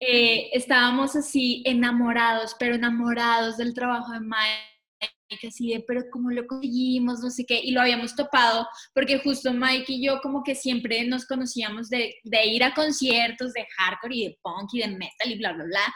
eh, 0.00 0.50
estábamos 0.52 1.16
así 1.16 1.62
enamorados, 1.66 2.54
pero 2.58 2.74
enamorados 2.74 3.56
del 3.56 3.74
trabajo 3.74 4.12
de 4.12 4.20
Mike 4.20 4.78
así 5.46 5.72
de, 5.72 5.84
pero 5.86 6.02
¿cómo 6.10 6.30
lo 6.30 6.46
conseguimos? 6.46 7.20
No 7.20 7.30
sé 7.30 7.44
qué, 7.44 7.60
y 7.62 7.72
lo 7.72 7.80
habíamos 7.80 8.16
topado, 8.16 8.66
porque 8.94 9.18
justo 9.18 9.52
Mike 9.52 9.92
y 9.92 10.06
yo 10.06 10.20
como 10.20 10.42
que 10.42 10.54
siempre 10.54 11.04
nos 11.06 11.26
conocíamos 11.26 11.90
de, 11.90 12.14
de 12.24 12.46
ir 12.46 12.64
a 12.64 12.74
conciertos 12.74 13.52
de 13.52 13.66
hardcore 13.76 14.16
y 14.16 14.24
de 14.28 14.38
punk 14.42 14.70
y 14.72 14.80
de 14.80 14.88
metal 14.88 15.30
y 15.30 15.38
bla, 15.38 15.52
bla, 15.52 15.64
bla. 15.64 15.94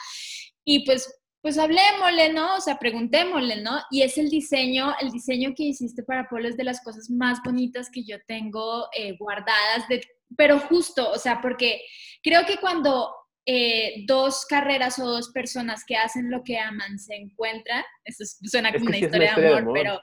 Y 0.64 0.84
pues 0.84 1.08
pues 1.42 1.58
hablemosle, 1.58 2.32
¿no? 2.32 2.56
O 2.56 2.60
sea, 2.60 2.78
preguntémosle, 2.78 3.62
¿no? 3.62 3.80
Y 3.90 4.02
es 4.02 4.16
el 4.16 4.30
diseño, 4.30 4.94
el 5.00 5.10
diseño 5.10 5.54
que 5.56 5.64
hiciste 5.64 6.04
para 6.04 6.28
Polo 6.28 6.48
es 6.48 6.56
de 6.56 6.62
las 6.62 6.80
cosas 6.82 7.10
más 7.10 7.40
bonitas 7.44 7.90
que 7.90 8.04
yo 8.04 8.16
tengo 8.28 8.88
eh, 8.96 9.16
guardadas, 9.18 9.88
de, 9.88 10.00
pero 10.36 10.60
justo, 10.60 11.10
o 11.10 11.18
sea, 11.18 11.40
porque 11.40 11.82
creo 12.22 12.46
que 12.46 12.58
cuando 12.58 13.12
eh, 13.44 14.04
dos 14.06 14.46
carreras 14.46 15.00
o 15.00 15.06
dos 15.06 15.30
personas 15.32 15.82
que 15.84 15.96
hacen 15.96 16.30
lo 16.30 16.44
que 16.44 16.58
aman 16.58 17.00
se 17.00 17.16
encuentran, 17.16 17.82
eso 18.04 18.22
suena 18.44 18.72
como 18.72 18.86
una, 18.86 18.98
historia 18.98 19.34
de 19.34 19.48
amor, 19.48 19.72
pero 19.74 19.94
eh, 19.94 19.98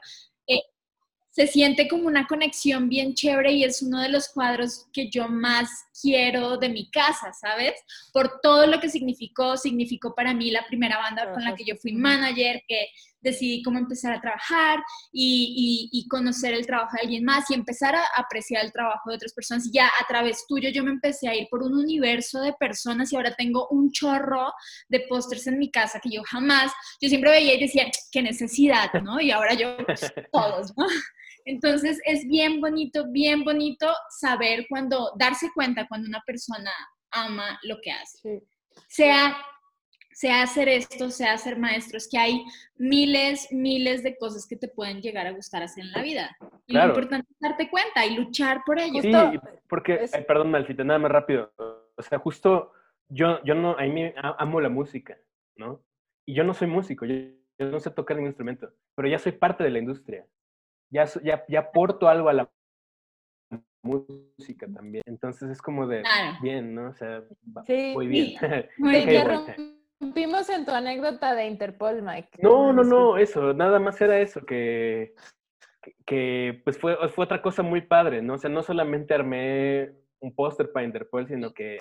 se 1.40 1.46
siente 1.46 1.88
como 1.88 2.06
una 2.06 2.26
conexión 2.26 2.90
bien 2.90 3.14
chévere 3.14 3.50
y 3.52 3.64
es 3.64 3.80
uno 3.80 4.02
de 4.02 4.10
los 4.10 4.28
cuadros 4.28 4.86
que 4.92 5.08
yo 5.08 5.26
más 5.26 5.70
quiero 5.98 6.58
de 6.58 6.68
mi 6.68 6.90
casa, 6.90 7.32
¿sabes? 7.32 7.72
Por 8.12 8.40
todo 8.42 8.66
lo 8.66 8.78
que 8.78 8.90
significó, 8.90 9.56
significó 9.56 10.14
para 10.14 10.34
mí 10.34 10.50
la 10.50 10.66
primera 10.66 10.98
banda 10.98 11.32
con 11.32 11.42
la 11.42 11.54
que 11.54 11.64
yo 11.64 11.76
fui 11.76 11.92
manager, 11.92 12.62
que 12.68 12.88
decidí 13.22 13.62
cómo 13.62 13.78
empezar 13.78 14.12
a 14.12 14.20
trabajar 14.20 14.80
y, 15.14 16.06
conocer 16.10 16.52
el 16.52 16.66
trabajo 16.66 16.90
de 16.96 17.04
alguien 17.04 17.24
más 17.24 17.50
y 17.50 17.54
empezar 17.54 17.94
a 17.94 18.04
apreciar 18.16 18.62
el 18.62 18.72
trabajo 18.72 19.08
de 19.08 19.16
otras 19.16 19.32
personas. 19.32 19.66
Y 19.66 19.72
ya 19.72 19.86
a 19.86 20.06
través 20.06 20.44
tuyo 20.46 20.68
yo 20.68 20.84
me 20.84 20.90
empecé 20.90 21.26
a 21.26 21.34
ir 21.34 21.48
por 21.50 21.62
un 21.62 21.72
universo 21.72 22.42
de 22.42 22.52
personas 22.52 23.12
y 23.12 23.16
ahora 23.16 23.34
tengo 23.34 23.66
un 23.70 23.92
chorro 23.92 24.52
de 24.90 25.00
pósters 25.08 25.46
en 25.46 25.58
mi 25.58 25.70
casa 25.70 26.00
que 26.00 26.10
yo 26.10 26.22
jamás, 26.22 26.70
yo 27.00 27.08
siempre 27.08 27.30
veía 27.30 27.54
y 27.54 27.60
decía, 27.60 27.86
qué 28.12 28.20
necesidad, 28.20 28.92
¿no? 29.02 29.22
Y 29.22 29.30
ahora 29.30 29.54
yo, 29.54 29.78
pues, 29.86 30.00
todos, 30.32 30.76
¿no? 30.76 30.84
Entonces 31.44 32.00
es 32.04 32.26
bien 32.26 32.60
bonito, 32.60 33.10
bien 33.10 33.44
bonito 33.44 33.92
saber 34.10 34.66
cuando, 34.68 35.12
darse 35.18 35.48
cuenta 35.54 35.86
cuando 35.88 36.08
una 36.08 36.22
persona 36.26 36.70
ama 37.10 37.58
lo 37.62 37.78
que 37.82 37.90
hace. 37.90 38.42
Sea, 38.88 39.36
sea 40.12 40.42
hacer 40.42 40.68
esto, 40.68 41.10
sea 41.10 41.36
ser 41.38 41.58
maestro, 41.58 41.98
es 41.98 42.08
que 42.08 42.18
hay 42.18 42.44
miles, 42.76 43.48
miles 43.50 44.02
de 44.02 44.16
cosas 44.16 44.46
que 44.46 44.56
te 44.56 44.68
pueden 44.68 45.00
llegar 45.00 45.26
a 45.26 45.32
gustar 45.32 45.62
hacer 45.62 45.84
en 45.84 45.92
la 45.92 46.02
vida. 46.02 46.36
Y 46.66 46.74
lo 46.74 46.86
importante 46.86 47.26
es 47.30 47.38
darte 47.40 47.70
cuenta 47.70 48.06
y 48.06 48.14
luchar 48.14 48.62
por 48.64 48.78
ello. 48.78 49.02
Sí, 49.02 49.12
porque, 49.68 50.08
perdón, 50.26 50.50
Malfita, 50.50 50.84
nada 50.84 50.98
más 50.98 51.10
rápido. 51.10 51.52
O 51.96 52.02
sea, 52.02 52.18
justo 52.18 52.72
yo, 53.08 53.42
yo 53.44 53.54
no, 53.54 53.76
a 53.78 53.82
mí 53.84 54.12
amo 54.16 54.60
la 54.60 54.68
música, 54.68 55.18
¿no? 55.56 55.82
Y 56.26 56.34
yo 56.34 56.44
no 56.44 56.54
soy 56.54 56.68
músico, 56.68 57.04
yo 57.06 57.16
no 57.58 57.80
sé 57.80 57.90
tocar 57.90 58.16
ningún 58.16 58.30
instrumento, 58.30 58.72
pero 58.94 59.08
ya 59.08 59.18
soy 59.18 59.32
parte 59.32 59.64
de 59.64 59.70
la 59.70 59.78
industria 59.80 60.24
ya, 60.90 61.06
ya, 61.22 61.44
ya 61.48 61.60
aporto 61.60 62.08
algo 62.08 62.28
a 62.28 62.32
la 62.32 62.50
música 63.82 64.66
también. 64.72 65.02
Entonces 65.06 65.50
es 65.50 65.62
como 65.62 65.86
de, 65.86 66.02
bien, 66.42 66.74
¿no? 66.74 66.90
O 66.90 66.94
sea, 66.94 67.22
muy 67.94 68.06
bien. 68.08 68.36
rompimos 70.00 70.48
en 70.50 70.64
tu 70.64 70.72
anécdota 70.72 71.34
de 71.34 71.46
Interpol, 71.46 72.02
Mike. 72.02 72.40
No, 72.42 72.72
no, 72.72 72.82
no, 72.82 73.16
eso, 73.18 73.52
nada 73.54 73.78
más 73.78 74.00
era 74.00 74.18
eso, 74.18 74.44
que, 74.44 75.14
que 76.04 76.60
pues 76.64 76.78
fue, 76.78 76.96
fue 77.08 77.24
otra 77.24 77.42
cosa 77.42 77.62
muy 77.62 77.82
padre, 77.82 78.22
¿no? 78.22 78.34
O 78.34 78.38
sea, 78.38 78.50
no 78.50 78.62
solamente 78.62 79.14
armé 79.14 79.92
un 80.20 80.34
póster 80.34 80.72
para 80.72 80.86
Interpol, 80.86 81.26
sino 81.26 81.52
que 81.52 81.80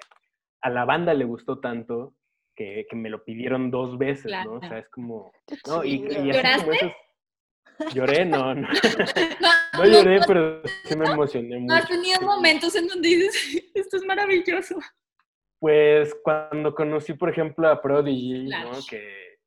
a 0.62 0.70
la 0.70 0.86
banda 0.86 1.14
le 1.14 1.26
gustó 1.26 1.60
tanto 1.60 2.14
que, 2.56 2.86
que 2.90 2.96
me 2.96 3.10
lo 3.10 3.24
pidieron 3.24 3.72
dos 3.72 3.98
veces, 3.98 4.32
¿no? 4.46 4.56
O 4.56 4.62
sea, 4.62 4.80
es 4.80 4.90
como... 4.90 5.32
¿no? 5.68 5.84
Y, 5.84 6.06
y 6.06 6.30
así 6.32 6.66
como 6.66 6.92
Lloré, 7.94 8.26
no, 8.26 8.56
no. 8.56 8.68
No, 9.74 9.86
lloré, 9.86 10.20
pero 10.28 10.62
sí 10.84 10.96
me 10.98 11.06
emocioné 11.06 11.58
mucho. 11.58 11.74
¿Has 11.74 11.88
tenido 11.88 12.22
momentos 12.22 12.76
en 12.76 12.88
donde 12.88 13.08
dices, 13.08 13.64
esto 13.74 13.98
es 13.98 14.04
maravilloso? 14.04 14.78
Pues 15.60 16.14
cuando 16.24 16.74
conocí, 16.76 17.14
por 17.14 17.30
ejemplo, 17.30 17.70
a 17.70 17.82
Prodigy, 17.82 18.50
¿no? 18.50 18.72
Que, 18.90 19.38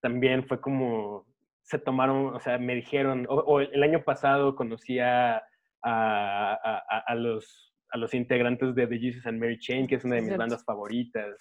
también 0.00 0.46
fue 0.46 0.60
como, 0.60 1.26
se 1.62 1.78
tomaron, 1.78 2.34
o 2.34 2.40
sea, 2.40 2.58
me 2.58 2.74
dijeron, 2.74 3.26
o, 3.28 3.60
el 3.60 3.82
año 3.82 4.04
pasado 4.04 4.54
conocí 4.54 4.98
a, 5.00 5.42
a, 5.82 7.14
los, 7.16 7.74
a 7.90 7.98
los 7.98 8.14
integrantes 8.14 8.74
de 8.74 8.86
The 8.86 8.98
Jesus 8.98 9.26
and 9.26 9.40
Mary 9.40 9.58
Chain, 9.58 9.86
que 9.86 9.96
es 9.96 10.04
una 10.04 10.16
de 10.16 10.22
mis 10.22 10.36
bandas 10.36 10.64
favoritas. 10.64 11.34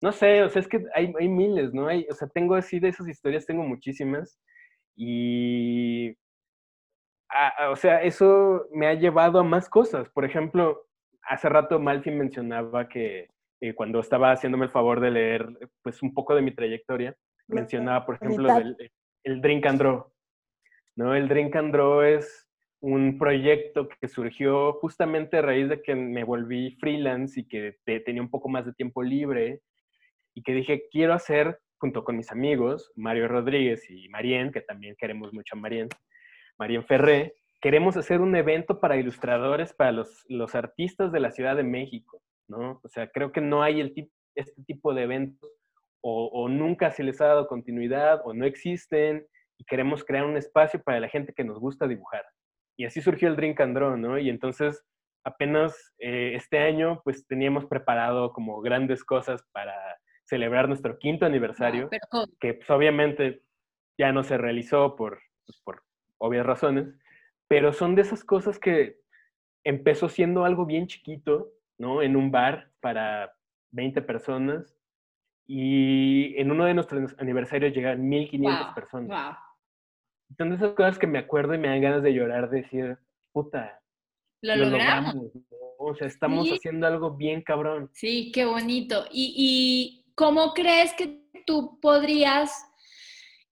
No 0.00 0.12
sé, 0.12 0.42
o 0.42 0.50
sea, 0.50 0.60
es 0.60 0.68
que 0.68 0.84
hay, 0.94 1.12
hay 1.18 1.28
miles, 1.28 1.72
¿no? 1.72 1.88
Hay, 1.88 2.06
o 2.10 2.14
sea, 2.14 2.28
tengo 2.28 2.54
así 2.54 2.78
de 2.78 2.88
esas 2.88 3.08
historias, 3.08 3.46
tengo 3.46 3.62
muchísimas. 3.64 4.38
Y, 4.96 6.16
o 7.68 7.76
sea, 7.76 8.02
eso 8.02 8.66
me 8.72 8.86
ha 8.86 8.94
llevado 8.94 9.38
a 9.38 9.44
más 9.44 9.68
cosas. 9.68 10.08
Por 10.08 10.24
ejemplo, 10.24 10.86
hace 11.22 11.48
rato 11.48 11.78
Malfi 11.78 12.10
mencionaba 12.10 12.88
que 12.88 13.28
eh, 13.60 13.74
cuando 13.74 14.00
estaba 14.00 14.32
haciéndome 14.32 14.66
el 14.66 14.70
favor 14.70 15.00
de 15.00 15.10
leer 15.10 15.70
pues 15.82 16.02
un 16.02 16.14
poco 16.14 16.34
de 16.34 16.42
mi 16.42 16.54
trayectoria, 16.54 17.14
mencionaba, 17.46 18.04
por 18.06 18.16
ejemplo, 18.16 18.48
el 19.22 19.40
Drink 19.40 19.66
and 19.66 19.78
Draw. 19.78 20.12
¿no? 20.96 21.14
El 21.14 21.28
Drink 21.28 21.54
and 21.54 21.72
Draw 21.72 22.02
es 22.02 22.48
un 22.80 23.18
proyecto 23.18 23.88
que 23.88 24.08
surgió 24.08 24.74
justamente 24.74 25.38
a 25.38 25.42
raíz 25.42 25.68
de 25.68 25.82
que 25.82 25.94
me 25.94 26.24
volví 26.24 26.76
freelance 26.78 27.40
y 27.40 27.46
que 27.46 27.76
tenía 28.04 28.22
un 28.22 28.30
poco 28.30 28.48
más 28.48 28.66
de 28.66 28.72
tiempo 28.72 29.02
libre 29.02 29.60
y 30.34 30.42
que 30.42 30.52
dije, 30.52 30.84
quiero 30.90 31.14
hacer 31.14 31.58
junto 31.86 32.02
con 32.02 32.16
mis 32.16 32.32
amigos, 32.32 32.90
Mario 32.96 33.28
Rodríguez 33.28 33.88
y 33.88 34.08
Marien, 34.08 34.50
que 34.50 34.60
también 34.60 34.96
queremos 34.98 35.32
mucho 35.32 35.54
a 35.54 35.60
Marien, 35.60 35.88
Marien 36.58 36.84
Ferré, 36.84 37.36
queremos 37.60 37.96
hacer 37.96 38.20
un 38.20 38.34
evento 38.34 38.80
para 38.80 38.96
ilustradores, 38.96 39.72
para 39.72 39.92
los, 39.92 40.24
los 40.28 40.56
artistas 40.56 41.12
de 41.12 41.20
la 41.20 41.30
Ciudad 41.30 41.54
de 41.54 41.62
México, 41.62 42.20
¿no? 42.48 42.80
O 42.82 42.88
sea, 42.88 43.08
creo 43.08 43.30
que 43.30 43.40
no 43.40 43.62
hay 43.62 43.94
este 44.34 44.62
tipo 44.66 44.94
de 44.94 45.04
eventos 45.04 45.48
o, 46.00 46.26
o, 46.26 46.48
nunca 46.48 46.90
se 46.90 47.04
les 47.04 47.20
ha 47.20 47.26
dado 47.26 47.46
continuidad 47.46 48.20
o 48.24 48.34
no 48.34 48.46
existen 48.46 49.24
y 49.56 49.64
queremos 49.64 50.02
crear 50.04 50.24
un 50.24 50.36
espacio 50.36 50.82
para 50.82 50.98
la 50.98 51.08
gente 51.08 51.34
que 51.34 51.44
nos 51.44 51.60
gusta 51.60 51.86
dibujar. 51.86 52.24
Y 52.76 52.84
así 52.84 53.00
surgió 53.00 53.28
el 53.28 53.36
Drink 53.36 53.60
and 53.60 53.76
Draw, 53.76 53.96
¿no? 53.96 54.18
Y 54.18 54.28
entonces 54.28 54.84
apenas 55.22 55.94
eh, 56.00 56.32
este 56.34 56.58
año 56.58 57.00
pues 57.04 57.28
teníamos 57.28 57.64
preparado 57.66 58.32
como 58.32 58.60
grandes 58.60 59.04
cosas 59.04 59.44
para 59.52 59.72
celebrar 60.26 60.68
nuestro 60.68 60.98
quinto 60.98 61.24
aniversario, 61.24 61.88
que 62.40 62.54
pues, 62.54 62.70
obviamente 62.70 63.42
ya 63.98 64.12
no 64.12 64.22
se 64.24 64.36
realizó 64.36 64.96
por, 64.96 65.20
pues, 65.46 65.60
por 65.62 65.82
obvias 66.18 66.44
razones, 66.44 66.94
pero 67.48 67.72
son 67.72 67.94
de 67.94 68.02
esas 68.02 68.24
cosas 68.24 68.58
que 68.58 68.98
empezó 69.64 70.08
siendo 70.08 70.44
algo 70.44 70.66
bien 70.66 70.86
chiquito, 70.86 71.52
¿no? 71.78 72.02
En 72.02 72.16
un 72.16 72.30
bar 72.30 72.70
para 72.80 73.32
20 73.72 74.02
personas 74.02 74.76
y 75.46 76.38
en 76.40 76.50
uno 76.50 76.64
de 76.64 76.74
nuestros 76.74 77.14
aniversarios 77.18 77.74
llegan 77.74 78.08
1500 78.08 78.74
personas. 78.74 79.38
Son 80.36 80.50
de 80.50 80.56
esas 80.56 80.72
cosas 80.72 80.98
que 80.98 81.06
me 81.06 81.18
acuerdo 81.18 81.54
y 81.54 81.58
me 81.58 81.68
dan 81.68 81.80
ganas 81.80 82.02
de 82.02 82.12
llorar, 82.12 82.50
de 82.50 82.62
decir, 82.62 82.98
puta, 83.32 83.80
lo, 84.42 84.56
logramos. 84.56 85.16
O 85.78 85.94
sea, 85.94 86.06
estamos 86.06 86.50
haciendo 86.50 86.86
algo 86.86 87.16
bien 87.16 87.42
cabrón. 87.42 87.90
Sí, 87.92 88.32
qué 88.32 88.44
bonito. 88.44 89.04
Y, 89.12 90.04
¿cómo 90.16 90.52
crees 90.54 90.92
que 90.94 91.20
tú 91.46 91.78
podrías 91.80 92.50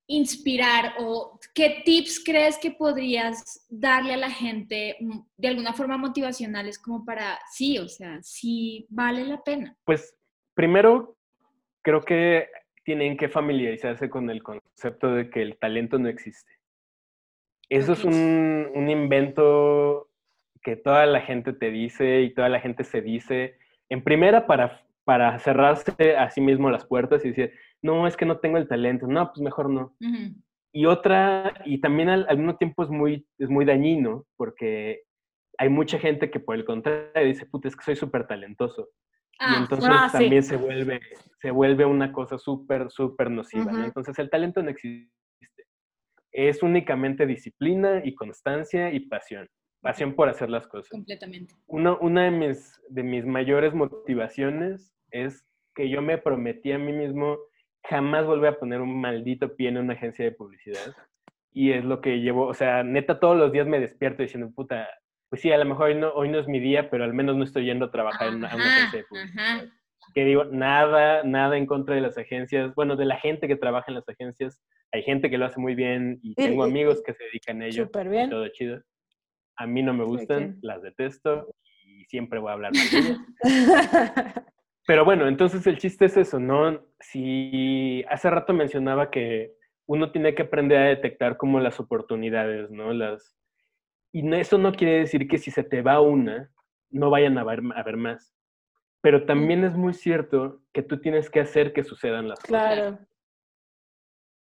inspirar 0.07 0.95
o 0.99 1.39
qué 1.55 1.83
tips 1.85 2.23
crees 2.25 2.59
que 2.59 2.73
podrías 2.73 3.67
darle 3.71 4.15
a 4.15 4.19
la 4.19 4.31
gente 4.31 4.97
mm, 5.01 5.21
de 5.37 5.49
alguna 5.49 5.73
forma 5.73 5.97
motivacionales 5.97 6.79
como 6.79 7.05
para, 7.05 7.39
sí, 7.51 7.79
o 7.79 7.89
sea, 7.89 8.19
sí 8.23 8.87
vale 8.91 9.25
la 9.25 9.43
pena? 9.43 9.77
Pues 9.85 10.15
primero, 10.55 11.17
creo 11.83 12.03
que 12.03 12.49
tienen 12.85 13.17
que 13.17 13.29
familiarizarse 13.29 14.11
con 14.11 14.29
el 14.29 14.43
concepto 14.43 15.15
de 15.15 15.31
que 15.31 15.41
el 15.41 15.57
talento 15.59 15.99
no 15.99 16.09
existe. 16.09 16.51
Eso 17.71 17.95
es 17.95 18.05
un, 18.05 18.71
un 18.75 18.91
invento 18.91 20.11
que 20.63 20.77
toda 20.77 21.07
la 21.07 21.23
gente 21.23 21.55
te 21.55 21.71
dice 21.71 22.21
y 22.21 22.35
toda 22.35 22.51
la 22.51 22.61
gente 22.61 22.85
se 22.85 23.01
dice, 23.01 23.59
en 23.89 24.05
primera 24.05 24.47
para 24.47 24.84
para 25.05 25.39
cerrarse 25.39 26.17
a 26.17 26.31
sí 26.31 26.41
mismo 26.41 26.71
las 26.71 26.87
puertas 26.87 27.25
y 27.25 27.29
decir, 27.29 27.53
no, 27.83 28.07
es 28.07 28.17
que 28.17 28.25
no 28.25 28.39
tengo 28.39 28.57
el 28.59 28.69
talento, 28.69 29.07
no, 29.07 29.31
pues 29.33 29.41
mejor 29.41 29.71
no. 29.71 29.97
Y 30.73 30.87
otra, 30.87 31.55
y 31.65 31.81
también 31.81 32.09
al, 32.09 32.37
mismo 32.37 32.57
tiempo 32.57 32.83
es 32.83 32.91
muy, 32.91 33.27
es 33.39 33.49
muy 33.49 33.65
dañino, 33.65 34.25
porque 34.37 35.03
hay 35.59 35.69
mucha 35.69 35.99
gente 35.99 36.31
que 36.31 36.41
por 36.41 36.57
el 36.57 36.65
contrario 36.65 37.27
dice, 37.27 37.47
puta, 37.47 37.69
es 37.69 37.77
que 37.77 37.85
soy 37.85 37.97
súper 37.97 38.27
talentoso. 38.27 38.89
y 39.33 39.37
ah, 39.41 39.57
entonces 39.61 39.91
ah, 39.93 40.09
también 40.11 40.43
se, 40.43 40.57
vuelve, 40.57 41.01
se 41.41 41.51
vuelve 41.51 41.85
una 41.85 42.11
cosa 42.13 42.39
súper, 42.39 42.91
súper 42.91 43.31
nociva. 43.31 43.85
Entonces 43.85 44.19
el 44.19 44.31
talento 44.31 44.63
no 44.63 44.71
existe. 44.71 45.13
Es 46.33 46.63
únicamente 46.63 47.27
disciplina 47.27 48.01
y 48.05 48.15
constancia 48.15 48.93
y 48.93 49.01
pasión 49.01 49.49
pasión 49.85 50.15
por 50.15 50.29
hacer 50.29 50.49
las 50.49 50.67
cosas. 50.67 50.89
Completamente. 50.89 51.55
Uno, 51.67 51.99
una 52.01 52.25
de 52.25 52.31
mis, 52.31 52.81
de 52.89 53.03
mis 53.03 53.27
mayores 53.27 53.75
motivaciones 53.75 54.97
es 55.11 55.47
que 55.75 55.91
yo 55.91 56.01
me 56.01 56.17
prometí 56.17 56.73
a 56.73 56.79
mí 56.79 56.93
mismo 56.93 57.37
jamás 57.85 58.25
volver 58.25 58.55
a 58.55 58.59
poner 58.59 58.81
un 58.81 58.99
maldito 58.99 59.55
pie 59.55 59.69
en 59.69 59.77
una 59.77 59.93
agencia 59.93 60.25
de 60.25 60.33
publicidad. 60.33 60.97
Y 61.53 61.73
es 61.73 61.85
lo 61.85 62.01
que 62.01 62.21
llevo, 62.21 62.47
o 62.47 62.55
sea, 62.55 62.83
neta 62.83 63.21
todos 63.21 63.37
los 63.37 63.53
días 63.53 63.67
me 63.67 63.79
despierto 63.79 64.23
diciendo, 64.23 64.51
puta, 64.53 64.89
pues 65.29 65.43
sí, 65.43 65.53
a 65.53 65.59
lo 65.59 65.67
mejor 65.67 65.89
hoy 65.89 65.95
no, 65.97 66.09
hoy 66.15 66.31
no 66.31 66.39
es 66.41 66.49
mi 66.49 66.61
día, 66.61 66.89
pero 66.91 67.05
al 67.05 67.13
menos 67.13 67.37
no 67.37 67.45
estoy 67.45 67.67
yendo 67.67 67.85
a 67.85 67.91
trabajar 67.91 68.29
en 68.29 68.37
una, 68.37 68.49
agencia 68.49 69.01
de 69.01 69.05
publicidad. 69.05 69.65
que 70.15 70.25
digo, 70.25 70.45
nada, 70.45 71.23
nada 71.25 71.59
en 71.59 71.67
contra 71.67 71.95
de 71.95 72.01
las 72.01 72.17
agencias, 72.17 72.75
bueno, 72.75 72.97
de 72.97 73.05
la 73.05 73.19
gente 73.19 73.47
que 73.49 73.57
trabaja 73.57 73.87
en 73.89 73.97
las 73.97 74.09
agencias. 74.09 74.63
Hay 74.93 75.03
gente 75.03 75.29
que 75.29 75.37
lo 75.37 75.45
hace 75.45 75.61
muy 75.61 75.75
bien 75.75 76.21
y 76.23 76.35
tengo 76.35 76.65
amigos 76.65 77.03
que 77.05 77.13
se 77.13 77.25
dedican 77.25 77.61
a 77.61 77.67
ello. 77.67 77.85
Súper 77.85 78.09
bien. 78.09 78.31
Todo 78.31 78.49
chido. 78.49 78.81
A 79.57 79.67
mí 79.67 79.83
no 79.83 79.95
me 79.95 80.05
gustan, 80.05 80.59
las 80.63 80.83
detesto 80.83 81.55
y 81.85 82.05
siempre 82.07 82.39
voy 82.39 82.51
a 82.51 82.55
hablar 82.55 82.73
de 82.73 82.81
ellas. 82.81 83.19
Pero 84.87 85.05
bueno, 85.05 85.27
entonces 85.29 85.67
el 85.67 85.79
chiste 85.79 86.07
es 86.07 86.17
eso, 86.17 86.39
¿no? 86.39 86.85
Si 87.01 88.05
hace 88.09 88.29
rato 88.29 88.53
mencionaba 88.53 89.11
que 89.11 89.55
uno 89.87 90.13
tiene 90.13 90.35
que 90.35 90.43
aprender 90.43 90.79
a 90.79 90.89
detectar 90.89 91.37
como 91.37 91.61
las 91.61 91.81
oportunidades, 91.81 92.71
¿no? 92.71 92.93
Las, 92.93 93.37
y 94.13 94.33
eso 94.35 94.59
no 94.59 94.73
quiere 94.73 95.01
decir 95.01 95.27
que 95.27 95.39
si 95.39 95.51
se 95.51 95.65
te 95.65 95.83
va 95.83 96.01
una, 96.01 96.51
no 96.91 97.11
vayan 97.11 97.39
a 97.39 97.45
ver 97.45 97.97
más. 97.97 98.35
Pero 99.01 99.27
también 99.27 99.65
es 99.65 99.75
muy 99.75 99.93
cierto 99.93 100.63
que 100.73 100.83
tú 100.83 101.01
tienes 101.01 101.29
que 101.29 101.41
hacer 101.41 101.73
que 101.73 101.85
sucedan 101.85 102.29
las 102.29 102.41
cosas. 102.41 102.49
Claro. 102.49 102.99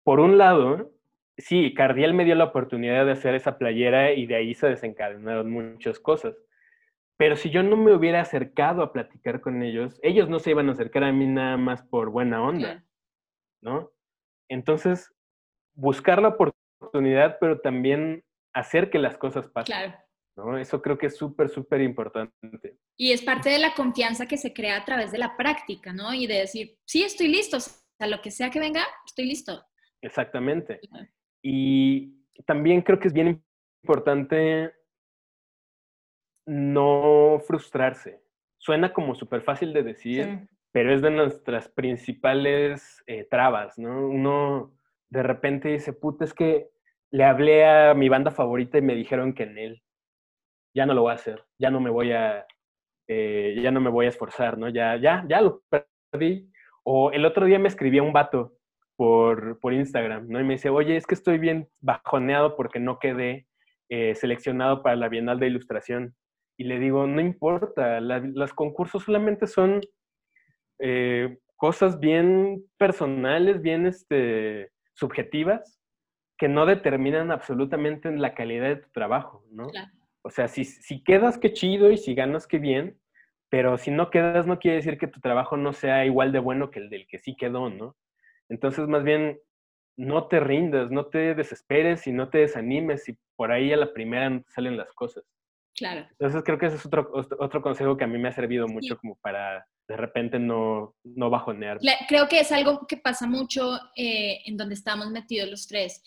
Por 0.04 0.20
un 0.20 0.38
lado, 0.38 0.93
sí, 1.38 1.74
Cardiel 1.74 2.14
me 2.14 2.24
dio 2.24 2.34
la 2.34 2.44
oportunidad 2.44 3.04
de 3.06 3.12
hacer 3.12 3.34
esa 3.34 3.58
playera 3.58 4.12
y 4.12 4.26
de 4.26 4.36
ahí 4.36 4.54
se 4.54 4.68
desencadenaron 4.68 5.50
muchas 5.50 5.98
cosas. 5.98 6.36
Pero 7.16 7.36
si 7.36 7.50
yo 7.50 7.62
no 7.62 7.76
me 7.76 7.94
hubiera 7.94 8.20
acercado 8.20 8.82
a 8.82 8.92
platicar 8.92 9.40
con 9.40 9.62
ellos, 9.62 9.98
ellos 10.02 10.28
no 10.28 10.40
se 10.40 10.50
iban 10.50 10.68
a 10.68 10.72
acercar 10.72 11.04
a 11.04 11.12
mí 11.12 11.26
nada 11.26 11.56
más 11.56 11.82
por 11.82 12.10
buena 12.10 12.42
onda, 12.42 12.84
¿no? 13.60 13.92
Entonces, 14.48 15.14
buscar 15.74 16.20
la 16.20 16.28
oportunidad, 16.28 17.38
pero 17.40 17.60
también 17.60 18.24
hacer 18.52 18.90
que 18.90 18.98
las 18.98 19.16
cosas 19.16 19.48
pasen. 19.48 19.76
Claro. 19.76 19.94
¿no? 20.36 20.58
Eso 20.58 20.82
creo 20.82 20.98
que 20.98 21.06
es 21.06 21.16
súper, 21.16 21.48
súper 21.48 21.80
importante. 21.80 22.78
Y 22.96 23.12
es 23.12 23.22
parte 23.22 23.50
de 23.50 23.58
la 23.58 23.74
confianza 23.74 24.26
que 24.26 24.36
se 24.36 24.52
crea 24.52 24.76
a 24.76 24.84
través 24.84 25.12
de 25.12 25.18
la 25.18 25.36
práctica, 25.36 25.92
¿no? 25.92 26.12
Y 26.12 26.26
de 26.26 26.40
decir, 26.40 26.76
sí, 26.84 27.04
estoy 27.04 27.28
listo, 27.28 27.58
o 27.58 27.60
sea, 27.60 28.08
lo 28.08 28.20
que 28.20 28.30
sea 28.30 28.50
que 28.50 28.60
venga, 28.60 28.84
estoy 29.06 29.26
listo. 29.26 29.64
Exactamente. 30.02 30.80
Y 31.46 32.24
también 32.46 32.80
creo 32.80 32.98
que 32.98 33.08
es 33.08 33.12
bien 33.12 33.44
importante 33.82 34.72
no 36.46 37.38
frustrarse. 37.46 38.22
Suena 38.56 38.94
como 38.94 39.14
súper 39.14 39.42
fácil 39.42 39.74
de 39.74 39.82
decir, 39.82 40.48
pero 40.72 40.92
es 40.92 41.02
de 41.02 41.10
nuestras 41.10 41.68
principales 41.68 43.04
eh, 43.06 43.24
trabas, 43.30 43.78
¿no? 43.78 44.08
Uno 44.08 44.72
de 45.10 45.22
repente 45.22 45.68
dice, 45.68 45.92
puta, 45.92 46.24
es 46.24 46.32
que 46.32 46.70
le 47.10 47.24
hablé 47.24 47.66
a 47.66 47.92
mi 47.92 48.08
banda 48.08 48.30
favorita 48.30 48.78
y 48.78 48.82
me 48.82 48.94
dijeron 48.94 49.34
que 49.34 49.42
en 49.42 49.58
él 49.58 49.82
ya 50.74 50.86
no 50.86 50.94
lo 50.94 51.02
voy 51.02 51.12
a 51.12 51.16
hacer, 51.16 51.44
ya 51.58 51.70
no 51.70 51.78
me 51.78 51.90
voy 51.90 52.12
a, 52.12 52.46
eh, 53.06 53.54
ya 53.60 53.70
no 53.70 53.82
me 53.82 53.90
voy 53.90 54.06
a 54.06 54.08
esforzar, 54.08 54.56
¿no? 54.56 54.70
Ya, 54.70 54.96
ya, 54.96 55.26
ya 55.28 55.42
lo 55.42 55.62
perdí. 56.10 56.50
O 56.84 57.12
el 57.12 57.26
otro 57.26 57.44
día 57.44 57.58
me 57.58 57.68
escribía 57.68 58.02
un 58.02 58.14
vato 58.14 58.56
por, 58.96 59.58
por 59.60 59.72
Instagram, 59.72 60.28
¿no? 60.28 60.40
Y 60.40 60.44
me 60.44 60.54
dice, 60.54 60.70
oye, 60.70 60.96
es 60.96 61.06
que 61.06 61.14
estoy 61.14 61.38
bien 61.38 61.68
bajoneado 61.80 62.56
porque 62.56 62.80
no 62.80 62.98
quedé 62.98 63.46
eh, 63.88 64.14
seleccionado 64.14 64.82
para 64.82 64.96
la 64.96 65.08
Bienal 65.08 65.38
de 65.38 65.48
Ilustración. 65.48 66.14
Y 66.56 66.64
le 66.64 66.78
digo, 66.78 67.06
no 67.06 67.20
importa, 67.20 68.00
los 68.00 68.52
concursos 68.52 69.04
solamente 69.04 69.46
son 69.46 69.80
eh, 70.78 71.38
cosas 71.56 71.98
bien 71.98 72.64
personales, 72.78 73.60
bien 73.60 73.86
este, 73.86 74.70
subjetivas, 74.94 75.80
que 76.38 76.48
no 76.48 76.66
determinan 76.66 77.30
absolutamente 77.30 78.10
la 78.10 78.34
calidad 78.34 78.68
de 78.68 78.76
tu 78.76 78.90
trabajo, 78.90 79.44
¿no? 79.50 79.66
O 80.22 80.30
sea, 80.30 80.48
si, 80.48 80.64
si 80.64 81.02
quedas, 81.02 81.38
qué 81.38 81.52
chido, 81.52 81.90
y 81.90 81.98
si 81.98 82.14
ganas, 82.14 82.46
qué 82.46 82.58
bien, 82.58 82.98
pero 83.50 83.78
si 83.78 83.90
no 83.90 84.10
quedas, 84.10 84.46
no 84.46 84.58
quiere 84.58 84.78
decir 84.78 84.98
que 84.98 85.06
tu 85.06 85.20
trabajo 85.20 85.56
no 85.56 85.72
sea 85.72 86.04
igual 86.06 86.32
de 86.32 86.38
bueno 86.38 86.70
que 86.70 86.80
el 86.80 86.90
del 86.90 87.06
que 87.06 87.18
sí 87.18 87.36
quedó, 87.36 87.70
¿no? 87.70 87.96
Entonces, 88.48 88.86
más 88.88 89.04
bien, 89.04 89.38
no 89.96 90.26
te 90.28 90.40
rindas, 90.40 90.90
no 90.90 91.06
te 91.06 91.34
desesperes 91.34 92.06
y 92.06 92.12
no 92.12 92.28
te 92.28 92.38
desanimes 92.38 93.04
si 93.04 93.16
por 93.36 93.52
ahí 93.52 93.72
a 93.72 93.76
la 93.76 93.92
primera 93.92 94.42
salen 94.48 94.76
las 94.76 94.92
cosas. 94.92 95.24
Claro. 95.76 96.06
Entonces 96.10 96.42
creo 96.44 96.58
que 96.58 96.66
ese 96.66 96.76
es 96.76 96.86
otro, 96.86 97.10
otro 97.12 97.62
consejo 97.62 97.96
que 97.96 98.04
a 98.04 98.06
mí 98.06 98.18
me 98.18 98.28
ha 98.28 98.32
servido 98.32 98.68
mucho 98.68 98.96
como 98.96 99.16
para 99.16 99.66
de 99.88 99.96
repente 99.96 100.38
no, 100.38 100.94
no 101.02 101.30
bajonear. 101.30 101.78
Creo 102.08 102.28
que 102.28 102.40
es 102.40 102.52
algo 102.52 102.86
que 102.86 102.96
pasa 102.96 103.26
mucho 103.26 103.76
eh, 103.96 104.40
en 104.46 104.56
donde 104.56 104.74
estamos 104.74 105.10
metidos 105.10 105.50
los 105.50 105.66
tres. 105.66 106.02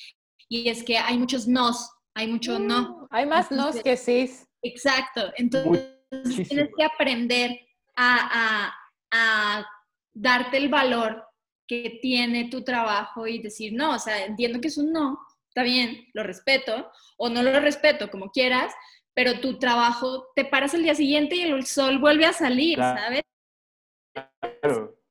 Y 0.49 0.69
es 0.69 0.83
que 0.83 0.97
hay 0.97 1.17
muchos 1.17 1.47
nos, 1.47 1.93
hay 2.15 2.27
mucho 2.27 2.59
no. 2.59 2.81
Mm, 2.81 3.07
hay 3.11 3.25
más 3.25 3.51
nos 3.51 3.81
que 3.83 3.97
sí. 3.97 4.31
Exacto. 4.61 5.33
Entonces 5.35 6.47
tienes 6.47 6.69
que 6.75 6.83
aprender 6.83 7.59
a, 7.95 8.71
a, 8.71 9.59
a 9.59 9.67
darte 10.13 10.57
el 10.57 10.69
valor 10.69 11.26
que 11.67 11.99
tiene 12.01 12.49
tu 12.49 12.63
trabajo 12.63 13.27
y 13.27 13.39
decir, 13.39 13.73
no, 13.73 13.95
o 13.95 13.99
sea, 13.99 14.25
entiendo 14.25 14.61
que 14.61 14.69
es 14.69 14.77
un 14.77 14.91
no, 14.91 15.19
está 15.49 15.63
bien, 15.63 16.05
lo 16.13 16.23
respeto, 16.23 16.89
o 17.17 17.29
no 17.29 17.43
lo 17.43 17.59
respeto, 17.59 18.09
como 18.09 18.31
quieras, 18.31 18.73
pero 19.13 19.39
tu 19.39 19.57
trabajo, 19.57 20.27
te 20.35 20.45
paras 20.45 20.73
el 20.73 20.83
día 20.83 20.95
siguiente 20.95 21.35
y 21.35 21.41
el 21.41 21.65
sol 21.65 21.97
vuelve 21.99 22.25
a 22.25 22.33
salir, 22.33 22.77
¿sabes? 22.77 23.23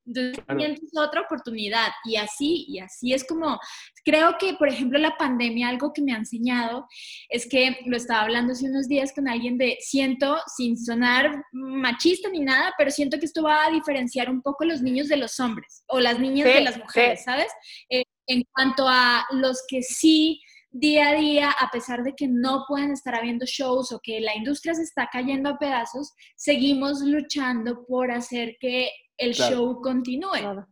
Entonces 0.06 0.44
tienes 0.56 0.80
otra 0.96 1.22
oportunidad 1.22 1.88
y 2.04 2.16
así, 2.16 2.64
y 2.68 2.78
así 2.78 3.12
es 3.12 3.24
como, 3.24 3.58
creo 4.04 4.36
que, 4.38 4.54
por 4.54 4.68
ejemplo, 4.68 4.98
la 4.98 5.16
pandemia, 5.16 5.68
algo 5.68 5.92
que 5.92 6.02
me 6.02 6.12
ha 6.12 6.16
enseñado 6.16 6.86
es 7.28 7.48
que 7.48 7.78
lo 7.86 7.96
estaba 7.96 8.22
hablando 8.22 8.52
hace 8.52 8.66
unos 8.66 8.88
días 8.88 9.12
con 9.12 9.28
alguien 9.28 9.58
de, 9.58 9.76
siento, 9.80 10.38
sin 10.56 10.78
sonar 10.78 11.42
machista 11.52 12.28
ni 12.28 12.40
nada, 12.40 12.72
pero 12.78 12.90
siento 12.90 13.18
que 13.18 13.26
esto 13.26 13.42
va 13.42 13.66
a 13.66 13.70
diferenciar 13.70 14.30
un 14.30 14.42
poco 14.42 14.64
los 14.64 14.80
niños 14.80 15.08
de 15.08 15.16
los 15.16 15.40
hombres 15.40 15.82
o 15.88 15.98
las 15.98 16.18
niñas 16.20 16.46
de 16.46 16.60
las 16.60 16.78
mujeres, 16.78 17.24
¿sabes? 17.24 17.48
Eh, 17.90 18.04
en 18.28 18.42
cuanto 18.52 18.86
a 18.88 19.24
los 19.32 19.62
que 19.68 19.82
sí 19.82 20.40
día 20.70 21.10
a 21.10 21.14
día, 21.14 21.50
a 21.50 21.70
pesar 21.70 22.02
de 22.02 22.14
que 22.14 22.28
no 22.28 22.64
pueden 22.68 22.92
estar 22.92 23.14
habiendo 23.14 23.46
shows 23.46 23.92
o 23.92 24.00
que 24.02 24.20
la 24.20 24.36
industria 24.36 24.74
se 24.74 24.82
está 24.82 25.08
cayendo 25.10 25.50
a 25.50 25.58
pedazos, 25.58 26.12
seguimos 26.36 27.00
luchando 27.00 27.84
por 27.86 28.10
hacer 28.10 28.56
que 28.60 28.90
el 29.18 29.34
show 29.34 29.80
continúe. 29.80 30.66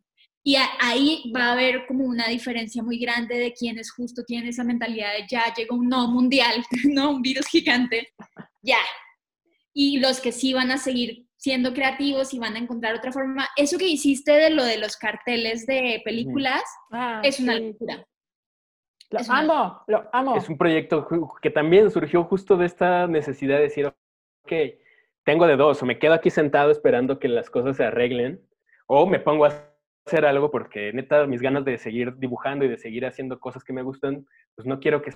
Y 0.47 0.57
ahí 0.79 1.33
va 1.35 1.47
a 1.47 1.53
haber 1.53 1.87
como 1.87 2.05
una 2.05 2.29
diferencia 2.29 2.83
muy 2.83 2.99
grande 2.99 3.39
de 3.39 3.55
quienes 3.55 3.91
justo 3.91 4.25
tienen 4.25 4.49
esa 4.49 4.63
mentalidad 4.63 5.13
de 5.15 5.27
ya 5.29 5.45
llegó 5.55 5.77
un 5.77 5.89
no 5.89 6.07
mundial, 6.09 6.63
no 6.85 7.13
un 7.13 7.23
virus 7.23 7.47
gigante, 7.47 8.13
ya. 8.63 8.79
Y 9.73 9.99
los 10.01 10.21
que 10.21 10.33
sí 10.33 10.53
van 10.53 10.71
a 10.71 10.77
seguir 10.77 11.27
siendo 11.37 11.73
creativos 11.73 12.33
y 12.35 12.39
van 12.39 12.57
a 12.57 12.59
encontrar 12.59 12.95
otra 12.95 13.11
forma. 13.11 13.49
Eso 13.57 13.79
que 13.79 13.89
hiciste 13.89 14.33
de 14.33 14.51
lo 14.51 14.65
de 14.65 14.79
los 14.79 14.97
carteles 14.97 15.67
de 15.67 16.01
películas 16.05 16.63
ah, 16.93 17.21
es 17.25 17.41
una 17.41 17.59
locura. 17.59 18.07
Lo 19.11 19.21
amo, 19.29 19.83
lo 19.87 20.09
amo. 20.13 20.37
Es 20.37 20.49
un 20.49 20.59
proyecto 20.59 21.07
que 21.41 21.51
también 21.51 21.91
surgió 21.91 22.25
justo 22.25 22.57
de 22.57 22.67
esta 22.67 23.07
necesidad 23.07 23.57
de 23.57 23.63
decir, 23.63 23.87
ok, 23.87 24.53
tengo 25.25 25.47
de 25.47 25.57
dos, 25.57 25.83
o 25.83 25.87
me 25.87 25.99
quedo 25.99 26.15
aquí 26.15 26.31
sentado 26.31 26.71
esperando 26.71 27.19
que 27.19 27.29
las 27.29 27.51
cosas 27.51 27.77
se 27.77 27.85
arreglen, 27.85 28.41
o 28.87 29.07
me 29.07 29.19
pongo 29.19 29.47
a 29.47 29.53
hacer 30.07 30.27
algo 30.27 30.51
porque 30.51 30.93
neta 30.93 31.27
mis 31.27 31.41
ganas 31.41 31.65
de 31.65 31.79
seguir 31.79 32.17
dibujando 32.19 32.65
y 32.65 32.69
de 32.69 32.77
seguir 32.77 33.07
haciendo 33.07 33.41
cosas 33.41 33.65
que 33.65 33.73
me 33.73 33.83
gustan, 33.83 34.27
pues 34.55 34.67
no 34.67 34.81
quiero 34.81 35.03
que 35.03 35.13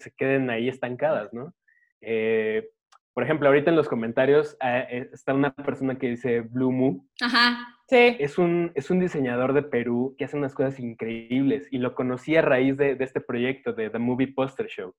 se 0.00 0.12
queden 0.16 0.50
ahí 0.50 0.68
estancadas, 0.68 1.32
¿no? 1.32 1.54
Eh, 2.00 2.68
por 3.14 3.22
ejemplo, 3.22 3.46
ahorita 3.46 3.70
en 3.70 3.76
los 3.76 3.88
comentarios 3.88 4.56
ah, 4.60 4.80
eh, 4.80 5.08
está 5.12 5.34
una 5.34 5.54
persona 5.54 5.96
que 5.96 6.08
dice 6.08 6.40
Blue 6.40 6.72
Moo. 6.72 7.06
Ajá. 7.20 7.68
Sí. 7.88 8.16
Es 8.18 8.38
un, 8.38 8.72
es 8.74 8.90
un 8.90 8.98
diseñador 8.98 9.52
de 9.52 9.62
Perú 9.62 10.16
que 10.18 10.24
hace 10.24 10.36
unas 10.36 10.54
cosas 10.54 10.80
increíbles 10.80 11.68
y 11.70 11.78
lo 11.78 11.94
conocí 11.94 12.34
a 12.34 12.42
raíz 12.42 12.76
de, 12.76 12.96
de 12.96 13.04
este 13.04 13.20
proyecto 13.20 13.72
de 13.72 13.90
The 13.90 13.98
Movie 13.98 14.32
Poster 14.34 14.66
Show. 14.66 14.94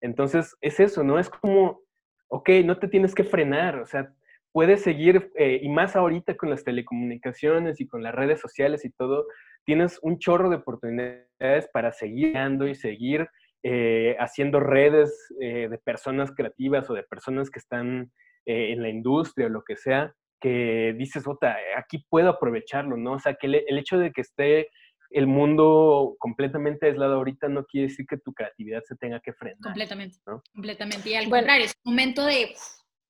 Entonces, 0.00 0.56
es 0.60 0.78
eso, 0.78 1.02
¿no? 1.02 1.18
Es 1.18 1.28
como, 1.28 1.80
ok, 2.28 2.50
no 2.64 2.78
te 2.78 2.88
tienes 2.88 3.14
que 3.14 3.24
frenar, 3.24 3.78
o 3.78 3.86
sea, 3.86 4.12
puedes 4.52 4.82
seguir, 4.82 5.30
eh, 5.36 5.60
y 5.62 5.68
más 5.68 5.96
ahorita 5.96 6.36
con 6.36 6.50
las 6.50 6.64
telecomunicaciones 6.64 7.80
y 7.80 7.86
con 7.86 8.02
las 8.02 8.14
redes 8.14 8.40
sociales 8.40 8.84
y 8.84 8.90
todo, 8.90 9.26
tienes 9.64 9.98
un 10.00 10.18
chorro 10.18 10.48
de 10.48 10.56
oportunidades 10.56 11.68
para 11.72 11.92
seguir 11.92 12.34
y 12.66 12.74
seguir 12.74 13.28
eh, 13.62 14.16
haciendo 14.18 14.60
redes 14.60 15.28
eh, 15.40 15.68
de 15.68 15.78
personas 15.78 16.32
creativas 16.34 16.88
o 16.88 16.94
de 16.94 17.02
personas 17.02 17.50
que 17.50 17.58
están 17.58 18.10
en 18.48 18.80
la 18.80 18.88
industria 18.88 19.48
o 19.48 19.50
lo 19.50 19.62
que 19.62 19.76
sea, 19.76 20.14
que 20.40 20.94
dices, 20.96 21.26
Ota, 21.26 21.56
aquí 21.76 22.06
puedo 22.08 22.30
aprovecharlo, 22.30 22.96
¿no? 22.96 23.14
O 23.14 23.18
sea, 23.18 23.34
que 23.34 23.48
el, 23.48 23.78
hecho 23.78 23.98
de 23.98 24.12
que 24.12 24.20
esté 24.20 24.68
el 25.10 25.26
mundo 25.26 26.16
completamente 26.18 26.86
aislado 26.86 27.14
ahorita 27.14 27.48
no 27.48 27.64
quiere 27.64 27.88
decir 27.88 28.06
que 28.06 28.16
tu 28.16 28.32
creatividad 28.32 28.82
se 28.84 28.96
tenga 28.96 29.20
que 29.20 29.32
frenar. 29.32 29.60
Completamente, 29.62 30.18
completamente. 30.52 31.10
Y 31.10 31.14
al 31.14 31.28
contrario, 31.28 31.66
es 31.66 31.74
un 31.84 31.92
momento 31.92 32.24
de... 32.24 32.54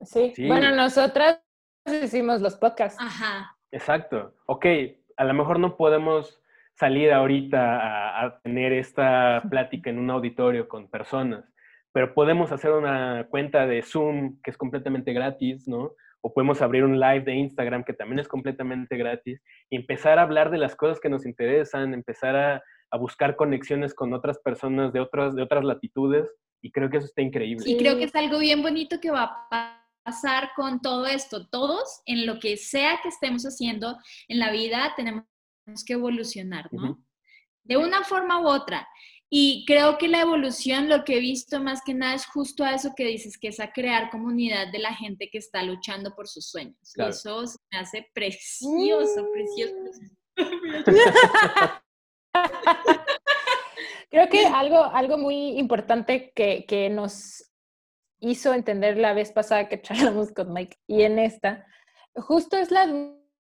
Sí. 0.02 0.32
bueno, 0.46 0.74
nosotras 0.74 1.40
hicimos 2.02 2.40
los 2.40 2.56
podcasts. 2.56 3.00
Ajá. 3.00 3.56
Exacto. 3.70 4.34
Ok, 4.46 4.66
a 5.16 5.24
lo 5.24 5.34
mejor 5.34 5.58
no 5.58 5.76
podemos 5.76 6.40
salir 6.74 7.12
ahorita 7.12 7.80
a, 7.80 8.24
a 8.24 8.40
tener 8.40 8.72
esta 8.72 9.42
plática 9.50 9.90
en 9.90 9.98
un 9.98 10.10
auditorio 10.10 10.68
con 10.68 10.88
personas, 10.88 11.44
pero 11.92 12.12
podemos 12.12 12.52
hacer 12.52 12.72
una 12.72 13.26
cuenta 13.30 13.66
de 13.66 13.82
Zoom 13.82 14.40
que 14.42 14.50
es 14.50 14.58
completamente 14.58 15.12
gratis, 15.12 15.66
¿no? 15.66 15.92
O 16.26 16.32
podemos 16.32 16.60
abrir 16.60 16.82
un 16.82 16.98
live 16.98 17.20
de 17.20 17.36
Instagram 17.36 17.84
que 17.84 17.92
también 17.92 18.18
es 18.18 18.26
completamente 18.26 18.96
gratis 18.96 19.40
y 19.70 19.76
empezar 19.76 20.18
a 20.18 20.22
hablar 20.22 20.50
de 20.50 20.58
las 20.58 20.74
cosas 20.74 20.98
que 20.98 21.08
nos 21.08 21.24
interesan, 21.24 21.94
empezar 21.94 22.34
a, 22.36 22.62
buscar 22.98 23.36
conexiones 23.36 23.94
con 23.94 24.14
otras 24.14 24.38
personas 24.38 24.90
de 24.92 25.00
otras, 25.00 25.34
de 25.36 25.42
otras 25.42 25.62
latitudes 25.62 26.32
y 26.62 26.72
creo 26.72 26.88
que 26.88 26.96
eso 26.96 27.06
está 27.06 27.20
increíble. 27.20 27.62
Y 27.64 27.76
creo 27.76 27.96
que 27.96 28.04
es 28.04 28.14
algo 28.14 28.38
bien 28.38 28.62
bonito 28.62 28.98
que 29.00 29.10
va 29.10 29.46
a 29.50 29.84
pasar 30.02 30.50
con 30.56 30.80
todo 30.80 31.06
esto. 31.06 31.46
Todos, 31.46 32.00
en 32.06 32.26
lo 32.26 32.40
que 32.40 32.56
sea 32.56 32.98
que 33.02 33.10
estemos 33.10 33.44
haciendo 33.44 33.98
en 34.28 34.38
la 34.38 34.50
vida, 34.50 34.94
tenemos 34.96 35.26
que 35.86 35.92
evolucionar, 35.92 36.72
¿no? 36.72 37.04
De 37.64 37.76
una 37.76 38.02
forma 38.02 38.40
u 38.40 38.48
otra. 38.48 38.88
Y 39.28 39.64
creo 39.66 39.98
que 39.98 40.06
la 40.06 40.20
evolución, 40.20 40.88
lo 40.88 41.04
que 41.04 41.16
he 41.16 41.20
visto 41.20 41.60
más 41.60 41.82
que 41.84 41.94
nada 41.94 42.14
es 42.14 42.26
justo 42.26 42.62
a 42.64 42.74
eso 42.74 42.92
que 42.96 43.04
dices, 43.04 43.36
que 43.38 43.48
es 43.48 43.58
a 43.58 43.72
crear 43.72 44.10
comunidad 44.10 44.70
de 44.70 44.78
la 44.78 44.94
gente 44.94 45.28
que 45.30 45.38
está 45.38 45.62
luchando 45.62 46.14
por 46.14 46.28
sus 46.28 46.48
sueños. 46.48 46.92
Y 46.94 47.02
eso 47.02 47.42
me 47.72 47.78
hace 47.78 48.08
precioso, 48.14 49.26
precioso. 49.32 49.74
creo 54.10 54.28
que 54.28 54.46
algo, 54.46 54.84
algo 54.84 55.18
muy 55.18 55.58
importante 55.58 56.32
que, 56.34 56.64
que 56.66 56.88
nos 56.88 57.50
hizo 58.20 58.54
entender 58.54 58.96
la 58.96 59.12
vez 59.12 59.32
pasada 59.32 59.68
que 59.68 59.82
charlamos 59.82 60.32
con 60.32 60.52
Mike 60.52 60.78
y 60.86 61.02
en 61.02 61.18
esta, 61.18 61.66
justo 62.14 62.56
es 62.56 62.70
la 62.70 62.88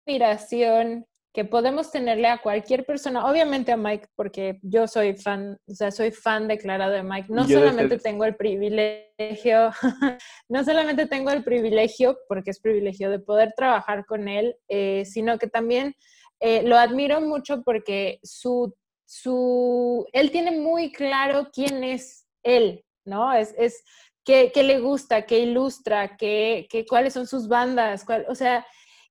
admiración 0.07 1.07
que 1.35 1.45
podemos 1.45 1.91
tenerle 1.91 2.29
a 2.29 2.39
cualquier 2.39 2.87
persona, 2.87 3.29
obviamente 3.29 3.73
a 3.73 3.77
Mike, 3.77 4.07
porque 4.15 4.61
yo 4.63 4.87
soy 4.87 5.17
fan, 5.17 5.59
o 5.67 5.75
sea, 5.75 5.91
soy 5.91 6.13
fan 6.13 6.47
declarado 6.47 6.93
de 6.93 7.03
Mike. 7.03 7.27
No 7.29 7.45
solamente 7.49 7.99
tengo 7.99 8.25
el 8.25 8.37
privilegio, 8.37 9.73
no 10.49 10.65
solamente 10.65 11.07
tengo 11.07 11.33
el 11.33 11.43
privilegio, 11.43 12.17
porque 12.29 12.53
es 12.53 12.61
privilegio 12.61 13.11
de 13.11 13.19
poder 13.19 13.53
trabajar 13.57 14.07
con 14.07 14.29
él, 14.29 14.55
eh, 14.69 15.03
sino 15.07 15.37
que 15.37 15.49
también 15.49 15.97
eh, 16.39 16.63
lo 16.63 16.77
admiro 16.77 17.21
mucho 17.21 17.65
porque 17.65 18.21
su, 18.23 18.73
su, 19.05 20.07
él 20.13 20.31
tiene 20.31 20.53
muy 20.53 20.93
claro 20.93 21.49
quién 21.53 21.83
es 21.83 22.29
él, 22.45 22.85
¿no? 23.05 23.33
Es, 23.33 23.53
es 23.59 23.83
qué, 24.25 24.53
le 24.55 24.79
gusta, 24.79 25.27
qué 25.27 25.41
ilustra, 25.41 26.17
qué, 26.17 26.69
qué, 26.71 26.87
cuáles 26.87 27.13
son 27.13 27.27
sus 27.27 27.49
bandas, 27.49 28.05
cuál, 28.05 28.25
o 28.29 28.37
sea, 28.37 28.65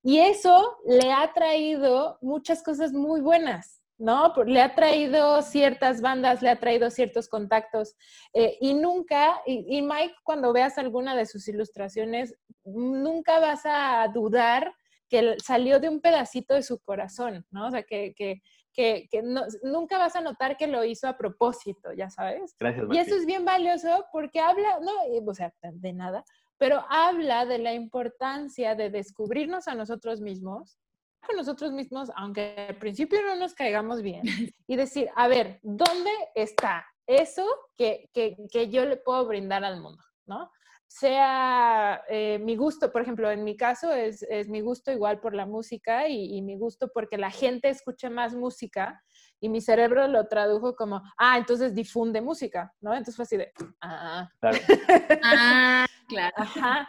y 0.04 0.18
eso 0.18 0.76
le 0.84 1.10
ha 1.12 1.32
traído 1.32 2.18
muchas 2.20 2.62
cosas 2.62 2.92
muy 2.92 3.22
buenas, 3.22 3.82
¿no? 3.96 4.34
Le 4.44 4.60
ha 4.60 4.74
traído 4.74 5.40
ciertas 5.40 6.02
bandas, 6.02 6.42
le 6.42 6.50
ha 6.50 6.60
traído 6.60 6.90
ciertos 6.90 7.26
contactos. 7.26 7.96
Eh, 8.34 8.58
y 8.60 8.74
nunca, 8.74 9.40
y, 9.46 9.80
Mike, 9.80 10.14
cuando 10.22 10.52
veas 10.52 10.76
alguna 10.76 11.16
de 11.16 11.24
sus 11.24 11.48
ilustraciones, 11.48 12.34
nunca 12.64 13.40
vas 13.40 13.62
a 13.64 14.06
dudar 14.12 14.74
que 15.08 15.36
salió 15.42 15.80
de 15.80 15.88
un 15.88 16.02
pedacito 16.02 16.52
de 16.52 16.62
su 16.62 16.80
corazón, 16.80 17.46
¿no? 17.50 17.68
O 17.68 17.70
sea, 17.70 17.82
que, 17.82 18.12
que, 18.14 18.42
que, 18.74 19.22
nunca 19.62 19.96
vas 19.96 20.16
a 20.16 20.20
notar 20.20 20.58
que 20.58 20.66
lo 20.66 20.84
hizo 20.84 21.08
a 21.08 21.16
propósito, 21.16 21.94
ya 21.94 22.10
sabes. 22.10 22.54
Gracias. 22.60 22.86
Y 22.92 22.98
eso 22.98 23.16
es 23.16 23.24
bien 23.24 23.46
valioso 23.46 24.04
porque 24.12 24.40
habla, 24.40 24.80
no, 24.82 24.92
o 25.26 25.34
sea, 25.34 25.54
de 25.62 25.92
nada, 25.94 26.24
pero 26.58 26.84
habla 26.88 27.46
de 27.46 27.58
la 27.58 27.72
importancia 27.72 28.74
de 28.74 28.90
descubrirnos 28.90 29.68
a 29.68 29.74
nosotros 29.74 30.20
mismos, 30.20 30.78
a 31.22 31.34
nosotros 31.36 31.72
mismos, 31.72 32.10
aunque 32.16 32.66
al 32.68 32.76
principio 32.76 33.22
no 33.22 33.36
nos 33.36 33.54
caigamos 33.54 34.02
bien, 34.02 34.22
y 34.66 34.76
decir, 34.76 35.08
a 35.16 35.28
ver, 35.28 35.58
¿dónde 35.62 36.10
está 36.34 36.86
eso 37.06 37.46
que, 37.76 38.08
que, 38.12 38.68
yo 38.70 38.84
le 38.84 38.96
puedo 38.96 39.26
brindar 39.26 39.64
al 39.64 39.80
mundo? 39.80 40.02
¿no? 40.26 40.50
sea 40.86 42.02
eh, 42.08 42.38
mi 42.38 42.56
gusto, 42.56 42.92
por 42.92 43.02
ejemplo, 43.02 43.30
en 43.30 43.42
mi 43.42 43.56
caso 43.56 43.92
es, 43.92 44.22
es 44.22 44.48
mi 44.48 44.60
gusto 44.60 44.92
igual 44.92 45.18
por 45.20 45.34
la 45.34 45.44
música 45.44 46.08
y, 46.08 46.36
y, 46.36 46.42
mi 46.42 46.56
gusto 46.56 46.88
porque 46.94 47.18
la 47.18 47.30
gente 47.30 47.68
escuche 47.68 48.10
más 48.10 48.34
música 48.34 49.02
y 49.44 49.50
mi 49.50 49.60
cerebro 49.60 50.08
lo 50.08 50.26
tradujo 50.26 50.74
como, 50.74 51.02
ah, 51.18 51.36
entonces 51.36 51.74
difunde 51.74 52.22
música, 52.22 52.72
¿no? 52.80 52.92
Entonces 52.92 53.14
fue 53.14 53.24
así 53.24 53.36
de, 53.36 53.52
ah, 53.82 54.26
claro. 54.40 54.58
ah, 55.22 55.86
claro. 56.08 56.34
Ajá. 56.38 56.88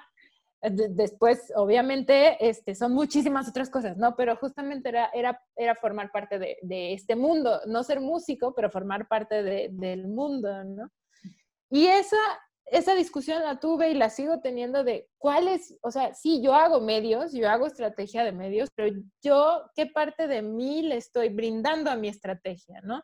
Después, 0.62 1.52
obviamente, 1.58 2.38
este, 2.40 2.74
son 2.74 2.94
muchísimas 2.94 3.50
otras 3.50 3.70
cosas, 3.70 3.98
¿no? 3.98 4.16
Pero 4.16 4.38
justamente 4.38 4.88
era, 4.88 5.10
era, 5.14 5.38
era 5.58 5.76
formar 5.76 6.14
parte 6.14 6.40
de, 6.40 6.58
de 6.62 6.94
este 6.94 7.18
mundo, 7.18 7.60
no 7.68 7.84
ser 7.84 8.00
músico, 8.00 8.56
pero 8.56 8.72
formar 8.72 9.10
parte 9.10 9.44
de, 9.44 9.68
del 9.74 10.08
mundo, 10.08 10.64
¿no? 10.64 10.90
Y 11.70 11.88
esa, 11.88 12.16
esa 12.66 12.96
discusión 12.96 13.44
la 13.44 13.60
tuve 13.60 13.92
y 13.92 13.94
la 13.94 14.10
sigo 14.10 14.40
teniendo 14.40 14.84
de 14.84 15.08
cuáles, 15.18 15.78
o 15.82 15.92
sea, 15.92 16.14
sí, 16.14 16.42
yo 16.42 16.54
hago 16.54 16.82
medios, 16.82 17.32
yo 17.34 17.50
hago 17.50 17.68
estrategia 17.68 18.24
de 18.24 18.32
medios, 18.32 18.70
pero 18.76 18.96
yo, 19.22 19.70
¿qué 19.76 19.86
parte 19.86 20.28
de 20.28 20.42
mí 20.42 20.82
le 20.82 20.98
estoy 20.98 21.30
brindando 21.30 21.92
a 21.92 21.96
mi 21.96 22.08
estrategia, 22.08 22.82
no? 22.82 23.02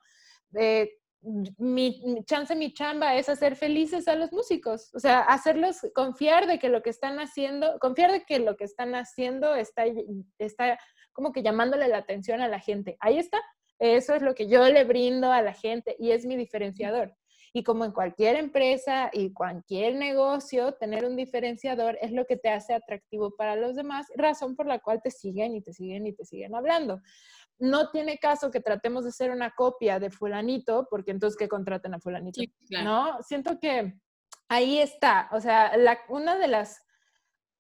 mi, 1.58 2.24
chance, 2.26 2.56
mi 2.56 2.74
chamba 2.74 3.16
es 3.16 3.30
hacer 3.30 3.56
felices 3.56 4.08
a 4.08 4.16
los 4.16 4.32
músicos, 4.32 4.90
o 4.96 5.00
sea, 5.00 5.20
hacerlos 5.20 5.78
confiar 5.94 6.48
de 6.48 6.58
que 6.58 6.70
lo 6.70 6.82
que 6.82 6.90
están 6.90 7.20
haciendo, 7.20 7.78
confiar 7.80 8.12
de 8.12 8.24
que 8.24 8.40
lo 8.40 8.58
que 8.58 8.64
están 8.64 8.96
haciendo 8.96 9.54
está, 9.56 9.84
está 10.40 10.80
como 11.14 11.32
que 11.32 11.44
llamándole 11.44 11.88
la 11.88 11.98
atención 11.98 12.42
a 12.42 12.48
la 12.48 12.60
gente. 12.60 12.98
Ahí 13.00 13.20
está, 13.20 13.40
eso 13.78 14.16
es 14.16 14.22
lo 14.22 14.34
que 14.34 14.48
yo 14.48 14.68
le 14.68 14.84
brindo 14.84 15.32
a 15.32 15.42
la 15.42 15.54
gente 15.54 15.96
y 16.00 16.12
es 16.12 16.26
mi 16.26 16.36
diferenciador. 16.36 17.16
Y 17.54 17.64
como 17.64 17.84
en 17.84 17.92
cualquier 17.92 18.38
empresa 18.38 19.10
y 19.12 19.34
cualquier 19.34 19.96
negocio, 19.96 20.74
tener 20.74 21.06
un 21.06 21.18
diferenciador 21.18 21.98
es 22.02 22.12
lo 22.12 22.26
que 22.26 22.38
te 22.38 22.50
hace 22.50 22.74
atractivo 22.74 23.36
para 23.36 23.56
los 23.56 23.76
demás, 23.76 24.08
razón 24.16 24.56
por 24.56 24.68
la 24.68 24.80
cual 24.80 25.02
te 25.02 25.12
siguen 25.12 25.56
y 25.56 25.62
te 25.62 25.74
siguen 25.74 26.08
y 26.08 26.14
te 26.14 26.24
siguen 26.24 26.56
hablando. 26.56 27.02
No 27.60 27.92
tiene 27.92 28.18
caso 28.18 28.52
que 28.52 28.62
tratemos 28.62 29.04
de 29.04 29.12
ser 29.12 29.32
una 29.32 29.52
copia 29.52 30.00
de 30.00 30.10
fulanito, 30.10 30.88
porque 30.90 31.12
entonces 31.12 31.38
que 31.38 31.50
contraten 31.50 31.94
a 31.94 32.00
fulanito, 32.00 32.42
¿no? 32.84 33.22
Siento 33.22 33.60
que 33.60 33.96
ahí 34.48 34.80
está, 34.80 35.30
o 35.32 35.42
sea, 35.42 35.72
una 36.10 36.38
de 36.38 36.48
las 36.48 36.82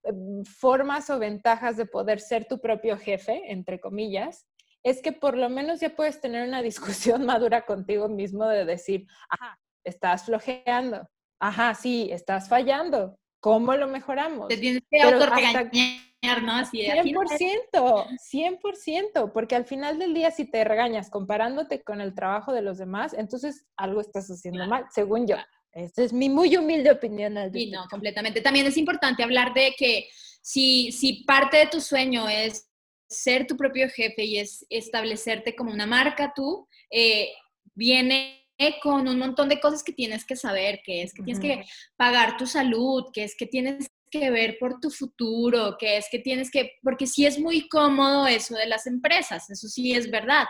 em, 0.03 0.43
formas 0.45 1.09
o 1.09 1.19
ventajas 1.19 1.77
de 1.77 1.85
poder 1.85 2.19
ser 2.19 2.47
tu 2.47 2.59
propio 2.59 2.97
jefe, 2.97 3.51
entre 3.51 3.79
comillas, 3.79 4.47
es 4.83 5.01
que 5.01 5.11
por 5.11 5.37
lo 5.37 5.49
menos 5.49 5.79
ya 5.79 5.95
puedes 5.95 6.19
tener 6.19 6.47
una 6.47 6.61
discusión 6.61 7.25
madura 7.25 7.65
contigo 7.65 8.09
mismo 8.09 8.47
de 8.47 8.65
decir, 8.65 9.05
ajá, 9.29 9.60
estás 9.83 10.25
flojeando. 10.25 11.07
Ajá, 11.39 11.73
sí, 11.75 12.09
estás 12.11 12.49
fallando. 12.49 13.17
¿Cómo 13.39 13.75
lo 13.75 13.87
mejoramos? 13.87 14.47
Te 14.47 14.57
tienes 14.57 14.83
que 14.89 15.01
autorregañar, 15.01 16.43
¿no? 16.43 16.53
Así 16.53 16.83
100%, 16.83 18.07
100%, 18.31 19.31
porque 19.33 19.55
al 19.55 19.65
final 19.65 19.97
del 19.97 20.13
día 20.13 20.29
si 20.29 20.45
te 20.45 20.63
regañas 20.63 21.09
comparándote 21.09 21.81
con 21.81 22.01
el 22.01 22.13
trabajo 22.13 22.53
de 22.53 22.61
los 22.61 22.77
demás, 22.77 23.13
entonces 23.13 23.65
algo 23.75 23.99
estás 24.01 24.27
haciendo 24.29 24.67
mal, 24.67 24.85
según 24.91 25.27
yo. 25.27 25.37
Esta 25.71 26.03
es 26.03 26.13
mi 26.13 26.29
muy 26.29 26.55
humilde 26.55 26.91
opinión. 26.91 27.35
Sí, 27.51 27.71
no, 27.71 27.87
completamente. 27.89 28.41
También 28.41 28.67
es 28.67 28.77
importante 28.77 29.23
hablar 29.23 29.53
de 29.53 29.73
que 29.75 30.07
si, 30.41 30.91
si 30.91 31.23
parte 31.23 31.57
de 31.57 31.67
tu 31.67 31.81
sueño 31.81 32.29
es 32.29 32.69
ser 33.07 33.47
tu 33.47 33.57
propio 33.57 33.89
jefe 33.89 34.23
y 34.23 34.37
es 34.37 34.65
establecerte 34.69 35.55
como 35.55 35.71
una 35.71 35.87
marca 35.87 36.33
tú, 36.35 36.67
eh, 36.89 37.29
viene 37.73 38.40
con 38.81 39.07
un 39.07 39.17
montón 39.17 39.49
de 39.49 39.59
cosas 39.59 39.83
que 39.83 39.93
tienes 39.93 40.25
que 40.25 40.35
saber, 40.35 40.81
que 40.83 41.03
es 41.03 41.13
que 41.13 41.23
tienes 41.23 41.41
que 41.41 41.65
pagar 41.95 42.37
tu 42.37 42.45
salud, 42.45 43.05
que 43.13 43.23
es 43.23 43.35
que 43.35 43.45
tienes 43.45 43.87
que 44.11 44.29
ver 44.29 44.57
por 44.59 44.79
tu 44.79 44.91
futuro, 44.91 45.77
que 45.79 45.97
es 45.97 46.07
que 46.11 46.19
tienes 46.19 46.51
que, 46.51 46.73
porque 46.83 47.07
sí 47.07 47.25
es 47.25 47.39
muy 47.39 47.67
cómodo 47.69 48.27
eso 48.27 48.55
de 48.55 48.67
las 48.67 48.85
empresas, 48.85 49.49
eso 49.49 49.67
sí 49.67 49.93
es 49.93 50.11
verdad. 50.11 50.45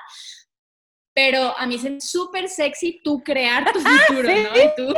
Pero 1.14 1.58
a 1.58 1.66
mí 1.66 1.76
es 1.76 2.10
súper 2.10 2.50
sexy 2.50 3.02
tú 3.04 3.22
crear 3.24 3.72
tu 3.72 3.80
ah, 3.86 3.98
futuro, 4.08 4.30
¿no? 4.30 4.58
Y 4.58 4.70
tú, 4.76 4.94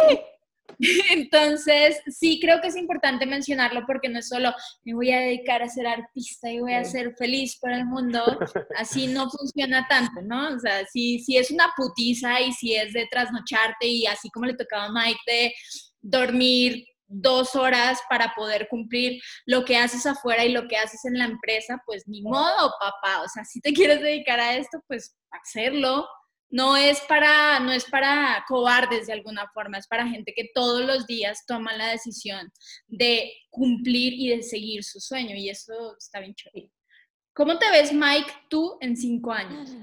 Entonces, 1.11 1.99
sí 2.07 2.39
creo 2.39 2.61
que 2.61 2.68
es 2.68 2.76
importante 2.76 3.26
mencionarlo 3.26 3.84
porque 3.86 4.09
no 4.09 4.20
es 4.20 4.30
solo 4.30 4.53
me 4.84 4.93
voy 4.93 5.11
a 5.11 5.20
dedicar 5.20 5.61
a 5.61 5.70
ser 5.70 5.88
artista 5.88 6.49
y 6.49 6.59
voy 6.59 6.74
a 6.74 6.84
ser 6.84 7.16
feliz 7.16 7.57
por 7.59 7.72
el 7.72 7.86
mundo, 7.86 8.24
así 8.78 9.07
no 9.07 9.30
funciona 9.30 9.88
tanto, 9.88 10.22
¿no? 10.22 10.55
O 10.55 10.59
sea, 10.59 10.86
si, 10.86 11.20
si 11.20 11.38
es 11.38 11.51
una 11.51 11.72
putiza 11.76 12.41
y 12.41 12.51
si 12.53 12.76
es 12.76 12.93
de 12.93 13.07
trasnocharte 13.09 13.88
y 13.88 14.05
así 14.07 14.30
como 14.30 14.45
le 14.45 14.55
tocaba 14.55 14.86
a 14.86 14.91
Mike 14.91 15.20
de 15.28 15.53
dormir 16.01 16.86
dos 17.07 17.55
horas 17.55 18.01
para 18.09 18.34
poder 18.36 18.68
cumplir 18.70 19.22
lo 19.45 19.66
que 19.66 19.78
haces 19.78 20.05
afuera 20.05 20.45
y 20.45 20.51
lo 20.51 20.68
que 20.68 20.78
haces 20.78 21.05
en 21.05 21.18
la 21.18 21.26
empresa, 21.26 21.82
pues 21.86 22.07
ni 22.07 22.22
modo, 22.24 22.72
papá. 22.80 23.22
O 23.22 23.30
sea, 23.30 23.45
si 23.45 23.61
te 23.61 23.74
quieres 23.74 24.01
dedicar 24.01 24.39
a 24.39 24.55
esto, 24.55 24.84
pues 24.88 25.16
hacerlo 25.32 26.07
no 26.54 26.78
es 26.78 27.01
para, 27.10 27.60
no 27.62 27.72
es 27.72 27.89
para 27.89 28.45
cobardes 28.47 29.08
de 29.08 29.14
alguna 29.14 29.47
forma, 29.56 29.80
es 29.80 29.88
para 29.88 30.08
gente 30.08 30.34
que 30.36 30.51
todos 30.54 30.86
los 30.86 31.08
días 31.08 31.47
toma 31.47 31.76
la 31.76 31.88
decisión 31.88 32.51
de 32.86 33.34
cumplir 33.49 34.14
y 34.14 34.30
de 34.30 34.43
seguir 34.43 34.84
su 34.84 34.99
sueño. 34.99 35.36
Y 35.36 35.49
eso 35.49 35.97
está 35.97 36.20
bien 36.20 36.36
chévere. 36.36 36.70
¿Cómo 37.34 37.58
te 37.58 37.72
ves, 37.72 37.91
Mike, 37.91 38.32
tú 38.51 38.78
en 38.82 38.95
cinco 38.95 39.32
años? 39.32 39.76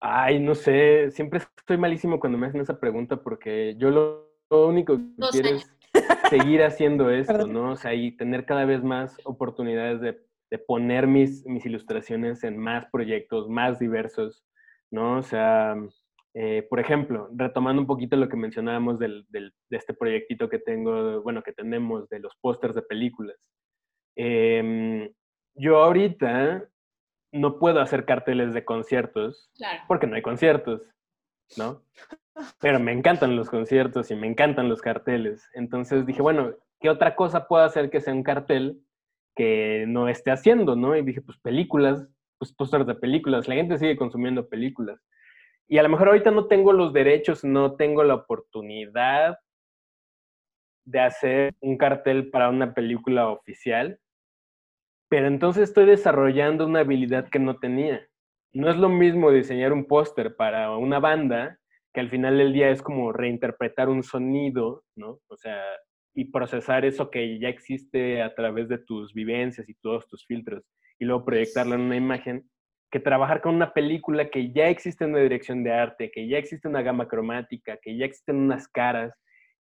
Ay, 0.00 0.38
no 0.38 0.54
sé, 0.54 1.10
siempre 1.10 1.40
estoy 1.54 1.76
malísimo 1.76 2.18
cuando 2.18 2.38
me 2.38 2.46
hacen 2.46 2.62
esa 2.62 2.80
pregunta 2.80 3.22
porque 3.22 3.74
yo 3.76 3.90
lo, 3.90 4.32
único 4.48 4.96
que 4.96 5.04
quiero 5.32 5.48
es... 5.50 5.70
seguir 6.30 6.62
haciendo 6.62 7.10
esto, 7.10 7.46
¿no? 7.46 7.72
O 7.72 7.76
sea, 7.76 7.92
y 7.92 8.12
tener 8.12 8.46
cada 8.46 8.64
vez 8.64 8.82
más 8.82 9.18
oportunidades 9.24 10.00
de, 10.00 10.18
poner 10.66 11.06
mis, 11.06 11.44
mis 11.44 11.66
ilustraciones 11.66 12.42
en 12.42 12.56
más 12.56 12.86
proyectos, 12.90 13.50
más 13.50 13.78
diversos, 13.78 14.46
¿no? 14.90 15.18
O 15.18 15.22
sea, 15.22 15.76
eh, 16.38 16.66
por 16.68 16.80
ejemplo, 16.80 17.30
retomando 17.34 17.80
un 17.80 17.86
poquito 17.86 18.14
lo 18.14 18.28
que 18.28 18.36
mencionábamos 18.36 18.98
del, 18.98 19.26
de 19.30 19.50
este 19.70 19.94
proyectito 19.94 20.50
que 20.50 20.58
tengo, 20.58 21.22
bueno, 21.22 21.42
que 21.42 21.52
tenemos 21.52 22.10
de 22.10 22.18
los 22.18 22.34
pósters 22.42 22.74
de 22.74 22.82
películas. 22.82 23.38
Em, 24.16 25.10
yo 25.54 25.82
ahorita 25.82 26.68
no 27.32 27.58
puedo 27.58 27.80
hacer 27.80 28.04
carteles 28.04 28.52
de 28.52 28.66
conciertos 28.66 29.50
porque 29.88 30.06
no 30.06 30.16
hay 30.16 30.20
conciertos, 30.20 30.82
¿no? 31.56 31.82
Pero 32.60 32.80
me 32.80 32.92
encantan 32.92 33.34
los 33.34 33.48
conciertos 33.48 34.10
y 34.10 34.14
me 34.14 34.26
encantan 34.26 34.68
los 34.68 34.82
carteles. 34.82 35.48
Entonces 35.54 36.04
dije, 36.04 36.20
bueno, 36.20 36.52
¿qué 36.80 36.90
otra 36.90 37.16
cosa 37.16 37.48
puedo 37.48 37.64
hacer 37.64 37.88
que 37.88 38.02
sea 38.02 38.12
un 38.12 38.22
cartel 38.22 38.82
que 39.34 39.86
no 39.88 40.06
esté 40.06 40.32
haciendo, 40.32 40.76
no? 40.76 40.94
Y 40.96 41.02
dije, 41.02 41.22
pues 41.22 41.38
películas, 41.38 42.06
pues 42.36 42.52
pósters 42.52 42.86
de 42.86 42.94
películas. 42.94 43.48
La 43.48 43.54
gente 43.54 43.78
sigue 43.78 43.96
consumiendo 43.96 44.50
películas. 44.50 45.00
Y 45.68 45.78
a 45.78 45.82
lo 45.82 45.88
mejor 45.88 46.08
ahorita 46.08 46.30
no 46.30 46.46
tengo 46.46 46.72
los 46.72 46.92
derechos, 46.92 47.44
no 47.44 47.76
tengo 47.76 48.04
la 48.04 48.14
oportunidad 48.14 49.38
de 50.84 51.00
hacer 51.00 51.54
un 51.60 51.76
cartel 51.76 52.30
para 52.30 52.48
una 52.48 52.72
película 52.72 53.28
oficial, 53.28 53.98
pero 55.08 55.26
entonces 55.26 55.64
estoy 55.64 55.86
desarrollando 55.86 56.66
una 56.66 56.80
habilidad 56.80 57.28
que 57.28 57.40
no 57.40 57.58
tenía. 57.58 58.06
No 58.52 58.70
es 58.70 58.76
lo 58.76 58.88
mismo 58.88 59.30
diseñar 59.30 59.72
un 59.72 59.86
póster 59.86 60.36
para 60.36 60.76
una 60.76 61.00
banda, 61.00 61.58
que 61.92 62.00
al 62.00 62.10
final 62.10 62.38
del 62.38 62.52
día 62.52 62.70
es 62.70 62.82
como 62.82 63.12
reinterpretar 63.12 63.88
un 63.88 64.02
sonido, 64.02 64.84
¿no? 64.96 65.20
O 65.28 65.36
sea, 65.36 65.62
y 66.14 66.26
procesar 66.26 66.84
eso 66.84 67.10
que 67.10 67.38
ya 67.38 67.48
existe 67.48 68.22
a 68.22 68.34
través 68.34 68.68
de 68.68 68.78
tus 68.78 69.12
vivencias 69.12 69.68
y 69.68 69.74
todos 69.74 70.06
tus 70.06 70.24
filtros, 70.26 70.64
y 70.98 71.04
luego 71.04 71.24
proyectarlo 71.24 71.74
en 71.74 71.82
una 71.82 71.96
imagen, 71.96 72.48
que 72.90 73.00
trabajar 73.00 73.40
con 73.40 73.54
una 73.54 73.72
película 73.72 74.30
que 74.30 74.52
ya 74.52 74.68
existe 74.68 75.04
una 75.04 75.18
dirección 75.18 75.64
de 75.64 75.72
arte, 75.72 76.10
que 76.10 76.28
ya 76.28 76.38
existe 76.38 76.68
una 76.68 76.82
gama 76.82 77.08
cromática, 77.08 77.78
que 77.82 77.96
ya 77.96 78.06
existen 78.06 78.36
unas 78.36 78.68
caras. 78.68 79.14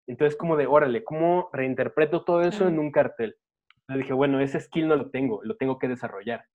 Entonces, 0.07 0.37
como 0.37 0.55
de, 0.57 0.67
órale, 0.67 1.03
¿cómo 1.03 1.49
reinterpreto 1.51 2.23
todo 2.23 2.41
eso 2.41 2.67
en 2.67 2.77
un 2.77 2.91
cartel? 2.91 3.35
Entonces 3.81 4.03
dije, 4.03 4.13
bueno, 4.13 4.39
ese 4.39 4.59
skill 4.59 4.87
no 4.87 4.95
lo 4.95 5.09
tengo, 5.09 5.41
lo 5.43 5.55
tengo 5.57 5.79
que 5.79 5.87
desarrollar. 5.87 6.45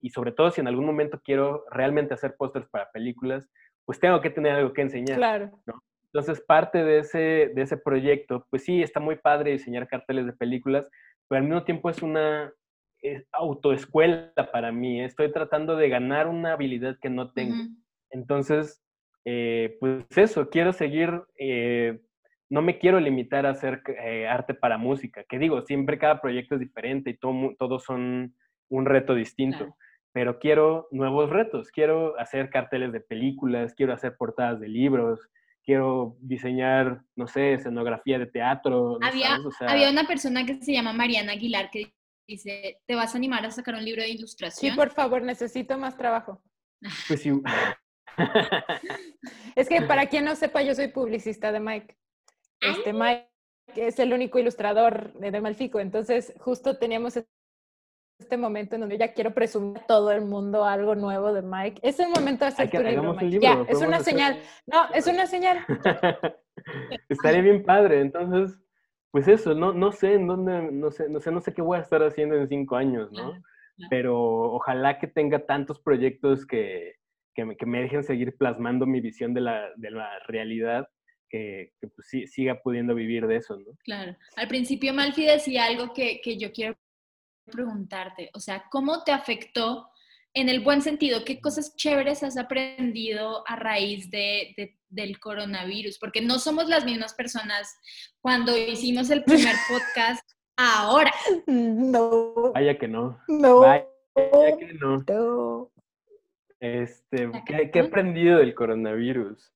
Y 0.00 0.10
sobre 0.10 0.32
todo 0.32 0.50
si 0.50 0.60
en 0.60 0.68
algún 0.68 0.86
momento 0.86 1.20
quiero 1.24 1.64
realmente 1.70 2.14
hacer 2.14 2.36
pósters 2.36 2.68
para 2.68 2.90
películas, 2.90 3.48
pues 3.84 3.98
tengo 3.98 4.20
que 4.20 4.30
tener 4.30 4.52
algo 4.52 4.72
que 4.72 4.82
enseñar. 4.82 5.16
Claro. 5.16 5.50
Entonces, 6.12 6.40
parte 6.40 6.82
de 6.84 7.00
ese, 7.00 7.52
de 7.54 7.62
ese 7.62 7.76
proyecto, 7.76 8.46
pues 8.50 8.64
sí, 8.64 8.82
está 8.82 8.98
muy 8.98 9.16
padre 9.16 9.52
diseñar 9.52 9.86
carteles 9.88 10.26
de 10.26 10.32
películas, 10.32 10.86
pero 11.28 11.40
al 11.40 11.48
mismo 11.48 11.64
tiempo 11.64 11.90
es 11.90 12.02
una 12.02 12.52
autoescuela 13.32 14.32
para 14.52 14.72
mí. 14.72 15.02
Estoy 15.02 15.32
tratando 15.32 15.76
de 15.76 15.88
ganar 15.88 16.28
una 16.28 16.52
habilidad 16.52 16.98
que 17.00 17.10
no 17.10 17.32
tengo. 17.32 17.56
Entonces, 18.10 18.82
eh, 19.24 19.76
pues 19.80 20.04
eso, 20.16 20.48
quiero 20.48 20.72
seguir 20.72 21.22
eh, 21.38 22.00
no 22.50 22.62
me 22.62 22.78
quiero 22.78 22.98
limitar 22.98 23.46
a 23.46 23.50
hacer 23.50 23.80
eh, 24.04 24.26
arte 24.26 24.54
para 24.54 24.76
música, 24.76 25.24
que 25.28 25.38
digo, 25.38 25.62
siempre 25.62 25.98
cada 25.98 26.20
proyecto 26.20 26.56
es 26.56 26.60
diferente 26.60 27.10
y 27.10 27.16
todos 27.16 27.84
son 27.84 28.34
un 28.68 28.86
reto 28.86 29.14
distinto, 29.14 29.76
pero 30.12 30.40
quiero 30.40 30.88
nuevos 30.90 31.30
retos, 31.30 31.70
quiero 31.70 32.18
hacer 32.18 32.50
carteles 32.50 32.92
de 32.92 33.00
películas, 33.00 33.74
quiero 33.74 33.92
hacer 33.92 34.16
portadas 34.16 34.58
de 34.58 34.68
libros, 34.68 35.20
quiero 35.64 36.16
diseñar, 36.20 37.02
no 37.14 37.28
sé, 37.28 37.54
escenografía 37.54 38.18
de 38.18 38.26
teatro. 38.26 38.98
Había, 39.00 39.38
había 39.68 39.90
una 39.90 40.04
persona 40.04 40.44
que 40.44 40.60
se 40.60 40.72
llama 40.72 40.92
Mariana 40.92 41.32
Aguilar 41.32 41.70
que 41.70 41.92
dice, 42.30 42.80
¿te 42.86 42.94
vas 42.94 43.14
a 43.14 43.18
animar 43.18 43.44
a 43.44 43.50
sacar 43.50 43.74
un 43.74 43.84
libro 43.84 44.02
de 44.02 44.08
ilustración? 44.08 44.72
Sí, 44.72 44.76
por 44.76 44.90
favor, 44.90 45.22
necesito 45.22 45.76
más 45.78 45.96
trabajo. 45.96 46.42
Pues 47.08 47.20
sí. 47.20 47.32
es 49.56 49.68
que 49.68 49.82
para 49.82 50.06
quien 50.06 50.24
no 50.24 50.34
sepa, 50.34 50.62
yo 50.62 50.74
soy 50.74 50.88
publicista 50.88 51.52
de 51.52 51.60
Mike. 51.60 51.96
Este 52.60 52.92
Mike 52.92 53.28
es 53.76 53.98
el 53.98 54.12
único 54.12 54.38
ilustrador 54.38 55.12
de 55.14 55.40
Malfico, 55.40 55.80
entonces 55.80 56.34
justo 56.38 56.78
teníamos 56.78 57.16
este 58.18 58.36
momento 58.36 58.74
en 58.74 58.82
donde 58.82 58.98
ya 58.98 59.12
quiero 59.14 59.32
presumir 59.32 59.78
a 59.78 59.86
todo 59.86 60.12
el 60.12 60.20
mundo 60.22 60.64
algo 60.64 60.94
nuevo 60.94 61.32
de 61.32 61.42
Mike. 61.42 61.80
Es 61.82 61.98
el 62.00 62.10
momento 62.10 62.44
de 62.44 62.50
hacer 62.50 62.70
tu 62.70 62.82
libro, 62.82 63.14
Mike. 63.14 63.40
ya, 63.40 63.64
es 63.68 63.80
una 63.80 64.00
señal. 64.00 64.40
No, 64.66 64.88
es 64.94 65.06
una 65.06 65.26
señal. 65.26 65.64
Estaría 67.08 67.40
bien 67.40 67.64
padre, 67.64 68.00
entonces, 68.00 68.58
pues 69.10 69.28
eso, 69.28 69.54
no, 69.54 69.72
no 69.72 69.92
sé 69.92 70.14
en 70.14 70.26
dónde, 70.26 70.70
no 70.70 70.90
sé, 70.90 71.08
no 71.08 71.20
sé, 71.20 71.30
no 71.32 71.40
sé 71.40 71.52
qué 71.52 71.62
voy 71.62 71.78
a 71.78 71.82
estar 71.82 72.02
haciendo 72.02 72.36
en 72.36 72.48
cinco 72.48 72.76
años, 72.76 73.10
¿no? 73.12 73.32
Pero 73.88 74.52
ojalá 74.52 74.98
que 74.98 75.06
tenga 75.06 75.46
tantos 75.46 75.80
proyectos 75.80 76.46
que, 76.46 76.96
que, 77.34 77.44
me, 77.44 77.56
que 77.56 77.64
me 77.66 77.80
dejen 77.80 78.04
seguir 78.04 78.36
plasmando 78.36 78.86
mi 78.86 79.00
visión 79.00 79.32
de 79.32 79.40
la, 79.40 79.70
de 79.76 79.90
la 79.90 80.18
realidad 80.28 80.86
que, 81.30 81.72
pues, 81.80 82.08
sí, 82.08 82.26
siga 82.26 82.60
pudiendo 82.60 82.94
vivir 82.94 83.26
de 83.26 83.36
eso, 83.36 83.56
¿no? 83.56 83.72
Claro. 83.84 84.16
Al 84.36 84.48
principio 84.48 84.92
Malfi 84.92 85.24
decía 85.24 85.64
algo 85.64 85.94
que, 85.94 86.20
que 86.20 86.36
yo 86.36 86.52
quiero 86.52 86.76
preguntarte, 87.50 88.30
o 88.34 88.40
sea, 88.40 88.64
¿cómo 88.70 89.02
te 89.04 89.12
afectó 89.12 89.88
en 90.34 90.48
el 90.48 90.60
buen 90.60 90.82
sentido? 90.82 91.24
¿Qué 91.24 91.40
cosas 91.40 91.74
chéveres 91.76 92.22
has 92.22 92.36
aprendido 92.36 93.44
a 93.46 93.56
raíz 93.56 94.10
de, 94.10 94.54
de, 94.56 94.78
del 94.88 95.18
coronavirus? 95.18 95.98
Porque 95.98 96.20
no 96.20 96.38
somos 96.38 96.68
las 96.68 96.84
mismas 96.84 97.14
personas 97.14 97.76
cuando 98.20 98.56
hicimos 98.56 99.10
el 99.10 99.24
primer 99.24 99.54
podcast 99.68 100.28
ahora. 100.56 101.12
No. 101.46 102.52
Vaya 102.52 102.78
que 102.78 102.88
no. 102.88 103.20
No. 103.28 103.60
Vaya 103.60 103.86
que 104.58 104.74
no. 104.74 105.04
no. 105.08 105.72
Este, 106.60 107.30
¿qué, 107.46 107.70
¿qué, 107.70 107.78
he 107.78 107.82
aprendido 107.82 108.38
del 108.38 108.54
coronavirus? 108.54 109.52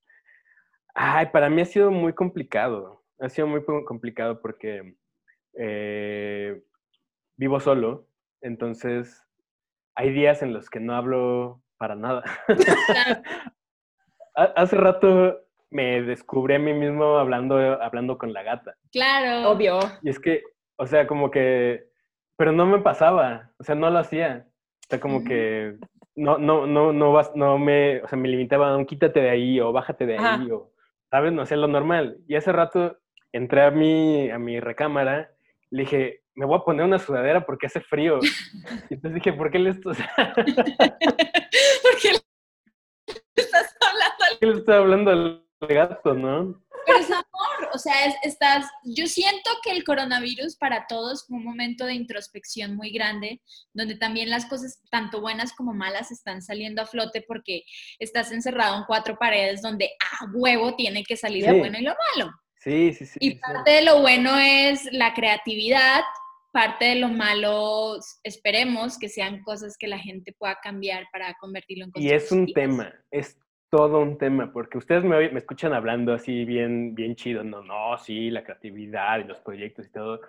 Ay, 0.95 1.27
para 1.27 1.51
mí 1.51 1.61
ha 1.61 1.67
sido 1.67 1.91
muy 1.91 2.15
complicado. 2.15 3.05
Ha 3.21 3.29
sido 3.29 3.47
muy 3.47 3.63
complicado 3.85 4.41
porque 4.41 4.97
eh, 5.59 6.63
vivo 7.37 7.61
solo, 7.61 8.09
entonces 8.41 9.24
hay 9.95 10.11
días 10.13 10.43
en 10.43 10.53
los 10.53 10.71
que 10.71 10.81
no 10.81 10.95
hablo 10.95 11.63
para 11.79 11.95
nada. 11.95 12.25
Hace 14.35 14.77
rato 14.77 15.41
me 15.71 16.03
descubrí 16.03 16.55
a 16.55 16.59
mí 16.59 16.73
mismo 16.73 17.19
hablando, 17.19 17.57
hablando 17.83 18.19
con 18.19 18.33
la 18.33 18.43
gata. 18.43 18.75
Claro. 18.91 19.51
Obvio. 19.51 19.79
Y 20.03 20.11
es 20.11 20.19
que, 20.19 20.43
o 20.77 20.87
sea, 20.87 21.07
como 21.07 21.31
que, 21.31 21.89
pero 22.37 22.53
no 22.53 22.67
me 22.67 22.81
pasaba, 22.81 23.51
o 23.59 23.65
sea, 23.65 23.75
no 23.75 23.91
lo 23.91 23.99
hacía. 23.99 24.47
O 24.87 24.89
sea, 24.89 25.01
como 25.01 25.25
que 25.25 25.77
no, 26.17 26.39
no, 26.39 26.67
no, 26.67 26.93
no, 26.93 27.13
vas, 27.13 27.35
no 27.35 27.59
me, 27.59 28.03
o 28.03 28.09
sea, 28.09 28.19
me 28.19 28.29
limitaba 28.29 28.75
a 28.75 28.85
quítate 28.85 29.21
de 29.21 29.31
ahí 29.31 29.61
o 29.61 29.73
bájate 29.73 30.07
de 30.07 30.19
ahí 30.19 30.51
o 30.51 30.73
¿sabes? 31.11 31.33
No 31.33 31.47
sé, 31.47 31.57
lo 31.57 31.69
normal. 31.69 32.19
Y 32.27 32.35
hace 32.35 32.51
rato 32.51 32.99
entré 33.31 33.63
a 33.63 33.71
mi, 33.71 34.31
a 34.31 34.39
mi 34.39 34.59
recámara, 34.59 35.31
le 35.71 35.83
dije, 35.83 36.24
me 36.35 36.47
voy 36.47 36.59
a 36.59 36.65
poner 36.65 36.85
una 36.85 36.99
sudadera 36.99 37.45
porque 37.45 37.67
hace 37.67 37.81
frío. 37.81 38.19
Y 38.91 38.95
entonces 38.95 39.15
dije, 39.15 39.33
¿por 39.33 39.51
qué 39.51 39.59
le 39.59 39.71
estás... 39.71 39.97
¿Por 40.27 40.37
qué 42.01 42.13
le 42.13 42.23
estás 43.37 43.77
hablando 43.81 44.25
al... 44.25 44.31
¿Por 44.31 44.39
qué 44.39 44.47
le 44.47 44.59
estás 44.59 44.77
hablando 44.77 45.11
al 45.11 45.45
gato, 45.61 46.15
no? 46.15 46.65
Pero 46.87 46.99
es 46.99 47.11
amor, 47.11 47.71
o 47.73 47.79
sea, 47.79 47.95
estás, 48.23 48.67
yo 48.85 49.07
siento 49.07 49.51
que 49.63 49.71
el 49.71 49.85
coronavirus 49.85 50.57
para 50.57 50.87
todos 50.87 51.27
fue 51.27 51.39
un 51.39 51.45
momento 51.45 51.87
de 51.87 51.95
introspección 51.95 52.77
muy 52.77 52.91
grande, 52.91 53.41
donde 53.73 53.97
también 53.97 54.29
las 54.29 54.47
cosas, 54.47 54.81
tanto 54.91 55.21
buenas 55.21 55.55
como 55.55 55.73
malas, 55.73 56.11
están 56.11 56.43
saliendo 56.43 56.83
a 56.83 56.87
flote 56.87 57.25
porque 57.27 57.65
estás 57.99 58.33
encerrado 58.33 58.77
en 58.77 58.85
cuatro 58.85 59.17
paredes 59.19 59.63
donde 59.63 59.93
a 59.99 60.27
huevo 60.35 60.75
tiene 60.77 61.05
que 61.05 61.17
salir 61.17 61.47
lo 61.47 61.59
bueno 61.59 61.79
y 61.79 61.83
lo 61.83 61.95
malo. 62.17 62.31
Sí, 62.59 62.93
sí, 62.95 63.07
sí. 63.07 63.19
Y 63.21 63.35
parte 63.37 63.71
de 63.71 63.83
lo 63.83 64.01
bueno 64.01 64.39
es 64.39 64.89
la 64.93 65.13
creatividad, 65.15 66.03
parte 66.55 66.85
de 66.85 66.95
lo 67.01 67.09
malo, 67.09 67.99
esperemos 68.23 68.97
que 68.97 69.09
sean 69.09 69.43
cosas 69.43 69.77
que 69.77 69.89
la 69.89 69.99
gente 69.99 70.33
pueda 70.39 70.57
cambiar 70.63 71.05
para 71.13 71.35
convertirlo 71.41 71.87
en 71.87 71.91
cosas. 71.91 72.05
Y 72.05 72.15
es 72.15 72.31
un 72.31 72.47
tema, 72.47 72.95
es 73.11 73.37
todo 73.71 73.99
un 73.99 74.17
tema, 74.19 74.53
porque 74.53 74.79
ustedes 74.79 75.03
me, 75.03 75.31
me, 75.31 75.39
escuchan 75.39 75.73
hablando 75.73 76.15
así 76.15 76.45
bien, 76.45 76.95
bien 76.95 77.17
chido, 77.17 77.43
no, 77.43 77.65
no, 77.65 77.99
sí, 77.99 78.31
la 78.31 78.45
creatividad 78.45 79.19
y 79.19 79.25
los 79.25 79.41
proyectos 79.41 79.89
y 79.89 79.91
todo, 79.91 80.21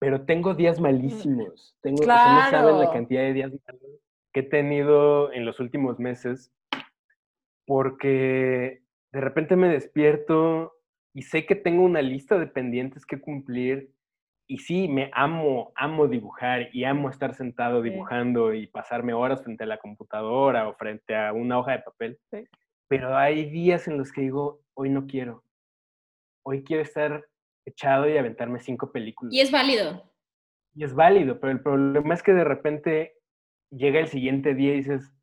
pero 0.00 0.22
tengo 0.22 0.54
días 0.54 0.80
malísimos, 0.80 1.76
tengo, 1.82 2.02
claro. 2.02 2.32
no 2.32 2.50
saben 2.50 2.78
la 2.80 2.92
cantidad 2.92 3.22
de 3.22 3.32
días 3.32 3.52
que 4.32 4.40
he 4.40 4.42
tenido 4.42 5.32
en 5.32 5.44
los 5.44 5.60
últimos 5.60 6.00
meses, 6.00 6.52
porque 7.64 8.82
de 9.12 9.20
repente 9.20 9.54
me 9.54 9.68
despierto 9.68 10.72
y 11.14 11.22
sé 11.22 11.46
que 11.46 11.54
tengo 11.54 11.84
una 11.84 12.02
lista 12.02 12.40
de 12.40 12.48
pendientes 12.48 13.06
que 13.06 13.20
cumplir 13.20 13.92
y 14.50 14.58
sí, 14.58 14.88
me 14.88 15.10
amo, 15.14 15.72
amo 15.76 16.08
dibujar 16.08 16.68
y 16.72 16.84
amo 16.84 17.08
estar 17.08 17.34
sentado 17.34 17.82
dibujando 17.82 18.52
y 18.52 18.66
pasarme 18.66 19.14
horas 19.14 19.42
frente 19.42 19.64
a 19.64 19.66
la 19.66 19.78
computadora 19.78 20.68
o 20.68 20.74
frente 20.74 21.14
a 21.16 21.32
una 21.32 21.58
hoja 21.58 21.72
de 21.72 21.78
papel. 21.80 22.18
Sí 22.30 22.46
pero 22.90 23.16
hay 23.16 23.48
días 23.48 23.86
en 23.86 23.98
los 23.98 24.10
que 24.10 24.22
digo, 24.22 24.64
hoy 24.74 24.90
no 24.90 25.06
quiero, 25.06 25.44
hoy 26.44 26.64
quiero 26.64 26.82
estar 26.82 27.24
echado 27.64 28.10
y 28.10 28.16
aventarme 28.18 28.58
cinco 28.58 28.90
películas. 28.90 29.32
Y 29.32 29.40
es 29.40 29.52
válido. 29.52 30.12
Y 30.74 30.82
es 30.82 30.92
válido, 30.92 31.38
pero 31.38 31.52
el 31.52 31.62
problema 31.62 32.14
es 32.14 32.22
que 32.24 32.32
de 32.32 32.42
repente 32.42 33.14
llega 33.70 34.00
el 34.00 34.08
siguiente 34.08 34.54
día 34.54 34.72
y 34.72 34.78
dices, 34.78 35.14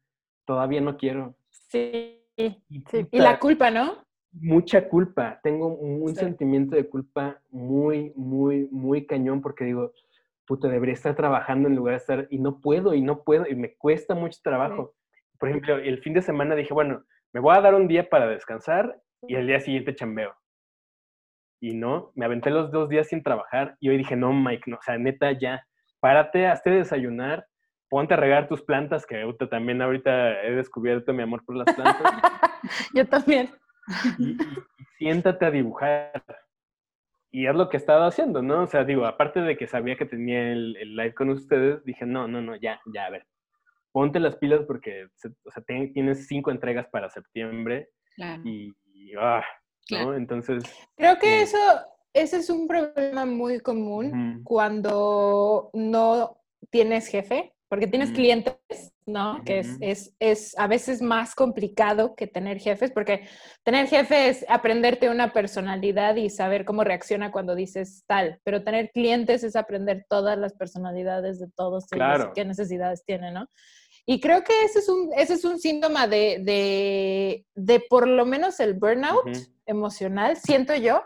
todavía 0.45 0.79
no 0.79 0.95
quiero. 0.95 1.35
Sí, 1.49 2.23
y, 2.37 2.63
y 3.11 3.19
la 3.19 3.37
culpa, 3.37 3.69
¿no? 3.69 4.06
Mucha 4.31 4.87
culpa. 4.87 5.39
Tengo 5.41 5.67
un, 5.67 6.15
sentimiento 6.15 6.75
de 6.75 6.87
culpa 6.87 7.41
muy, 7.49 8.13
muy, 8.15 8.67
muy 8.71 9.05
cañón 9.05 9.41
porque 9.41 9.65
digo, 9.65 9.93
puta, 10.45 10.67
debería 10.67 10.93
estar 10.93 11.15
trabajando 11.15 11.67
en 11.67 11.75
lugar 11.75 11.93
de 11.93 11.97
estar, 11.97 12.27
y 12.29 12.39
no 12.39 12.61
puedo, 12.61 12.93
y 12.93 13.01
no 13.01 13.23
puedo, 13.23 13.47
y 13.47 13.55
me 13.55 13.75
cuesta 13.75 14.15
mucho 14.15 14.39
trabajo. 14.43 14.93
Por 15.39 15.49
ejemplo, 15.49 15.77
el 15.77 15.99
fin 15.99 16.13
de 16.13 16.21
semana 16.21 16.55
dije, 16.55 16.73
bueno, 16.73 17.03
me 17.33 17.41
voy 17.41 17.55
a 17.55 17.61
dar 17.61 17.75
un 17.75 17.87
día 17.87 18.09
para 18.09 18.27
descansar 18.27 18.99
y 19.27 19.35
el 19.35 19.47
día 19.47 19.59
siguiente 19.59 19.93
chambeo. 19.93 20.33
Y 21.59 21.73
no, 21.73 22.11
me 22.15 22.25
aventé 22.25 22.49
los 22.49 22.71
dos 22.71 22.87
días 22.89 23.07
sin 23.07 23.23
trabajar 23.23 23.75
y 23.79 23.89
hoy 23.89 23.97
dije, 23.97 24.15
no, 24.15 24.31
Mike, 24.31 24.63
no, 24.69 24.77
o 24.77 24.81
sea, 24.81 24.97
neta, 24.97 25.31
ya, 25.31 25.65
párate, 25.99 26.47
hazte 26.47 26.69
desayunar, 26.69 27.47
ponte 27.89 28.13
a 28.13 28.17
regar 28.17 28.47
tus 28.47 28.61
plantas, 28.61 29.05
que 29.05 29.23
también 29.49 29.81
ahorita 29.81 30.43
he 30.43 30.51
descubierto 30.51 31.13
mi 31.13 31.23
amor 31.23 31.43
por 31.45 31.55
las 31.55 31.73
plantas. 31.75 32.13
Yo 32.93 33.07
también. 33.07 33.49
Y, 34.19 34.37
siéntate 34.97 35.45
a 35.45 35.51
dibujar. 35.51 36.23
Y 37.31 37.47
es 37.47 37.55
lo 37.55 37.69
que 37.69 37.77
he 37.77 37.79
estado 37.79 38.05
haciendo, 38.05 38.41
¿no? 38.41 38.63
O 38.63 38.67
sea, 38.67 38.83
digo, 38.83 39.05
aparte 39.05 39.41
de 39.41 39.57
que 39.57 39.67
sabía 39.67 39.97
que 39.97 40.05
tenía 40.05 40.51
el, 40.51 40.95
live 40.95 41.13
con 41.13 41.29
ustedes, 41.29 41.83
dije, 41.83 42.05
no, 42.05 42.27
no, 42.27 42.41
no, 42.41 42.55
ya, 42.55 42.81
ya, 42.93 43.05
a 43.05 43.09
ver, 43.09 43.27
ponte 43.91 44.19
las 44.19 44.35
pilas 44.37 44.61
porque, 44.65 45.05
o 45.05 45.51
sea, 45.51 45.63
tienes 45.63 46.27
cinco 46.27 46.51
entregas 46.51 46.87
para 46.87 47.09
septiembre. 47.09 47.89
Claro. 48.15 48.41
Y, 48.45 48.73
ah, 49.19 49.43
¿no? 49.91 50.15
Entonces... 50.15 50.63
Creo 50.95 51.19
que 51.19 51.39
eh, 51.39 51.41
eso, 51.43 51.57
ese 52.13 52.37
es 52.37 52.49
un 52.49 52.67
problema 52.67 53.25
muy 53.25 53.59
común 53.59 54.41
cuando 54.43 55.69
no 55.73 56.37
tienes 56.71 57.07
jefe 57.07 57.53
porque 57.69 57.87
tienes 57.87 58.11
clientes, 58.11 58.93
¿no? 59.07 59.41
Que 59.45 59.59
es, 59.59 59.77
es, 59.79 60.13
es, 60.19 60.59
a 60.59 60.67
veces 60.67 61.01
más 61.01 61.33
complicado 61.33 62.13
que 62.15 62.27
tener 62.27 62.59
jefes, 62.59 62.91
porque 62.91 63.27
tener 63.63 63.87
jefe 63.87 64.29
es 64.29 64.45
aprenderte 64.49 65.09
una 65.09 65.31
personalidad 65.31 66.15
y 66.17 66.29
saber 66.29 66.65
cómo 66.65 66.83
reacciona 66.83 67.31
cuando 67.31 67.55
dices 67.55 68.03
tal, 68.05 68.39
pero 68.43 68.63
tener 68.63 68.91
clientes 68.91 69.43
es 69.43 69.55
aprender 69.55 70.05
todas 70.09 70.37
las 70.37 70.53
personalidades 70.53 71.39
de 71.39 71.47
todos 71.55 71.87
claro. 71.87 72.33
qué 72.35 72.45
necesidades 72.45 73.03
tienen, 73.05 73.33
¿no? 73.33 73.47
Y 74.05 74.19
creo 74.19 74.43
que 74.43 74.53
ese 74.63 74.79
es 74.79 74.89
un, 74.89 75.11
ese 75.17 75.33
es 75.33 75.43
un 75.43 75.59
síntoma 75.59 76.07
de, 76.07 76.39
de, 76.43 77.45
de 77.55 77.79
por 77.89 78.07
lo 78.07 78.25
menos 78.25 78.59
el 78.59 78.73
burnout 78.73 79.27
emocional, 79.65 80.37
siento 80.37 80.75
yo, 80.75 81.01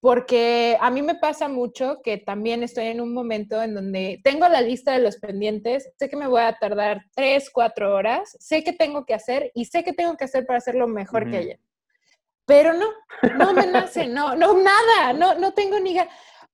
porque 0.00 0.76
a 0.80 0.90
mí 0.90 1.02
me 1.02 1.16
pasa 1.16 1.48
mucho 1.48 2.00
que 2.02 2.18
también 2.18 2.62
estoy 2.62 2.86
en 2.86 3.00
un 3.00 3.12
momento 3.12 3.60
en 3.62 3.74
donde 3.74 4.20
tengo 4.22 4.48
la 4.48 4.60
lista 4.60 4.92
de 4.92 5.00
los 5.00 5.16
pendientes, 5.16 5.90
sé 5.98 6.08
que 6.08 6.16
me 6.16 6.28
voy 6.28 6.42
a 6.42 6.56
tardar 6.58 7.02
tres, 7.14 7.50
cuatro 7.52 7.94
horas, 7.94 8.36
sé 8.38 8.62
que 8.62 8.72
tengo 8.72 9.04
que 9.04 9.14
hacer 9.14 9.50
y 9.54 9.64
sé 9.64 9.82
que 9.82 9.92
tengo 9.92 10.16
que 10.16 10.24
hacer 10.24 10.46
para 10.46 10.58
hacerlo 10.58 10.86
mejor 10.86 11.30
que 11.30 11.38
ella. 11.38 11.58
Pero 12.46 12.72
no, 12.72 12.86
no 13.36 13.52
me 13.52 13.66
nace, 13.66 14.06
no, 14.06 14.36
no, 14.36 14.54
nada, 14.54 15.12
no, 15.12 15.34
no 15.34 15.52
tengo 15.52 15.80
ni 15.80 15.96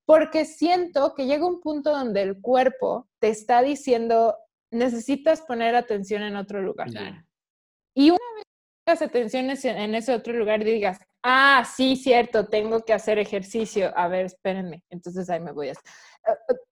porque 0.06 0.44
siento 0.44 1.14
que 1.14 1.26
llega 1.26 1.46
un 1.46 1.60
punto 1.60 1.90
donde 1.90 2.22
el 2.22 2.40
cuerpo 2.40 3.08
te 3.20 3.28
está 3.28 3.62
diciendo, 3.62 4.36
necesitas 4.70 5.42
poner 5.42 5.76
atención 5.76 6.22
en 6.22 6.36
otro 6.36 6.62
lugar. 6.62 6.88
Y 7.94 8.10
una 8.10 8.18
vez 8.36 8.44
que 8.44 8.84
pongas 8.84 9.02
atención 9.02 9.50
en 9.50 9.94
ese 9.94 10.14
otro 10.14 10.32
lugar 10.32 10.62
y 10.62 10.64
digas, 10.64 10.98
ah, 11.24 11.64
sí, 11.64 11.96
cierto, 11.96 12.46
tengo 12.46 12.84
que 12.84 12.92
hacer 12.92 13.18
ejercicio. 13.18 13.92
A 13.96 14.06
ver, 14.08 14.26
espérenme. 14.26 14.84
Entonces 14.90 15.28
ahí 15.30 15.40
me 15.40 15.52
voy 15.52 15.70
a... 15.70 15.74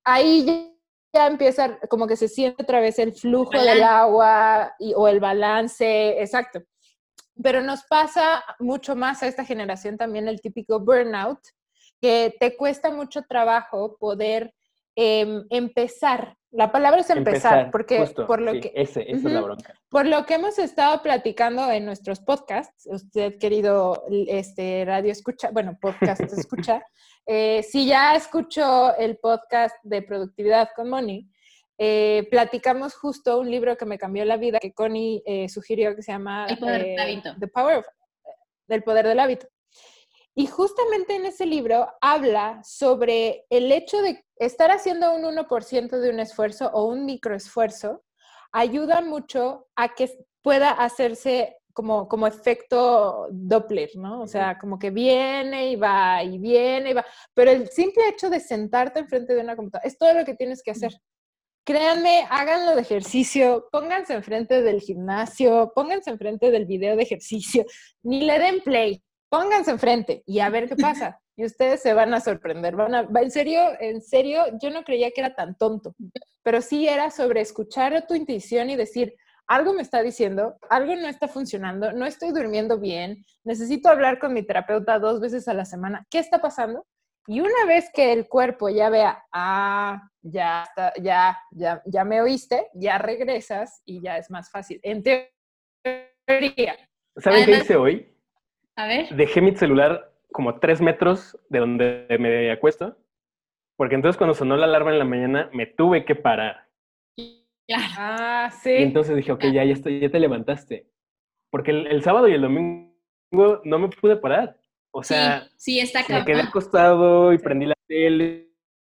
Ahí 0.05 0.77
ya, 1.13 1.27
empieza, 1.27 1.79
como 1.89 2.07
que 2.07 2.17
se 2.17 2.29
siente 2.29 2.63
otra 2.63 2.81
vez 2.81 2.99
el 2.99 3.13
flujo 3.13 3.51
del 3.51 3.83
agua 3.83 4.75
y, 4.79 4.95
o 4.95 5.09
el 5.09 5.21
balance, 5.21 6.21
exacto. 6.23 6.63
Pero 7.43 7.63
nos 7.63 7.83
pasa 7.85 8.45
mucho 8.59 8.95
más 8.95 9.23
a 9.23 9.27
esta 9.27 9.45
generación 9.45 9.97
también 9.97 10.29
el 10.29 10.41
típico 10.41 10.81
burnout, 10.81 11.41
que 12.01 12.35
te 12.39 12.57
cuesta 12.57 12.91
mucho 12.91 13.23
trabajo 13.23 13.97
poder 13.99 14.55
em, 14.95 15.45
empezar 15.51 16.37
la 16.53 16.71
palabra 16.71 17.01
es 17.01 17.09
empezar, 17.09 17.71
porque 17.71 18.07
por 18.27 18.41
lo 18.41 18.53
que 18.53 18.73
ese, 18.75 19.03
esa 19.11 19.29
es 19.29 19.35
la 19.35 19.41
bronca. 19.41 19.75
Por 19.89 20.07
lo 20.07 20.27
que 20.27 20.35
hemos 20.35 20.59
estado 20.59 21.03
platicando 21.03 21.71
en 21.71 21.87
nuestros 21.87 22.21
podcasts, 22.21 22.87
usted 22.87 23.39
querido 23.39 24.05
este 24.29 24.85
radio 24.85 25.11
escucha, 25.11 25.51
bueno, 25.51 25.79
podcast 25.81 26.21
escucha, 26.39 26.85
eh, 27.27 27.63
si 27.63 27.87
ya 27.87 28.15
escuchó 28.15 28.95
el 28.97 29.17
podcast 29.17 29.75
de 29.83 30.03
productividad 30.03 30.69
con 30.77 30.91
Moni, 30.91 31.31
eh, 31.79 32.29
platicamos 32.31 32.95
justo 32.95 33.41
un 33.41 33.51
libro 33.51 33.77
que 33.79 33.87
me 33.87 33.99
cambió 33.99 34.25
la 34.27 34.37
vida 34.37 34.59
que 34.61 34.75
Connie 34.75 35.23
eh, 35.25 35.49
sugirió 35.49 35.97
que 35.97 36.03
se 36.03 36.13
llama 36.13 36.47
El 36.49 36.59
poder 36.59 36.85
del 36.85 37.01
hábito. 37.01 37.35
The 37.41 37.49
Power 37.49 37.79
of, 37.79 37.87
del 38.69 38.83
poder 38.83 39.09
del 39.09 39.21
hábito. 39.21 39.49
Y 40.35 40.47
justamente 40.47 41.15
en 41.15 41.27
ese 41.27 41.45
libro 41.45 41.89
habla 42.01 42.63
sobre 42.65 43.45
el 43.51 43.71
hecho 43.71 44.01
de 44.01 44.25
estar 44.37 44.71
haciendo 44.71 45.15
un 45.15 45.25
1% 45.25 45.99
de 45.99 46.11
un 46.11 46.21
esfuerzo 46.21 46.71
o 46.73 46.87
un 46.87 47.05
microesfuerzo, 47.05 48.03
ayuda 48.51 49.03
mucho 49.03 49.67
a 49.77 49.95
que 49.95 50.11
pueda 50.43 50.71
hacerse 50.71 51.59
como, 51.75 52.09
como 52.09 52.27
efecto 52.27 53.29
Doppler, 53.31 53.91
¿no? 53.97 54.23
O 54.23 54.27
sea, 54.27 54.59
como 54.59 54.79
que 54.79 54.91
viene 54.91 55.71
y 55.71 55.77
va 55.77 56.23
y 56.23 56.39
viene 56.39 56.91
y 56.91 56.93
va. 56.95 57.05
Pero 57.35 57.51
el 57.51 57.69
simple 57.69 58.09
hecho 58.09 58.31
de 58.31 58.41
sentarte 58.41 59.01
enfrente 59.01 59.35
de 59.35 59.41
una 59.41 59.57
computadora 59.57 59.87
es 59.87 59.99
todo 59.99 60.13
lo 60.15 60.25
que 60.25 60.35
tienes 60.35 60.63
que 60.63 60.71
hacer. 60.71 60.93
Créanme, 61.65 62.27
háganlo 62.29 62.75
de 62.75 62.83
ejercicio, 62.83 63.69
pónganse 63.71 64.15
enfrente 64.15 64.63
del 64.63 64.81
gimnasio, 64.81 65.73
pónganse 65.75 66.11
enfrente 66.11 66.51
del 66.51 66.67
video 66.67 66.97
de 66.97 67.05
ejercicio, 67.05 67.65
ni 68.03 68.23
le 68.23 68.39
den 68.39 68.61
play, 68.63 69.01
pónganse 69.33 69.71
enfrente 69.71 70.23
y 70.27 70.41
a 70.41 70.51
ver 70.51 70.69
qué 70.69 70.77
pasa. 70.77 71.19
Y 71.35 71.47
ustedes 71.47 71.81
se 71.81 71.95
van 71.95 72.13
a 72.13 72.21
sorprender. 72.21 72.77
Van 72.77 72.95
a, 72.95 73.09
en 73.11 73.31
serio, 73.31 73.63
en 73.81 74.03
serio, 74.03 74.45
yo 74.61 74.69
no 74.69 74.85
creía 74.85 75.11
que 75.13 75.23
era 75.23 75.35
tan 75.35 75.57
tonto, 75.57 75.95
pero 76.43 76.61
sí 76.61 76.87
era 76.87 77.11
sobre 77.11 77.41
escuchar 77.41 77.95
a 77.95 78.07
tu 78.07 78.15
intuición 78.15 78.69
y 78.69 78.77
decir, 78.77 79.15
algo 79.47 79.73
me 79.73 79.81
está 79.81 80.03
diciendo, 80.03 80.59
algo 80.69 80.95
no 80.95 81.09
está 81.09 81.29
funcionando, 81.29 81.91
no 81.93 82.05
estoy 82.05 82.33
durmiendo 82.33 82.79
bien, 82.79 83.25
necesito 83.45 83.89
hablar 83.89 84.19
con 84.19 84.35
mi 84.35 84.43
terapeuta 84.43 84.99
dos 84.99 85.21
veces 85.21 85.49
a 85.49 85.55
la 85.55 85.65
semana. 85.65 86.07
¿Qué 86.11 86.19
está 86.19 86.39
pasando? 86.39 86.85
Y 87.27 87.41
una 87.41 87.65
vez 87.67 87.89
que 87.95 88.13
el 88.13 88.29
cuerpo 88.29 88.69
ya 88.69 88.91
vea, 88.91 89.25
ah, 89.33 90.03
ya, 90.21 90.69
ya, 91.01 91.39
ya, 91.51 91.83
ya 91.87 92.05
me 92.05 92.21
oíste, 92.21 92.69
ya 92.75 92.99
regresas 92.99 93.81
y 93.87 94.03
ya 94.03 94.19
es 94.19 94.31
más 94.31 94.51
fácil. 94.51 94.81
En 94.83 95.03
teoría. 95.03 96.77
¿Saben 97.17 97.47
qué 97.47 97.53
hice 97.53 97.77
hoy? 97.77 98.12
A 98.77 98.87
ver. 98.87 99.09
Dejé 99.11 99.41
mi 99.41 99.55
celular 99.55 100.13
como 100.33 100.59
tres 100.59 100.81
metros 100.81 101.39
de 101.49 101.59
donde 101.59 102.07
me 102.19 102.51
acuesto, 102.51 102.97
porque 103.77 103.95
entonces 103.95 104.17
cuando 104.17 104.35
sonó 104.35 104.57
la 104.57 104.67
alarma 104.67 104.93
en 104.93 104.99
la 104.99 105.05
mañana 105.05 105.51
me 105.53 105.67
tuve 105.67 106.05
que 106.05 106.15
parar. 106.15 106.69
Claro. 107.67 107.85
Ah, 107.97 108.51
sí. 108.63 108.71
Y 108.71 108.83
entonces 108.83 109.17
dije, 109.17 109.33
ok, 109.33 109.45
ya, 109.53 109.65
ya, 109.65 109.73
estoy, 109.73 110.01
ya 110.01 110.11
te 110.11 110.19
levantaste. 110.19 110.87
Porque 111.51 111.71
el, 111.71 112.03
sábado 112.03 112.29
y 112.29 112.35
el 112.35 112.43
domingo 112.43 113.61
no 113.65 113.79
me 113.79 113.89
pude 113.89 114.17
parar. 114.17 114.59
O 114.91 115.03
sea, 115.03 115.49
sí, 115.57 115.81
está 115.81 116.01
me 116.09 116.25
quedé 116.25 116.43
acostado 116.43 117.33
y 117.33 117.39
prendí 117.39 117.67
la 117.67 117.75
tele 117.87 118.49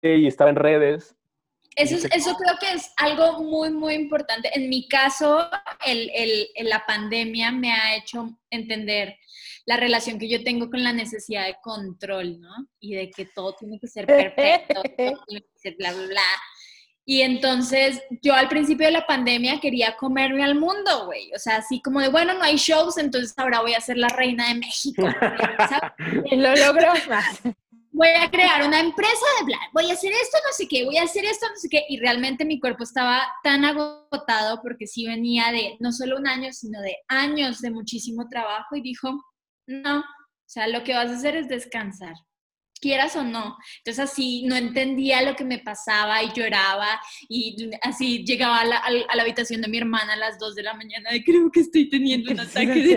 y 0.02 0.26
estaba 0.26 0.50
en 0.50 0.56
redes. 0.56 1.16
Eso, 1.74 2.08
eso 2.10 2.34
creo 2.36 2.54
que 2.58 2.72
es 2.72 2.92
algo 2.96 3.42
muy, 3.42 3.70
muy 3.70 3.94
importante. 3.94 4.50
En 4.54 4.70
mi 4.70 4.88
caso, 4.88 5.46
el, 5.86 6.10
el, 6.14 6.68
la 6.68 6.84
pandemia 6.86 7.52
me 7.52 7.70
ha 7.72 7.96
hecho 7.96 8.30
entender 8.50 9.16
la 9.66 9.76
relación 9.76 10.18
que 10.18 10.28
yo 10.28 10.42
tengo 10.42 10.70
con 10.70 10.82
la 10.82 10.92
necesidad 10.92 11.46
de 11.46 11.56
control, 11.62 12.40
¿no? 12.40 12.54
Y 12.80 12.94
de 12.94 13.10
que 13.10 13.26
todo 13.26 13.54
tiene 13.54 13.78
que 13.78 13.88
ser 13.88 14.06
perfecto, 14.06 14.74
todo 14.82 15.24
tiene 15.26 15.42
que 15.42 15.58
ser 15.58 15.76
bla, 15.76 15.92
bla, 15.92 16.06
bla. 16.06 16.22
Y 17.08 17.20
entonces 17.20 18.02
yo 18.20 18.34
al 18.34 18.48
principio 18.48 18.86
de 18.86 18.92
la 18.92 19.06
pandemia 19.06 19.60
quería 19.60 19.96
comerme 19.96 20.42
al 20.42 20.56
mundo, 20.56 21.06
güey. 21.06 21.30
O 21.34 21.38
sea, 21.38 21.56
así 21.56 21.80
como 21.80 22.00
de, 22.00 22.08
bueno, 22.08 22.34
no 22.34 22.42
hay 22.42 22.56
shows, 22.56 22.98
entonces 22.98 23.32
ahora 23.36 23.60
voy 23.60 23.74
a 23.74 23.80
ser 23.80 23.96
la 23.96 24.08
reina 24.08 24.48
de 24.48 24.54
México. 24.54 25.02
y 26.30 26.36
lo 26.36 26.54
logró 26.56 26.92
voy 27.96 28.08
a 28.08 28.30
crear 28.30 28.62
una 28.66 28.78
empresa 28.78 29.24
de 29.40 29.46
bla, 29.46 29.58
voy 29.72 29.88
a 29.88 29.94
hacer 29.94 30.12
esto, 30.12 30.36
no 30.44 30.52
sé 30.52 30.68
qué, 30.68 30.84
voy 30.84 30.98
a 30.98 31.04
hacer 31.04 31.24
esto, 31.24 31.46
no 31.48 31.56
sé 31.56 31.68
qué. 31.70 31.82
Y 31.88 31.98
realmente 31.98 32.44
mi 32.44 32.60
cuerpo 32.60 32.84
estaba 32.84 33.22
tan 33.42 33.64
agotado 33.64 34.60
porque 34.62 34.86
sí 34.86 35.06
venía 35.06 35.50
de 35.50 35.76
no 35.80 35.92
solo 35.92 36.18
un 36.18 36.26
año, 36.26 36.52
sino 36.52 36.80
de 36.82 36.94
años 37.08 37.62
de 37.62 37.70
muchísimo 37.70 38.28
trabajo 38.28 38.76
y 38.76 38.82
dijo, 38.82 39.18
no, 39.66 40.00
o 40.00 40.48
sea, 40.48 40.68
lo 40.68 40.84
que 40.84 40.94
vas 40.94 41.10
a 41.10 41.16
hacer 41.16 41.36
es 41.36 41.48
descansar 41.48 42.14
quieras 42.80 43.16
o 43.16 43.24
no. 43.24 43.56
Entonces 43.78 43.98
así 44.10 44.44
no 44.44 44.56
entendía 44.56 45.22
lo 45.22 45.34
que 45.34 45.44
me 45.44 45.58
pasaba 45.58 46.22
y 46.22 46.32
lloraba 46.32 47.00
y 47.28 47.70
así 47.82 48.24
llegaba 48.24 48.60
a 48.60 48.64
la, 48.64 48.76
a 48.76 49.16
la 49.16 49.22
habitación 49.22 49.62
de 49.62 49.68
mi 49.68 49.78
hermana 49.78 50.14
a 50.14 50.16
las 50.16 50.38
2 50.38 50.54
de 50.54 50.62
la 50.62 50.74
mañana 50.74 51.14
y 51.14 51.24
creo 51.24 51.50
que 51.50 51.60
estoy 51.60 51.88
teniendo 51.88 52.32
un 52.32 52.40
ataque 52.40 52.74
de 52.74 52.96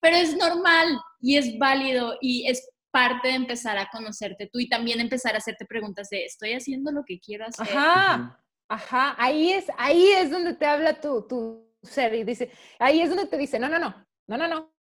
Pero 0.00 0.16
es 0.16 0.36
normal 0.36 1.00
y 1.20 1.36
es 1.36 1.58
válido 1.58 2.16
y 2.20 2.46
es 2.48 2.68
parte 2.90 3.28
de 3.28 3.34
empezar 3.34 3.76
a 3.78 3.88
conocerte 3.90 4.48
tú 4.52 4.60
y 4.60 4.68
también 4.68 5.00
empezar 5.00 5.34
a 5.34 5.38
hacerte 5.38 5.66
preguntas 5.66 6.08
de, 6.10 6.24
¿estoy 6.24 6.52
haciendo 6.52 6.92
lo 6.92 7.04
que 7.04 7.18
quiero 7.18 7.46
hacer? 7.46 7.66
Ajá, 7.76 8.40
ajá, 8.68 9.16
ahí 9.18 9.50
es, 9.52 9.66
ahí 9.78 10.10
es 10.10 10.30
donde 10.30 10.54
te 10.54 10.66
habla 10.66 11.00
tu, 11.00 11.26
tu 11.26 11.73
ser 11.84 12.14
y 12.14 12.24
dice, 12.24 12.50
ahí 12.78 13.00
es 13.00 13.08
donde 13.08 13.26
te 13.26 13.36
dice, 13.36 13.58
no, 13.58 13.68
no, 13.68 13.78
no, 13.78 14.06
no, 14.26 14.36
no, 14.36 14.48
no, 14.48 14.74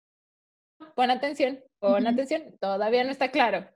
pon 0.94 1.10
atención, 1.10 1.62
pon 1.78 2.06
atención, 2.06 2.56
todavía 2.60 3.04
no 3.04 3.10
está 3.10 3.30
claro. 3.30 3.68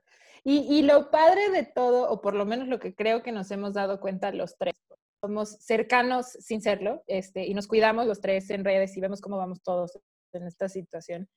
Y, 0.43 0.59
y, 0.77 0.83
lo 0.83 1.09
padre 1.09 1.49
de 1.49 1.63
todo, 1.63 2.07
o 2.09 2.21
por 2.21 2.35
lo 2.35 2.45
menos 2.45 2.67
lo 2.67 2.79
que 2.79 2.93
creo 2.93 3.23
que 3.23 3.31
nos 3.31 3.49
hemos 3.49 3.73
dado 3.73 3.99
cuenta 3.99 4.31
los 4.31 4.57
tres, 4.57 4.75
somos 5.19 5.57
cercanos 5.59 6.27
sin 6.39 6.61
serlo, 6.61 7.03
este, 7.07 7.45
y 7.47 7.55
nos 7.55 7.65
cuidamos 7.65 8.05
los 8.05 8.21
tres 8.21 8.49
en 8.51 8.63
redes 8.63 8.95
y 8.95 9.01
vemos 9.01 9.21
cómo 9.21 9.37
vamos 9.37 9.63
todos 9.63 9.99
en 10.33 10.45
esta 10.45 10.69
situación. 10.69 11.27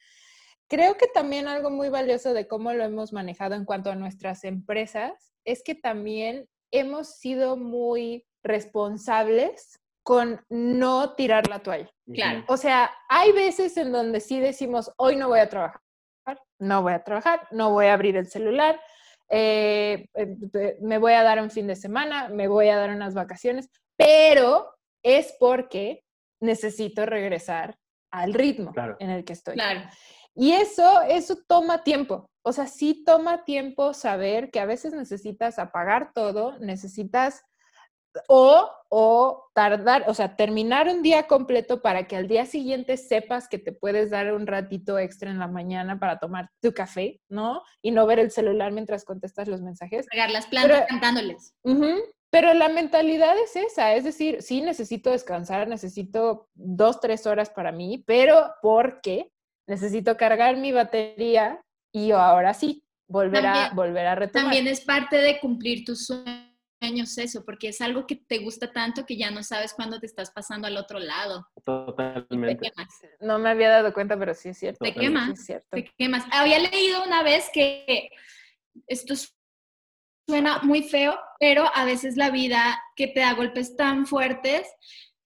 Creo 0.69 0.99
que 0.99 1.07
también 1.07 1.49
algo 1.49 1.71
muy 1.71 1.89
valioso 1.89 2.35
de 2.35 2.47
cómo 2.47 2.75
lo 2.75 2.85
hemos 2.85 3.15
manejado 3.15 3.55
en 3.55 3.65
cuanto 3.65 3.91
a 3.91 3.95
nuestras 3.95 4.45
empresas 4.45 5.33
es 5.47 5.63
que 5.63 5.75
también 5.75 6.47
hemos 6.71 7.17
sido 7.17 7.57
muy 7.57 8.27
responsables 8.43 9.81
con 10.09 10.41
no 10.49 11.13
tirar 11.17 11.51
la 11.51 11.59
toalla. 11.59 11.91
Claro. 12.11 12.43
O 12.49 12.57
sea, 12.57 12.91
hay 13.11 13.31
veces 13.33 13.77
en 13.77 13.93
donde 13.93 14.21
sí 14.21 14.41
decimos, 14.41 14.91
hoy 14.97 15.17
no 15.17 15.29
voy 15.29 15.41
a 15.41 15.51
trabajar, 15.51 15.83
no 16.59 16.81
voy 16.81 16.95
a 16.95 17.05
trabajar, 17.05 17.47
no 17.51 17.73
voy 17.73 17.89
a 17.89 17.93
abrir 17.93 18.17
el 18.17 18.27
celular, 18.27 18.81
eh, 19.29 20.09
eh, 20.15 20.79
me 20.81 20.97
voy 20.97 21.13
a 21.13 21.23
dar 21.23 21.43
un 21.43 21.51
fin 21.51 21.67
de 21.67 21.77
semana, 21.77 22.31
me 22.31 22.49
voy 22.49 22.69
a 22.69 22.79
dar 22.79 22.89
unas 22.89 23.13
vacaciones, 23.13 23.69
pero 23.99 24.71
es 25.03 25.37
porque 25.39 26.03
necesito 26.41 27.05
regresar 27.05 27.77
al 28.11 28.33
ritmo 28.33 28.73
en 29.01 29.11
el 29.11 29.27
que 29.27 29.35
estoy. 29.35 29.57
Claro. 29.57 29.83
Y 30.35 30.53
eso, 30.53 31.03
eso 31.03 31.37
toma 31.47 31.85
tiempo. 31.85 32.31
O 32.43 32.55
sea, 32.55 32.67
sí 32.67 33.05
toma 33.05 33.45
tiempo 33.45 33.93
saber 33.93 34.51
que 34.51 34.61
a 34.61 34.65
veces 34.65 34.95
necesitas 34.95 35.59
apagar 35.59 36.15
todo, 36.15 36.59
necesitas 36.61 37.45
o, 38.27 38.71
o 38.89 39.51
tardar, 39.55 40.05
o 40.09 40.15
sea, 40.15 40.37
terminar 40.37 40.89
un 40.89 41.03
día 41.03 41.27
completo 41.27 41.83
para 41.83 42.07
que 42.07 42.17
al 42.17 42.29
día 42.29 42.47
siguiente 42.47 42.97
sepas 42.97 43.49
que 43.49 43.59
te 43.59 43.73
puedes 43.73 44.11
dar 44.11 44.33
un 44.33 44.47
ratito 44.47 44.99
extra 44.99 45.31
en 45.31 45.39
la 45.39 45.49
mañana 45.49 45.99
para 45.99 46.19
tomar 46.19 46.51
tu 46.61 46.73
café, 46.73 47.21
¿no? 47.29 47.63
Y 47.83 47.91
no 47.91 48.07
ver 48.07 48.19
el 48.19 48.31
celular 48.31 48.73
mientras 48.73 49.05
contestas 49.05 49.49
los 49.49 49.61
mensajes. 49.61 50.07
Pegar 50.07 50.31
las 50.31 50.47
plantas 50.47 50.87
cantándoles. 50.89 51.55
pero 52.31 52.55
la 52.55 52.69
mentalidad 52.69 53.37
es 53.39 53.57
esa, 53.57 53.95
es 53.95 54.05
decir, 54.05 54.43
sí 54.43 54.61
necesito 54.61 55.11
descansar, 55.11 55.69
necesito 55.69 56.49
dos, 56.55 57.01
tres 57.01 57.27
horas 57.27 57.51
para 57.51 57.73
mí, 57.73 58.03
pero 58.07 58.51
¿por 58.63 59.01
qué? 59.01 59.31
necesito 59.69 60.17
cargar 60.17 60.57
mi 60.57 60.73
batería 60.73 61.61
y 61.93 62.11
ahora 62.11 62.55
sí, 62.55 62.83
volver, 63.07 63.47
a, 63.47 63.71
volver 63.75 64.07
a 64.07 64.15
retomar. 64.15 64.47
También 64.47 64.67
es 64.67 64.81
parte 64.81 65.19
de 65.19 65.39
cumplir 65.39 65.85
tus 65.85 66.07
sueños 66.07 66.48
eso, 66.81 67.45
porque 67.45 67.69
es 67.69 67.81
algo 67.81 68.07
que 68.07 68.17
te 68.17 68.39
gusta 68.39 68.73
tanto 68.73 69.05
que 69.05 69.17
ya 69.17 69.31
no 69.31 69.43
sabes 69.43 69.75
cuándo 69.75 69.99
te 69.99 70.07
estás 70.07 70.31
pasando 70.31 70.67
al 70.67 70.77
otro 70.77 70.99
lado. 70.99 71.47
Totalmente. 71.65 72.73
No 73.21 73.39
me 73.39 73.51
había 73.51 73.69
dado 73.69 73.93
cuenta, 73.93 74.19
pero 74.19 74.35
sí 74.35 74.51
es 74.51 74.59
cierto. 74.59 74.85
Te 74.85 74.95
quemas. 74.95 75.47
Te 75.71 75.85
quemas. 75.97 76.25
Había 76.31 76.59
leído 76.59 77.03
una 77.05 77.23
vez 77.23 77.49
que 77.53 78.11
esto 78.87 79.15
suena 80.27 80.61
muy 80.63 80.83
feo, 80.83 81.19
pero 81.41 81.65
a 81.75 81.85
veces 81.85 82.17
la 82.17 82.31
vida 82.31 82.81
que 82.97 83.09
te 83.09 83.21
da 83.21 83.35
golpes 83.35 83.77
tan 83.77 84.07
fuertes, 84.07 84.69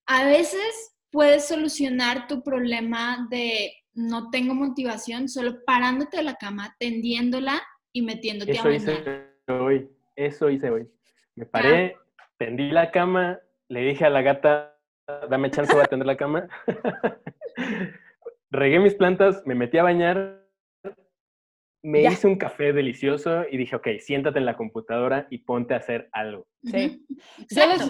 a 0.07 0.24
veces 0.24 0.96
puedes 1.11 1.46
solucionar 1.46 2.26
tu 2.26 2.42
problema 2.42 3.26
de 3.30 3.74
no 3.94 4.30
tengo 4.30 4.55
motivación, 4.55 5.28
solo 5.28 5.62
parándote 5.66 6.18
de 6.18 6.22
la 6.22 6.36
cama, 6.36 6.74
tendiéndola 6.78 7.62
y 7.92 8.03
metiéndote 8.03 8.59
a 8.59 8.62
bañar. 8.62 8.74
Eso 8.76 8.92
hice 8.92 9.53
hoy, 9.53 9.90
eso 10.16 10.48
hice 10.48 10.70
hoy. 10.70 10.88
Me 11.37 11.47
paré, 11.47 11.97
tendí 12.39 12.70
la 12.70 12.91
cama, 12.91 13.41
le 13.68 13.80
dije 13.80 14.05
a 14.05 14.11
la 14.11 14.22
gata, 14.22 14.78
dame 15.28 15.51
chance 15.51 15.74
de 15.74 15.83
atender 15.83 16.07
la 16.07 16.16
cama. 16.16 16.49
Regué 18.51 18.78
mis 18.78 18.95
plantas, 18.95 19.43
me 19.47 19.55
metí 19.55 19.78
a 19.78 19.83
bañar, 19.83 20.43
me 21.83 22.03
hice 22.03 22.26
un 22.26 22.37
café 22.37 22.72
delicioso 22.72 23.45
y 23.51 23.57
dije, 23.57 23.76
ok, 23.76 23.89
siéntate 23.99 24.39
en 24.39 24.47
la 24.47 24.57
computadora 24.57 25.26
y 25.30 25.39
ponte 25.39 25.74
a 25.74 25.78
hacer 25.78 26.09
algo. 26.12 26.47
Sí. 26.64 27.07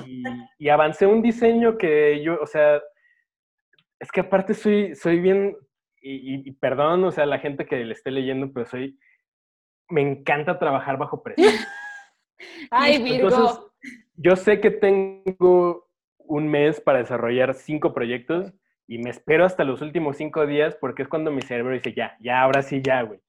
Y, 0.06 0.22
y 0.58 0.68
avancé 0.68 1.06
un 1.06 1.22
diseño 1.22 1.78
que 1.78 2.22
yo, 2.22 2.38
o 2.40 2.46
sea, 2.46 2.80
es 3.98 4.10
que 4.10 4.20
aparte 4.20 4.54
soy, 4.54 4.94
soy 4.94 5.20
bien, 5.20 5.56
y, 6.04 6.50
perdón, 6.52 7.04
o 7.04 7.12
sea, 7.12 7.26
la 7.26 7.38
gente 7.38 7.64
que 7.64 7.76
le 7.84 7.92
esté 7.92 8.10
leyendo, 8.10 8.52
pero 8.52 8.66
soy, 8.66 8.98
me 9.88 10.00
encanta 10.00 10.58
trabajar 10.58 10.98
bajo 10.98 11.22
presión. 11.22 11.52
Ay, 12.70 13.02
Virgo. 13.02 13.72
yo 14.16 14.36
sé 14.36 14.60
que 14.60 14.70
tengo 14.70 15.88
un 16.18 16.48
mes 16.48 16.80
para 16.80 16.98
desarrollar 16.98 17.54
cinco 17.54 17.92
proyectos 17.92 18.52
y 18.86 18.98
me 18.98 19.10
espero 19.10 19.44
hasta 19.44 19.64
los 19.64 19.82
últimos 19.82 20.16
cinco 20.16 20.46
días 20.46 20.76
porque 20.80 21.02
es 21.02 21.08
cuando 21.08 21.30
mi 21.30 21.42
cerebro 21.42 21.74
dice, 21.74 21.94
ya, 21.94 22.16
ya, 22.20 22.42
ahora 22.42 22.62
sí, 22.62 22.80
ya, 22.82 23.02
güey. 23.02 23.20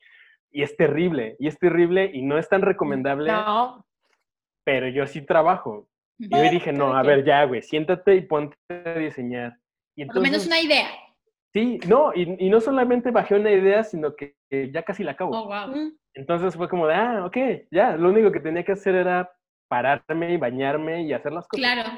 Y 0.52 0.62
es 0.62 0.76
terrible, 0.78 1.36
y 1.40 1.48
es 1.48 1.58
terrible 1.58 2.12
y 2.14 2.22
no 2.22 2.38
es 2.38 2.48
tan 2.48 2.62
recomendable. 2.62 3.32
No. 3.32 3.86
Pero 4.64 4.88
yo 4.88 5.08
sí 5.08 5.22
trabajo. 5.22 5.88
Y 6.20 6.34
hoy 6.36 6.50
dije, 6.50 6.72
no, 6.72 6.96
a 6.96 7.02
ver, 7.02 7.26
ya, 7.26 7.44
güey, 7.46 7.62
siéntate 7.62 8.16
y 8.16 8.22
ponte 8.22 8.56
a 8.70 8.94
diseñar. 8.94 9.58
Y 9.96 10.06
Por 10.06 10.18
lo 10.18 10.22
menos 10.22 10.46
una 10.46 10.60
idea. 10.60 10.90
Sí, 11.54 11.80
no, 11.88 12.12
y, 12.16 12.50
no 12.50 12.60
solamente 12.60 13.12
bajé 13.12 13.36
una 13.36 13.52
idea, 13.52 13.84
sino 13.84 14.16
que, 14.16 14.36
ya 14.74 14.82
casi 14.82 15.04
la 15.04 15.12
acabo. 15.12 15.38
Oh, 15.38 15.46
wow. 15.46 15.92
Entonces 16.16 16.56
fue 16.56 16.68
como 16.68 16.88
de, 16.88 16.96
ah, 16.96 17.26
ok, 17.26 17.38
ya, 17.72 17.96
lo 17.96 18.10
único 18.10 18.32
que 18.32 18.40
tenía 18.40 18.64
que 18.64 18.72
hacer 18.72 18.96
era 18.96 19.32
pararme 19.68 20.34
y 20.34 20.38
bañarme 20.38 21.04
y 21.04 21.14
hacer 21.14 21.32
las 21.32 21.48
cosas. 21.48 21.64
Claro. 21.64 21.90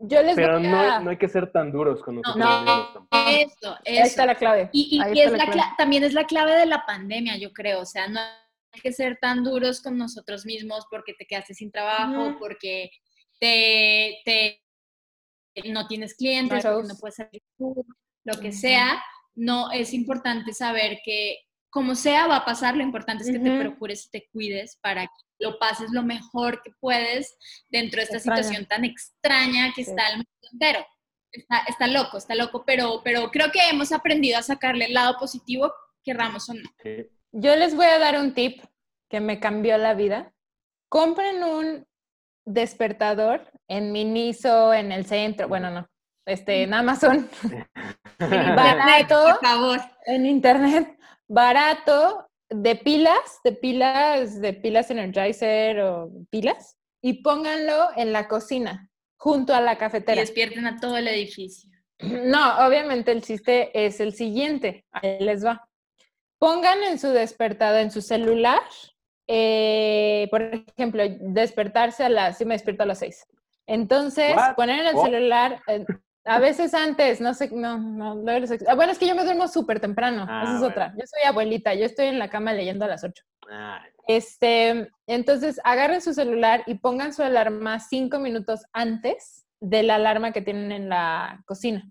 Yo 0.00 0.22
les 0.22 0.36
Pero 0.36 0.58
voy 0.58 0.68
no, 0.68 1.00
no 1.00 1.10
hay 1.10 1.16
que 1.16 1.28
ser 1.28 1.50
tan 1.52 1.72
duros 1.72 2.02
con 2.02 2.16
nosotros. 2.16 2.36
No, 2.36 2.64
no 2.64 3.28
eso, 3.28 3.48
eso. 3.48 3.76
Ahí 3.86 3.98
está 3.98 4.26
la 4.26 4.34
clave. 4.34 4.68
Y, 4.72 5.00
y, 5.00 5.20
es 5.20 5.32
la 5.32 5.74
también 5.78 6.04
es 6.04 6.12
la 6.12 6.26
clave 6.26 6.52
de 6.52 6.66
la 6.66 6.84
pandemia, 6.84 7.36
yo 7.38 7.52
creo. 7.52 7.80
O 7.80 7.86
sea, 7.86 8.08
no 8.08 8.20
hay 8.20 8.80
que 8.82 8.92
ser 8.92 9.18
tan 9.20 9.42
duros 9.42 9.80
con 9.80 9.96
nosotros 9.96 10.44
mismos 10.44 10.86
porque 10.90 11.14
te 11.14 11.26
quedaste 11.26 11.54
sin 11.54 11.72
trabajo, 11.72 12.36
porque 12.38 12.90
te, 13.38 14.18
te, 14.24 14.62
no 15.70 15.86
tienes 15.86 16.14
clientes, 16.14 16.64
porque 16.64 16.88
no 16.88 16.98
puedes 17.00 17.16
salir 17.16 17.42
lo 18.24 18.38
que 18.40 18.52
sea, 18.52 19.02
no 19.34 19.70
es 19.70 19.92
importante 19.94 20.52
saber 20.52 20.98
que 21.04 21.38
como 21.70 21.94
sea 21.94 22.26
va 22.26 22.36
a 22.36 22.44
pasar, 22.44 22.76
lo 22.76 22.82
importante 22.82 23.22
es 23.22 23.30
que 23.30 23.38
te 23.38 23.58
procures 23.58 24.06
y 24.06 24.10
te 24.10 24.28
cuides 24.32 24.76
para 24.82 25.02
que 25.02 25.12
lo 25.38 25.58
pases 25.58 25.90
lo 25.92 26.02
mejor 26.02 26.62
que 26.62 26.72
puedes 26.80 27.36
dentro 27.68 27.98
de 27.98 28.04
esta 28.04 28.18
situación 28.18 28.66
tan 28.66 28.84
extraña 28.84 29.72
que 29.74 29.82
está 29.82 30.08
el 30.08 30.16
mundo 30.16 30.30
entero. 30.52 30.84
Está, 31.32 31.86
loco, 31.86 32.18
está 32.18 32.34
loco, 32.34 32.64
pero, 32.66 33.02
pero 33.04 33.30
creo 33.30 33.52
que 33.52 33.68
hemos 33.68 33.92
aprendido 33.92 34.36
a 34.36 34.42
sacarle 34.42 34.86
el 34.86 34.94
lado 34.94 35.16
positivo, 35.16 35.72
querramos 36.02 36.48
o 36.48 36.54
no. 36.54 36.68
Yo 37.30 37.54
les 37.54 37.76
voy 37.76 37.86
a 37.86 38.00
dar 38.00 38.18
un 38.18 38.34
tip 38.34 38.60
que 39.08 39.20
me 39.20 39.38
cambió 39.38 39.78
la 39.78 39.94
vida. 39.94 40.34
Compren 40.88 41.44
un 41.44 41.86
despertador 42.44 43.48
en 43.68 43.92
Miniso, 43.92 44.74
en 44.74 44.90
el 44.90 45.06
centro, 45.06 45.46
bueno, 45.46 45.70
no, 45.70 45.88
este, 46.26 46.62
en 46.62 46.74
Amazon, 46.74 47.28
barato, 48.18 49.22
por 49.22 49.40
favor. 49.40 49.80
en 50.06 50.26
internet, 50.26 50.98
barato, 51.28 52.26
de 52.48 52.76
pilas, 52.76 53.40
de 53.44 53.52
pilas, 53.52 54.40
de 54.40 54.52
pilas 54.52 54.90
Energizer 54.90 55.80
o 55.80 56.10
pilas, 56.30 56.76
y 57.02 57.22
pónganlo 57.22 57.90
en 57.96 58.12
la 58.12 58.28
cocina, 58.28 58.88
junto 59.16 59.54
a 59.54 59.60
la 59.60 59.78
cafetera. 59.78 60.16
Y 60.16 60.20
despierten 60.20 60.66
a 60.66 60.78
todo 60.78 60.96
el 60.96 61.08
edificio. 61.08 61.70
No, 62.00 62.66
obviamente 62.66 63.12
el 63.12 63.22
chiste 63.22 63.70
es 63.74 64.00
el 64.00 64.14
siguiente, 64.14 64.84
ahí 64.90 65.18
les 65.20 65.44
va. 65.44 65.68
Pongan 66.38 66.82
en 66.82 66.98
su 66.98 67.08
despertado, 67.08 67.78
en 67.78 67.90
su 67.90 68.00
celular, 68.00 68.62
eh, 69.28 70.26
por 70.30 70.42
ejemplo, 70.42 71.04
despertarse 71.20 72.04
a 72.04 72.08
las, 72.08 72.38
si 72.38 72.44
me 72.44 72.54
despierto 72.54 72.82
a 72.82 72.86
las 72.86 72.98
seis. 72.98 73.26
Entonces, 73.66 74.34
poner 74.56 74.80
en 74.80 74.86
el 74.86 74.98
celular, 75.00 75.62
eh, 75.68 75.84
a 76.24 76.38
veces 76.38 76.74
antes, 76.74 77.20
no 77.20 77.32
sé, 77.34 77.50
no, 77.50 77.78
no, 77.78 78.14
no 78.14 78.30
ah, 78.30 78.74
Bueno, 78.74 78.92
es 78.92 78.98
que 78.98 79.06
yo 79.06 79.14
me 79.14 79.24
duermo 79.24 79.48
súper 79.48 79.80
temprano, 79.80 80.26
ah, 80.28 80.42
esa 80.44 80.56
es 80.58 80.62
otra. 80.62 80.94
Yo 80.98 81.04
soy 81.06 81.22
abuelita, 81.26 81.74
yo 81.74 81.86
estoy 81.86 82.06
en 82.06 82.18
la 82.18 82.28
cama 82.28 82.52
leyendo 82.52 82.84
a 82.84 82.88
las 82.88 83.04
8. 83.04 83.22
Ah. 83.50 83.82
Este, 84.06 84.90
entonces, 85.06 85.60
agarren 85.64 86.02
su 86.02 86.12
celular 86.12 86.62
y 86.66 86.74
pongan 86.74 87.14
su 87.14 87.22
alarma 87.22 87.78
cinco 87.80 88.18
minutos 88.18 88.64
antes 88.72 89.46
de 89.60 89.82
la 89.82 89.96
alarma 89.96 90.32
que 90.32 90.42
tienen 90.42 90.72
en 90.72 90.88
la 90.88 91.42
cocina. 91.46 91.90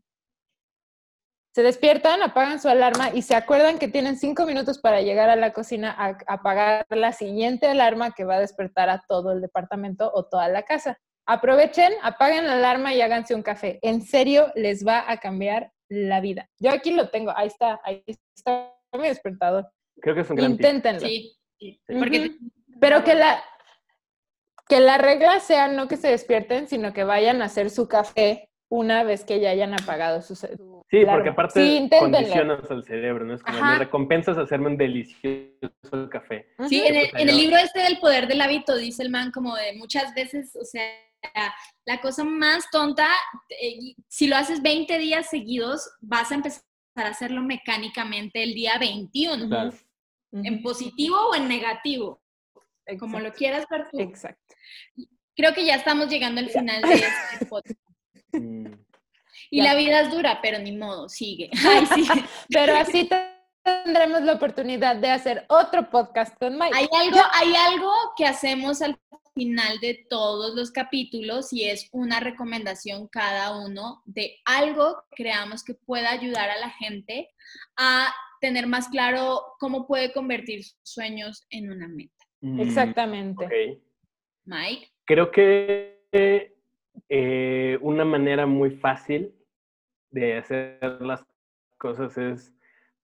Se 1.56 1.64
despiertan, 1.64 2.22
apagan 2.22 2.60
su 2.60 2.70
alarma 2.70 3.10
y 3.14 3.24
se 3.24 3.36
acuerdan 3.36 3.80
que 3.80 3.88
tienen 3.88 4.18
cinco 4.18 4.46
minutos 4.46 4.78
para 4.78 5.02
llegar 5.02 5.30
a 5.32 5.36
la 5.36 5.52
cocina 5.52 5.96
a 5.98 6.18
apagar 6.28 6.86
la 6.90 7.12
siguiente 7.12 7.68
alarma 7.68 8.12
que 8.12 8.24
va 8.24 8.36
a 8.36 8.40
despertar 8.40 8.90
a 8.90 9.04
todo 9.08 9.32
el 9.32 9.42
departamento 9.42 10.12
o 10.14 10.26
toda 10.26 10.48
la 10.48 10.64
casa. 10.64 11.00
Aprovechen, 11.32 11.94
apaguen 12.02 12.48
la 12.48 12.54
alarma 12.54 12.92
y 12.92 13.02
háganse 13.02 13.36
un 13.36 13.44
café. 13.44 13.78
En 13.84 14.02
serio, 14.02 14.52
les 14.56 14.84
va 14.84 15.06
a 15.08 15.18
cambiar 15.18 15.72
la 15.88 16.22
vida. 16.22 16.50
Yo 16.58 16.72
aquí 16.72 16.92
lo 16.92 17.10
tengo, 17.10 17.32
ahí 17.38 17.46
está, 17.46 17.80
ahí 17.84 18.04
está 18.08 18.74
mi 18.94 19.08
despertador. 19.08 19.68
Creo 20.02 20.16
que 20.16 20.22
es 20.22 20.30
un 20.32 20.38
gran 20.38 20.52
Inténtenlo. 20.52 21.08
Sí. 21.08 21.40
Pero 22.80 23.04
que 23.04 23.14
la, 23.14 23.44
que 24.68 24.80
la 24.80 24.98
regla 24.98 25.40
sea 25.40 25.68
no 25.68 25.88
que 25.88 25.98
se 25.98 26.08
despierten, 26.08 26.68
sino 26.68 26.94
que 26.94 27.04
vayan 27.04 27.44
a 27.44 27.46
hacer 27.46 27.70
su 27.70 27.88
café 27.88 28.50
una 28.68 29.04
vez 29.04 29.24
que 29.24 29.40
ya 29.40 29.52
hayan 29.52 29.76
apagado 29.76 30.24
su, 30.24 30.36
Sí, 30.36 31.06
porque 31.06 31.30
aparte 31.30 31.88
condicionas 32.00 32.72
al 32.72 32.84
cerebro, 32.84 33.24
¿no? 33.24 33.36
Es 33.36 33.44
como 33.44 33.64
me 33.64 33.78
recompensas 33.78 34.36
hacerme 34.40 34.70
un 34.70 34.78
delicioso 34.78 36.10
café. 36.10 36.48
Sí, 36.68 36.84
en 36.84 36.96
el, 36.96 37.10
en 37.14 37.30
el, 37.30 37.38
libro 37.38 37.58
este 37.58 37.82
del 37.82 38.00
poder 38.00 38.28
del 38.28 38.42
hábito 38.42 38.76
dice 38.76 39.04
el 39.04 39.12
man 39.12 39.30
como 39.30 39.56
de 39.56 39.74
muchas 39.78 40.16
veces, 40.16 40.56
o 40.56 40.66
sea, 40.66 40.82
la 41.86 42.02
cosa 42.02 42.24
más 42.24 42.70
tonta, 42.72 43.08
eh, 43.50 43.96
si 44.08 44.28
lo 44.28 44.36
haces 44.36 44.62
20 44.62 44.98
días 45.00 45.30
seguidos, 45.30 45.90
vas 46.02 46.32
a 46.32 46.36
empezar 46.36 46.64
a 46.96 47.08
hacerlo 47.08 47.42
mecánicamente 47.42 48.44
el 48.44 48.54
día 48.54 48.78
21, 48.78 49.72
en 50.32 50.62
positivo 50.62 51.18
o 51.30 51.36
en 51.36 51.48
negativo, 51.48 52.22
como 53.00 53.20
lo 53.20 53.34
quieras 53.34 53.66
ver 53.70 53.88
tú. 53.92 54.00
Exacto. 54.00 54.56
Creo 55.36 55.54
que 55.54 55.66
ya 55.66 55.76
estamos 55.76 56.10
llegando 56.10 56.42
al 56.42 56.50
final 56.50 56.82
de 56.82 56.94
este 56.94 57.46
podcast. 57.50 57.80
Mm. 58.34 58.74
Y 59.52 59.62
la 59.62 59.74
vida 59.76 60.02
es 60.02 60.12
dura, 60.12 60.40
pero 60.42 60.60
ni 60.60 60.76
modo, 60.76 61.10
sigue. 61.10 61.50
pero 62.50 62.76
así 62.78 63.10
tendremos 63.64 64.22
la 64.22 64.34
oportunidad 64.34 64.96
de 64.96 65.10
hacer 65.10 65.46
otro 65.50 65.90
podcast 65.90 66.38
con 66.38 66.58
Mike. 66.58 66.76
Hay 66.76 66.88
algo, 66.94 67.20
hay 67.34 67.56
algo 67.56 67.92
que 68.16 68.26
hacemos 68.26 68.82
al 68.82 69.00
final 69.40 69.80
de 69.80 70.06
todos 70.10 70.54
los 70.54 70.70
capítulos 70.70 71.54
y 71.54 71.64
es 71.64 71.88
una 71.94 72.20
recomendación 72.20 73.08
cada 73.08 73.58
uno 73.58 74.02
de 74.06 74.36
algo 74.44 75.02
que 75.16 75.24
creamos 75.24 75.64
que 75.64 75.76
pueda 75.76 76.12
ayudar 76.12 76.50
a 76.50 76.60
la 76.60 76.70
gente 76.72 77.30
a 77.78 78.14
tener 78.42 78.68
más 78.68 78.90
claro 78.90 79.42
cómo 79.58 79.88
puede 79.88 80.12
convertir 80.12 80.66
sus 80.66 80.78
sueños 80.84 81.48
en 81.52 81.72
una 81.72 81.88
meta. 81.88 82.26
Mm, 82.42 82.60
Exactamente. 82.60 83.80
Mike. 84.44 84.90
Creo 85.06 85.32
que 85.32 86.04
eh, 87.08 87.78
una 87.80 88.04
manera 88.04 88.46
muy 88.46 88.72
fácil 88.72 89.34
de 90.12 90.38
hacer 90.38 90.98
las 91.00 91.26
cosas 91.78 92.18
es 92.18 92.54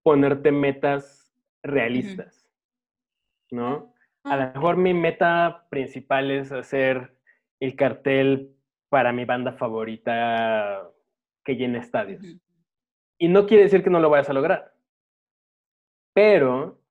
ponerte 0.04 0.52
metas 0.52 1.34
realistas, 1.64 2.46
¿no? 3.52 3.95
A 4.26 4.38
lo 4.38 4.54
mejor 4.54 4.78
mi 4.78 4.94
meta 4.96 5.68
principal 5.70 6.32
es 6.32 6.52
hacer 6.52 7.16
el 7.60 7.76
cartel 7.76 8.56
para 8.90 9.14
mi 9.14 9.24
banda 9.24 9.54
favorita 9.54 10.90
que 11.44 11.56
llene 11.56 11.78
estadios. 11.78 12.24
Y 13.20 13.28
no 13.28 13.46
quiere 13.46 13.64
decir 13.64 13.84
que 13.84 13.92
no 13.92 14.00
lo 14.00 14.10
vayas 14.10 14.30
a 14.30 14.34
lograr. 14.34 14.74
Pero 16.14 16.82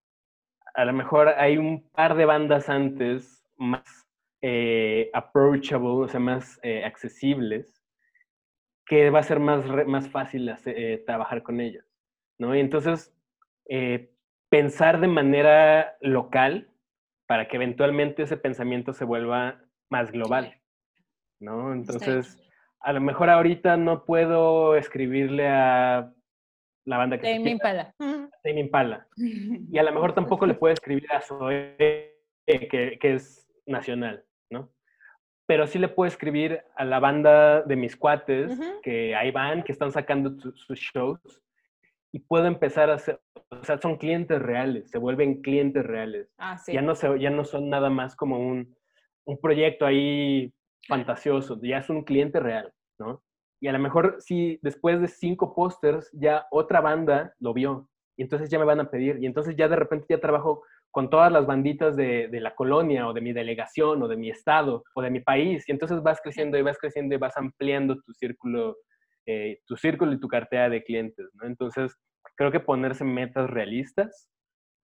a 0.74 0.84
lo 0.84 0.92
mejor 0.92 1.28
hay 1.28 1.56
un 1.56 1.82
par 1.90 2.14
de 2.14 2.24
bandas 2.24 2.68
antes 2.68 3.44
más 3.56 4.06
eh, 4.40 5.10
approachable, 5.12 5.88
o 5.88 6.08
sea, 6.08 6.20
más 6.20 6.60
eh, 6.62 6.84
accesibles, 6.84 7.82
que 8.86 9.10
va 9.10 9.18
a 9.18 9.24
ser 9.24 9.40
más, 9.40 9.64
más 9.86 10.08
fácil 10.08 10.54
eh, 10.66 11.02
trabajar 11.04 11.42
con 11.42 11.60
ellas, 11.60 11.84
¿no? 12.38 12.54
Y 12.54 12.60
entonces, 12.60 13.12
pensar 14.50 15.00
de 15.00 15.08
manera 15.08 15.96
local 16.00 16.70
para 17.26 17.48
que 17.48 17.56
eventualmente 17.56 18.22
ese 18.22 18.36
pensamiento 18.36 18.92
se 18.92 19.04
vuelva 19.04 19.60
más 19.90 20.12
global, 20.12 20.60
¿no? 21.40 21.72
Entonces, 21.72 22.38
a 22.80 22.92
lo 22.92 23.00
mejor 23.00 23.30
ahorita 23.30 23.76
no 23.76 24.04
puedo 24.04 24.76
escribirle 24.76 25.48
a 25.48 26.12
la 26.84 26.98
banda 26.98 27.18
que 27.18 27.34
Tame 27.34 27.50
Impala. 27.50 27.94
Tame 27.98 28.60
Impala. 28.60 29.06
Y 29.16 29.78
a 29.78 29.82
lo 29.82 29.92
mejor 29.92 30.14
tampoco 30.14 30.46
le 30.46 30.54
puedo 30.54 30.72
escribir 30.72 31.10
a 31.10 31.20
Zoe, 31.20 31.76
que, 32.46 32.98
que, 33.00 33.14
es 33.14 33.48
nacional, 33.66 34.24
¿no? 34.50 34.70
Pero 35.46 35.66
sí 35.66 35.78
le 35.78 35.88
puedo 35.88 36.08
escribir 36.08 36.62
a 36.76 36.84
la 36.84 37.00
banda 37.00 37.62
de 37.62 37.76
mis 37.76 37.96
cuates, 37.96 38.58
que 38.82 39.14
ahí 39.14 39.30
van, 39.30 39.62
que 39.62 39.72
están 39.72 39.92
sacando 39.92 40.38
sus 40.52 40.78
shows, 40.78 41.43
y 42.14 42.20
puedo 42.20 42.46
empezar 42.46 42.90
a 42.90 42.94
hacer, 42.94 43.20
o 43.50 43.64
sea, 43.64 43.80
son 43.80 43.96
clientes 43.96 44.40
reales, 44.40 44.88
se 44.88 44.98
vuelven 44.98 45.42
clientes 45.42 45.84
reales. 45.84 46.32
Ah, 46.38 46.56
ya, 46.68 46.80
no 46.80 46.94
se, 46.94 47.18
ya 47.18 47.30
no 47.30 47.44
son 47.44 47.68
nada 47.68 47.90
más 47.90 48.14
como 48.14 48.38
un, 48.38 48.72
un 49.26 49.40
proyecto 49.40 49.84
ahí 49.84 50.54
fantasioso, 50.86 51.58
ya 51.60 51.78
es 51.78 51.90
un 51.90 52.04
cliente 52.04 52.38
real, 52.38 52.72
¿no? 53.00 53.20
Y 53.60 53.66
a 53.66 53.72
lo 53.72 53.80
mejor 53.80 54.18
si 54.20 54.60
después 54.62 55.00
de 55.00 55.08
cinco 55.08 55.56
pósters 55.56 56.08
ya 56.12 56.46
otra 56.52 56.80
banda 56.80 57.34
lo 57.40 57.52
vio 57.52 57.88
y 58.16 58.22
entonces 58.22 58.48
ya 58.48 58.60
me 58.60 58.64
van 58.64 58.78
a 58.78 58.90
pedir 58.90 59.18
y 59.20 59.26
entonces 59.26 59.56
ya 59.56 59.66
de 59.66 59.74
repente 59.74 60.06
ya 60.08 60.20
trabajo 60.20 60.62
con 60.92 61.10
todas 61.10 61.32
las 61.32 61.46
banditas 61.46 61.96
de, 61.96 62.28
de, 62.28 62.40
la 62.40 62.54
colonia 62.54 63.08
o 63.08 63.12
de 63.12 63.22
mi 63.22 63.32
delegación 63.32 64.00
o 64.00 64.06
de 64.06 64.16
mi 64.16 64.30
estado 64.30 64.84
o 64.94 65.02
de 65.02 65.10
mi 65.10 65.18
país 65.18 65.68
y 65.68 65.72
entonces 65.72 66.00
vas 66.00 66.20
creciendo 66.22 66.56
y 66.58 66.62
vas 66.62 66.78
creciendo 66.78 67.16
y 67.16 67.18
vas 67.18 67.36
ampliando 67.36 67.96
tu 68.02 68.12
círculo, 68.12 68.76
eh, 69.26 69.60
tu 69.66 69.76
círculo 69.76 70.12
y 70.12 70.20
tu 70.20 70.28
cartera 70.28 70.68
de 70.68 70.84
clientes, 70.84 71.26
¿no? 71.34 71.46
Entonces 71.46 71.96
creo 72.36 72.50
que 72.50 72.60
ponerse 72.60 73.04
metas 73.04 73.48
realistas 73.48 74.28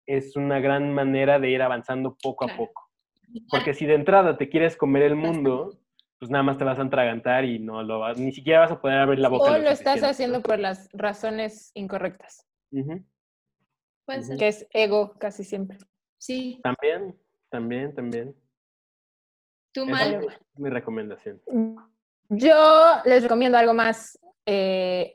es 0.05 0.35
una 0.35 0.59
gran 0.59 0.93
manera 0.93 1.39
de 1.39 1.49
ir 1.49 1.61
avanzando 1.61 2.17
poco 2.21 2.45
a 2.45 2.55
poco. 2.55 2.89
Porque 3.49 3.73
si 3.73 3.85
de 3.85 3.95
entrada 3.95 4.37
te 4.37 4.49
quieres 4.49 4.77
comer 4.77 5.03
el 5.03 5.15
mundo, 5.15 5.77
pues 6.19 6.31
nada 6.31 6.43
más 6.43 6.57
te 6.57 6.63
vas 6.63 6.79
a 6.79 6.81
entragantar 6.81 7.45
y 7.45 7.59
no 7.59 7.83
lo 7.83 7.99
vas, 7.99 8.17
ni 8.17 8.31
siquiera 8.31 8.61
vas 8.61 8.71
a 8.71 8.81
poder 8.81 8.99
abrir 8.99 9.19
la 9.19 9.29
boca. 9.29 9.51
O 9.51 9.57
lo, 9.57 9.69
estás 9.69 10.01
haciendo 10.03 10.41
por 10.41 10.59
las 10.59 10.89
razones 10.93 11.71
incorrectas. 11.75 12.47
Que 12.71 14.47
es 14.47 14.67
ego 14.71 15.13
casi 15.19 15.43
siempre. 15.43 15.77
Sí. 16.17 16.59
También, 16.63 17.15
también, 17.49 17.93
también. 17.93 18.35
¿Tú 19.73 19.85
mal? 19.85 20.25
mi 20.55 20.69
recomendación. 20.69 21.41
Yo 22.29 23.01
les 23.05 23.23
recomiendo 23.23 23.57
algo 23.57 23.73
más 23.73 24.17
eh, 24.49 25.11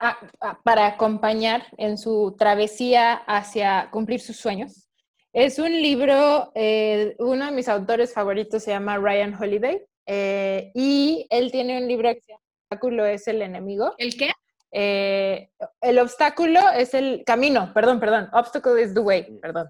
para 0.62 0.88
acompañar 0.88 1.64
en 1.78 1.96
su 1.96 2.36
travesía 2.38 3.14
hacia 3.14 3.88
cumplir 3.90 4.20
sus 4.20 4.36
sueños. 4.36 4.86
Es 5.32 5.58
un 5.58 5.72
libro, 5.72 6.52
eh, 6.54 7.16
uno 7.18 7.46
de 7.46 7.52
mis 7.52 7.66
autores 7.66 8.12
favoritos 8.12 8.62
se 8.62 8.72
llama 8.72 8.98
Ryan 8.98 9.34
Holiday 9.34 9.80
eh, 10.04 10.70
y 10.74 11.26
él 11.30 11.50
tiene 11.50 11.80
un 11.80 11.88
libro 11.88 12.12
que 12.12 12.20
se 12.20 12.32
llama 12.32 12.42
El 12.42 12.60
obstáculo 12.68 13.06
es 13.06 13.26
el 13.26 13.40
enemigo. 13.40 13.94
¿El 13.96 14.16
qué? 14.18 14.32
el 14.74 15.98
obstáculo 15.98 16.60
es 16.70 16.92
el 16.92 17.24
camino, 17.24 17.72
perdón, 17.72 18.00
perdón, 18.00 18.28
obstacle 18.34 18.82
is 18.82 18.92
the 18.92 19.00
way, 19.00 19.38
perdón. 19.40 19.68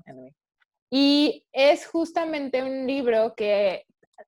Y 0.90 1.44
es 1.52 1.86
justamente 1.86 2.64
un 2.64 2.86
libro 2.86 3.34
que 3.36 3.84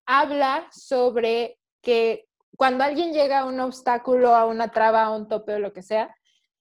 habla 0.07 0.69
sobre 0.71 1.59
que 1.83 2.27
cuando 2.57 2.85
alguien 2.85 3.13
llega 3.13 3.41
a 3.41 3.45
un 3.45 3.61
obstáculo, 3.61 4.35
a 4.35 4.47
una 4.47 4.71
traba, 4.71 5.05
a 5.05 5.11
un 5.11 5.29
tope 5.29 5.55
o 5.55 5.59
lo 5.59 5.73
que 5.73 5.83
sea, 5.83 6.15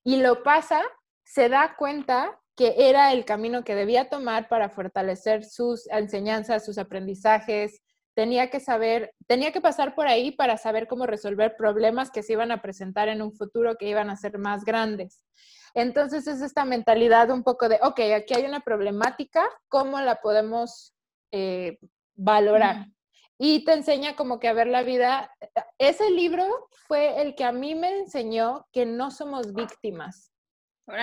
y 0.03 0.17
lo 0.17 0.43
pasa, 0.43 0.81
se 1.23 1.49
da 1.49 1.75
cuenta 1.77 2.39
que 2.55 2.75
era 2.89 3.13
el 3.13 3.25
camino 3.25 3.63
que 3.63 3.75
debía 3.75 4.09
tomar 4.09 4.47
para 4.47 4.69
fortalecer 4.69 5.43
sus 5.43 5.87
enseñanzas, 5.89 6.65
sus 6.65 6.77
aprendizajes. 6.77 7.81
Tenía 8.13 8.49
que 8.49 8.59
saber, 8.59 9.13
tenía 9.27 9.51
que 9.51 9.61
pasar 9.61 9.95
por 9.95 10.07
ahí 10.07 10.31
para 10.31 10.57
saber 10.57 10.87
cómo 10.87 11.07
resolver 11.07 11.55
problemas 11.57 12.11
que 12.11 12.21
se 12.21 12.33
iban 12.33 12.51
a 12.51 12.61
presentar 12.61 13.07
en 13.07 13.21
un 13.21 13.33
futuro 13.33 13.75
que 13.75 13.87
iban 13.87 14.09
a 14.09 14.17
ser 14.17 14.37
más 14.37 14.65
grandes. 14.65 15.23
Entonces 15.73 16.27
es 16.27 16.41
esta 16.41 16.65
mentalidad 16.65 17.31
un 17.31 17.43
poco 17.43 17.67
de, 17.69 17.79
ok, 17.81 17.99
aquí 18.15 18.35
hay 18.35 18.45
una 18.45 18.59
problemática, 18.59 19.49
¿cómo 19.67 19.99
la 19.99 20.17
podemos 20.21 20.93
eh, 21.31 21.79
valorar? 22.13 22.85
Y 23.45 23.65
te 23.65 23.73
enseña 23.73 24.15
como 24.15 24.39
que 24.39 24.47
a 24.47 24.53
ver 24.53 24.67
la 24.67 24.83
vida. 24.83 25.29
Ese 25.77 26.09
libro 26.11 26.45
fue 26.87 27.21
el 27.21 27.35
que 27.35 27.43
a 27.43 27.51
mí 27.51 27.75
me 27.75 27.99
enseñó 27.99 28.65
que 28.71 28.85
no 28.85 29.11
somos 29.11 29.53
víctimas. 29.53 30.31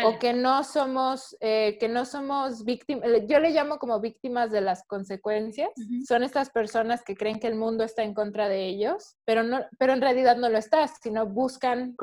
O 0.05 0.19
que 0.19 0.33
no 0.33 0.65
somos, 0.65 1.37
eh, 1.41 1.77
que 1.79 1.89
no 1.89 2.07
somos 2.07 2.65
víctimas, 2.65 3.09
yo 3.27 3.41
le 3.41 3.51
llamo 3.51 3.79
como 3.79 4.01
víctimas 4.01 4.51
de 4.51 4.63
las 4.63 4.87
consecuencias. 4.87 5.71
Son 6.07 6.23
estas 6.23 6.49
personas 6.51 7.03
que 7.03 7.15
creen 7.15 7.41
que 7.41 7.47
el 7.47 7.57
mundo 7.57 7.85
está 7.85 8.05
en 8.05 8.15
contra 8.15 8.49
de 8.49 8.67
ellos, 8.67 9.17
pero 9.27 9.43
no, 9.43 9.61
pero 9.79 9.93
en 9.93 10.01
realidad 10.01 10.37
no 10.37 10.49
lo 10.49 10.57
está, 10.57 10.87
sino 10.87 11.27
buscan 11.27 11.95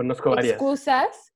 excusas 0.43 1.33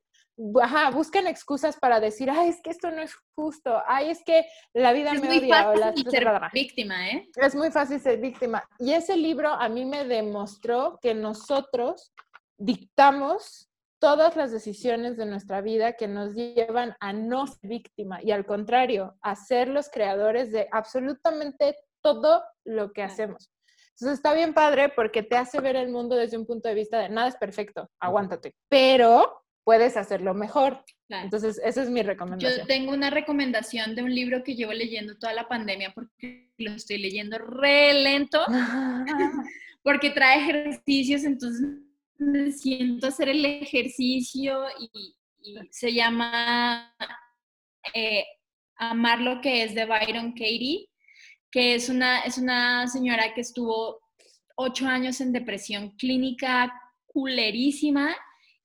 ajá, 0.61 0.89
buscan 0.91 1.27
excusas 1.27 1.77
para 1.77 1.99
decir, 1.99 2.29
ay, 2.29 2.49
es 2.49 2.61
que 2.61 2.69
esto 2.69 2.91
no 2.91 3.01
es 3.01 3.13
justo, 3.35 3.81
ay, 3.87 4.09
es 4.09 4.23
que 4.23 4.45
la 4.73 4.93
vida 4.93 5.11
es 5.13 5.21
me 5.21 5.27
muy 5.27 5.49
Fácil 5.49 6.09
ser 6.09 6.27
víctima, 6.53 7.09
¿eh? 7.09 7.29
Es 7.35 7.55
muy 7.55 7.71
fácil 7.71 7.99
ser 7.99 8.19
víctima. 8.19 8.63
Y 8.79 8.93
ese 8.93 9.17
libro 9.17 9.49
a 9.49 9.69
mí 9.69 9.85
me 9.85 10.05
demostró 10.05 10.99
que 11.01 11.13
nosotros 11.13 12.13
dictamos 12.57 13.69
todas 13.99 14.35
las 14.35 14.51
decisiones 14.51 15.15
de 15.15 15.27
nuestra 15.27 15.61
vida 15.61 15.93
que 15.93 16.07
nos 16.07 16.33
llevan 16.33 16.95
a 16.99 17.13
no 17.13 17.45
ser 17.45 17.69
víctima 17.69 18.19
y 18.23 18.31
al 18.31 18.45
contrario, 18.45 19.15
a 19.21 19.35
ser 19.35 19.67
los 19.67 19.89
creadores 19.89 20.51
de 20.51 20.67
absolutamente 20.71 21.75
todo 22.01 22.43
lo 22.65 22.93
que 22.93 23.03
hacemos. 23.03 23.51
Entonces 23.91 24.17
está 24.17 24.33
bien 24.33 24.55
padre 24.55 24.89
porque 24.89 25.21
te 25.21 25.37
hace 25.37 25.59
ver 25.59 25.75
el 25.75 25.89
mundo 25.89 26.15
desde 26.15 26.37
un 26.37 26.47
punto 26.47 26.67
de 26.67 26.73
vista 26.73 26.97
de 26.97 27.09
nada 27.09 27.27
es 27.27 27.35
perfecto, 27.35 27.91
aguántate. 27.99 28.55
Pero 28.67 29.43
puedes 29.63 29.97
hacerlo 29.97 30.33
mejor. 30.33 30.83
Entonces, 31.09 31.59
esa 31.63 31.83
es 31.83 31.89
mi 31.89 32.01
recomendación. 32.01 32.61
Yo 32.61 32.65
tengo 32.65 32.93
una 32.93 33.09
recomendación 33.09 33.95
de 33.95 34.03
un 34.03 34.13
libro 34.13 34.43
que 34.43 34.55
llevo 34.55 34.71
leyendo 34.71 35.17
toda 35.17 35.33
la 35.33 35.47
pandemia 35.47 35.93
porque 35.93 36.51
lo 36.57 36.71
estoy 36.71 36.99
leyendo 36.99 37.37
re 37.37 37.93
lento, 37.93 38.39
porque 39.83 40.11
trae 40.11 40.39
ejercicios, 40.39 41.23
entonces 41.23 41.67
me 42.17 42.51
siento 42.51 43.07
hacer 43.07 43.29
el 43.29 43.43
ejercicio 43.43 44.63
y, 44.79 45.15
se 45.71 45.91
llama 45.91 46.95
eh, 47.95 48.23
Amar 48.75 49.21
lo 49.21 49.41
que 49.41 49.63
es 49.63 49.73
de 49.73 49.85
Byron 49.85 50.33
Katie, 50.33 50.87
que 51.49 51.73
es 51.73 51.89
una, 51.89 52.21
es 52.21 52.37
una 52.37 52.87
señora 52.87 53.33
que 53.33 53.41
estuvo 53.41 54.01
ocho 54.55 54.85
años 54.85 55.19
en 55.19 55.33
depresión 55.33 55.95
clínica 55.97 56.71
culerísima 57.07 58.15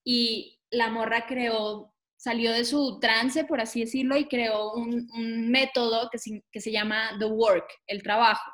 y 0.05 0.56
la 0.71 0.91
morra 0.91 1.27
creó 1.27 1.93
salió 2.17 2.53
de 2.53 2.65
su 2.65 2.99
trance, 2.99 3.45
por 3.45 3.61
así 3.61 3.81
decirlo, 3.81 4.17
y 4.17 4.27
creó 4.27 4.73
un, 4.73 5.07
método 5.51 6.09
que 6.11 6.19
se, 6.19 6.43
que 6.51 6.61
se 6.61 6.73
llama 6.73 7.11
The 7.19 7.27
Work, 7.27 7.67
el 7.87 8.03
trabajo. 8.03 8.51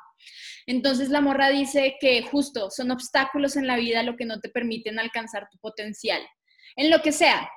Entonces 0.65 1.09
la 1.09 1.21
morra 1.21 1.49
dice 1.49 1.95
que 1.99 2.21
justo 2.23 2.69
son 2.69 2.91
obstáculos 2.91 3.55
en 3.55 3.67
la 3.67 3.77
vida 3.77 4.03
lo 4.03 4.15
que 4.15 4.25
no 4.25 4.39
te 4.39 4.49
permiten 4.49 4.99
alcanzar 4.99 5.47
tu 5.49 5.57
potencial, 5.57 6.21
en 6.75 6.89
lo 6.89 7.01
que 7.01 7.11
sea, 7.11 7.49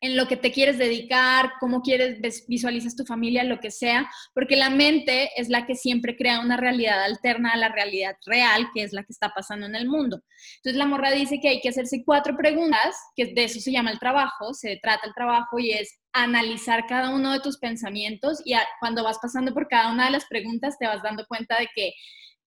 en 0.00 0.16
lo 0.16 0.28
que 0.28 0.36
te 0.36 0.52
quieres 0.52 0.78
dedicar, 0.78 1.52
cómo 1.58 1.82
quieres, 1.82 2.18
visualizas 2.46 2.94
tu 2.94 3.04
familia, 3.04 3.42
lo 3.44 3.58
que 3.58 3.70
sea, 3.70 4.08
porque 4.34 4.56
la 4.56 4.70
mente 4.70 5.30
es 5.36 5.48
la 5.48 5.66
que 5.66 5.74
siempre 5.74 6.16
crea 6.16 6.40
una 6.40 6.56
realidad 6.56 7.02
alterna 7.02 7.52
a 7.52 7.56
la 7.56 7.68
realidad 7.68 8.16
real, 8.26 8.68
que 8.74 8.82
es 8.82 8.92
la 8.92 9.02
que 9.02 9.12
está 9.12 9.30
pasando 9.34 9.66
en 9.66 9.74
el 9.74 9.88
mundo. 9.88 10.22
Entonces 10.56 10.78
la 10.78 10.86
morra 10.86 11.10
dice 11.10 11.40
que 11.40 11.48
hay 11.48 11.60
que 11.60 11.70
hacerse 11.70 12.02
cuatro 12.04 12.36
preguntas, 12.36 12.96
que 13.16 13.26
de 13.26 13.44
eso 13.44 13.60
se 13.60 13.72
llama 13.72 13.90
el 13.90 13.98
trabajo, 13.98 14.54
se 14.54 14.78
trata 14.80 15.06
el 15.06 15.14
trabajo 15.14 15.58
y 15.58 15.72
es 15.72 15.98
analizar 16.12 16.86
cada 16.86 17.10
uno 17.10 17.32
de 17.32 17.40
tus 17.40 17.58
pensamientos 17.58 18.40
y 18.44 18.54
cuando 18.80 19.04
vas 19.04 19.18
pasando 19.20 19.52
por 19.52 19.68
cada 19.68 19.92
una 19.92 20.06
de 20.06 20.12
las 20.12 20.26
preguntas 20.26 20.78
te 20.78 20.86
vas 20.86 21.02
dando 21.02 21.26
cuenta 21.26 21.58
de 21.58 21.68
que 21.74 21.92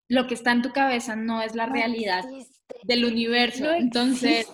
lo 0.07 0.28
que 0.28 0.34
está 0.34 0.52
en 0.52 0.61
tu 0.61 0.72
cabeza 0.72 1.15
no 1.15 1.41
es 1.41 1.56
la 1.56 1.65
realidad 1.65 2.23
del 2.84 3.06
universo. 3.06 3.72
Entonces, 3.72 4.48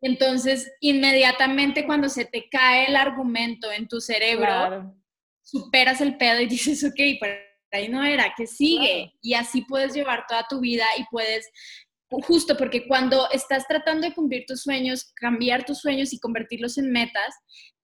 entonces, 0.00 0.70
inmediatamente 0.80 1.84
cuando 1.84 2.08
se 2.08 2.24
te 2.24 2.48
cae 2.48 2.86
el 2.86 2.96
argumento 2.96 3.70
en 3.72 3.88
tu 3.88 4.00
cerebro, 4.00 4.94
superas 5.42 6.00
el 6.00 6.16
pedo 6.16 6.40
y 6.40 6.46
dices, 6.46 6.84
ok, 6.84 7.18
pero 7.20 7.34
ahí 7.72 7.88
no 7.88 8.04
era, 8.04 8.32
que 8.36 8.46
sigue. 8.46 9.12
Y 9.20 9.34
así 9.34 9.62
puedes 9.62 9.94
llevar 9.94 10.24
toda 10.28 10.46
tu 10.48 10.60
vida 10.60 10.84
y 10.98 11.04
puedes 11.10 11.50
justo 12.10 12.56
porque 12.56 12.86
cuando 12.86 13.28
estás 13.30 13.66
tratando 13.66 14.08
de 14.08 14.14
cumplir 14.14 14.44
tus 14.46 14.62
sueños, 14.62 15.12
cambiar 15.14 15.64
tus 15.64 15.78
sueños 15.78 16.12
y 16.12 16.18
convertirlos 16.18 16.78
en 16.78 16.90
metas, 16.90 17.34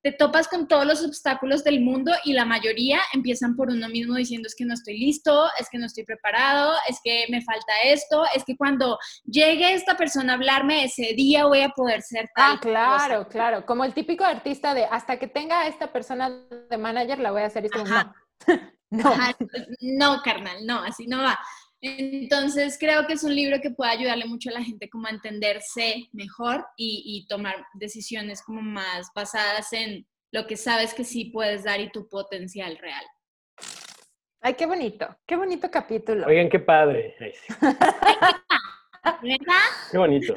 te 0.05 0.13
topas 0.13 0.49
con 0.49 0.69
todos 0.69 0.85
los 0.85 1.03
obstáculos 1.03 1.65
del 1.65 1.81
mundo 1.81 2.13
y 2.25 2.35
la 2.35 2.45
mayoría 2.45 3.01
empiezan 3.15 3.57
por 3.57 3.71
uno 3.71 3.89
mismo 3.89 4.17
diciendo 4.17 4.47
es 4.47 4.55
que 4.55 4.67
no 4.67 4.75
estoy 4.75 4.99
listo, 4.99 5.47
es 5.59 5.71
que 5.71 5.79
no 5.79 5.87
estoy 5.87 6.05
preparado, 6.05 6.75
es 6.91 6.99
que 7.03 7.25
me 7.31 7.41
falta 7.41 7.73
esto, 7.85 8.23
es 8.35 8.45
que 8.45 8.55
cuando 8.55 8.99
llegue 9.25 9.73
esta 9.73 9.97
persona 9.97 10.35
a 10.35 10.37
hablarme 10.37 10.85
ese 10.85 11.15
día 11.17 11.47
voy 11.47 11.63
a 11.63 11.71
poder 11.71 12.03
ser 12.03 12.29
tal. 12.37 12.57
Ah, 12.57 12.61
claro, 12.61 13.29
claro, 13.29 13.65
como 13.65 13.83
el 13.83 13.95
típico 13.95 14.25
artista 14.25 14.75
de 14.75 14.85
hasta 14.85 15.19
que 15.19 15.27
tenga 15.27 15.61
a 15.61 15.69
esta 15.69 15.91
persona 15.91 16.29
de 16.29 16.77
manager 16.77 17.19
la 17.21 17.31
voy 17.31 17.41
a 17.41 17.47
hacer 17.47 17.65
y 17.65 17.69
no. 17.69 18.15
no. 18.91 19.15
no, 19.81 20.23
carnal, 20.23 20.67
no, 20.67 20.85
así 20.85 21.07
no 21.07 21.23
va. 21.23 21.39
Entonces 21.86 22.78
creo 22.81 23.06
que 23.06 23.12
es 23.12 23.24
un 23.24 23.35
libro 23.35 23.61
que 23.61 23.70
puede 23.70 23.90
ayudarle 23.90 24.24
mucho 24.24 24.48
a 24.48 24.55
la 24.55 24.65
gente 24.65 24.89
como 24.89 25.06
a 25.06 25.11
entenderse 25.11 26.09
mejor 26.12 26.65
y, 26.78 27.27
tomar 27.28 27.56
decisiones 27.74 28.43
como 28.43 28.62
más 28.62 29.11
basadas 29.15 29.70
en 29.74 30.06
lo 30.32 30.47
que 30.47 30.56
sabes 30.56 30.94
que 30.94 31.05
sí 31.05 31.27
puedes 31.27 31.62
dar 31.65 31.81
y 31.81 31.90
tu 31.90 32.09
potencial 32.09 32.78
real. 32.78 33.05
Ay, 34.40 34.55
qué 34.55 34.65
bonito, 34.65 35.15
qué 35.27 35.36
bonito 35.36 35.70
capítulo. 35.70 36.27
Oigan, 36.27 36.48
qué 36.48 36.59
padre. 36.59 37.15
Qué 39.90 39.98
bonito. 39.98 40.32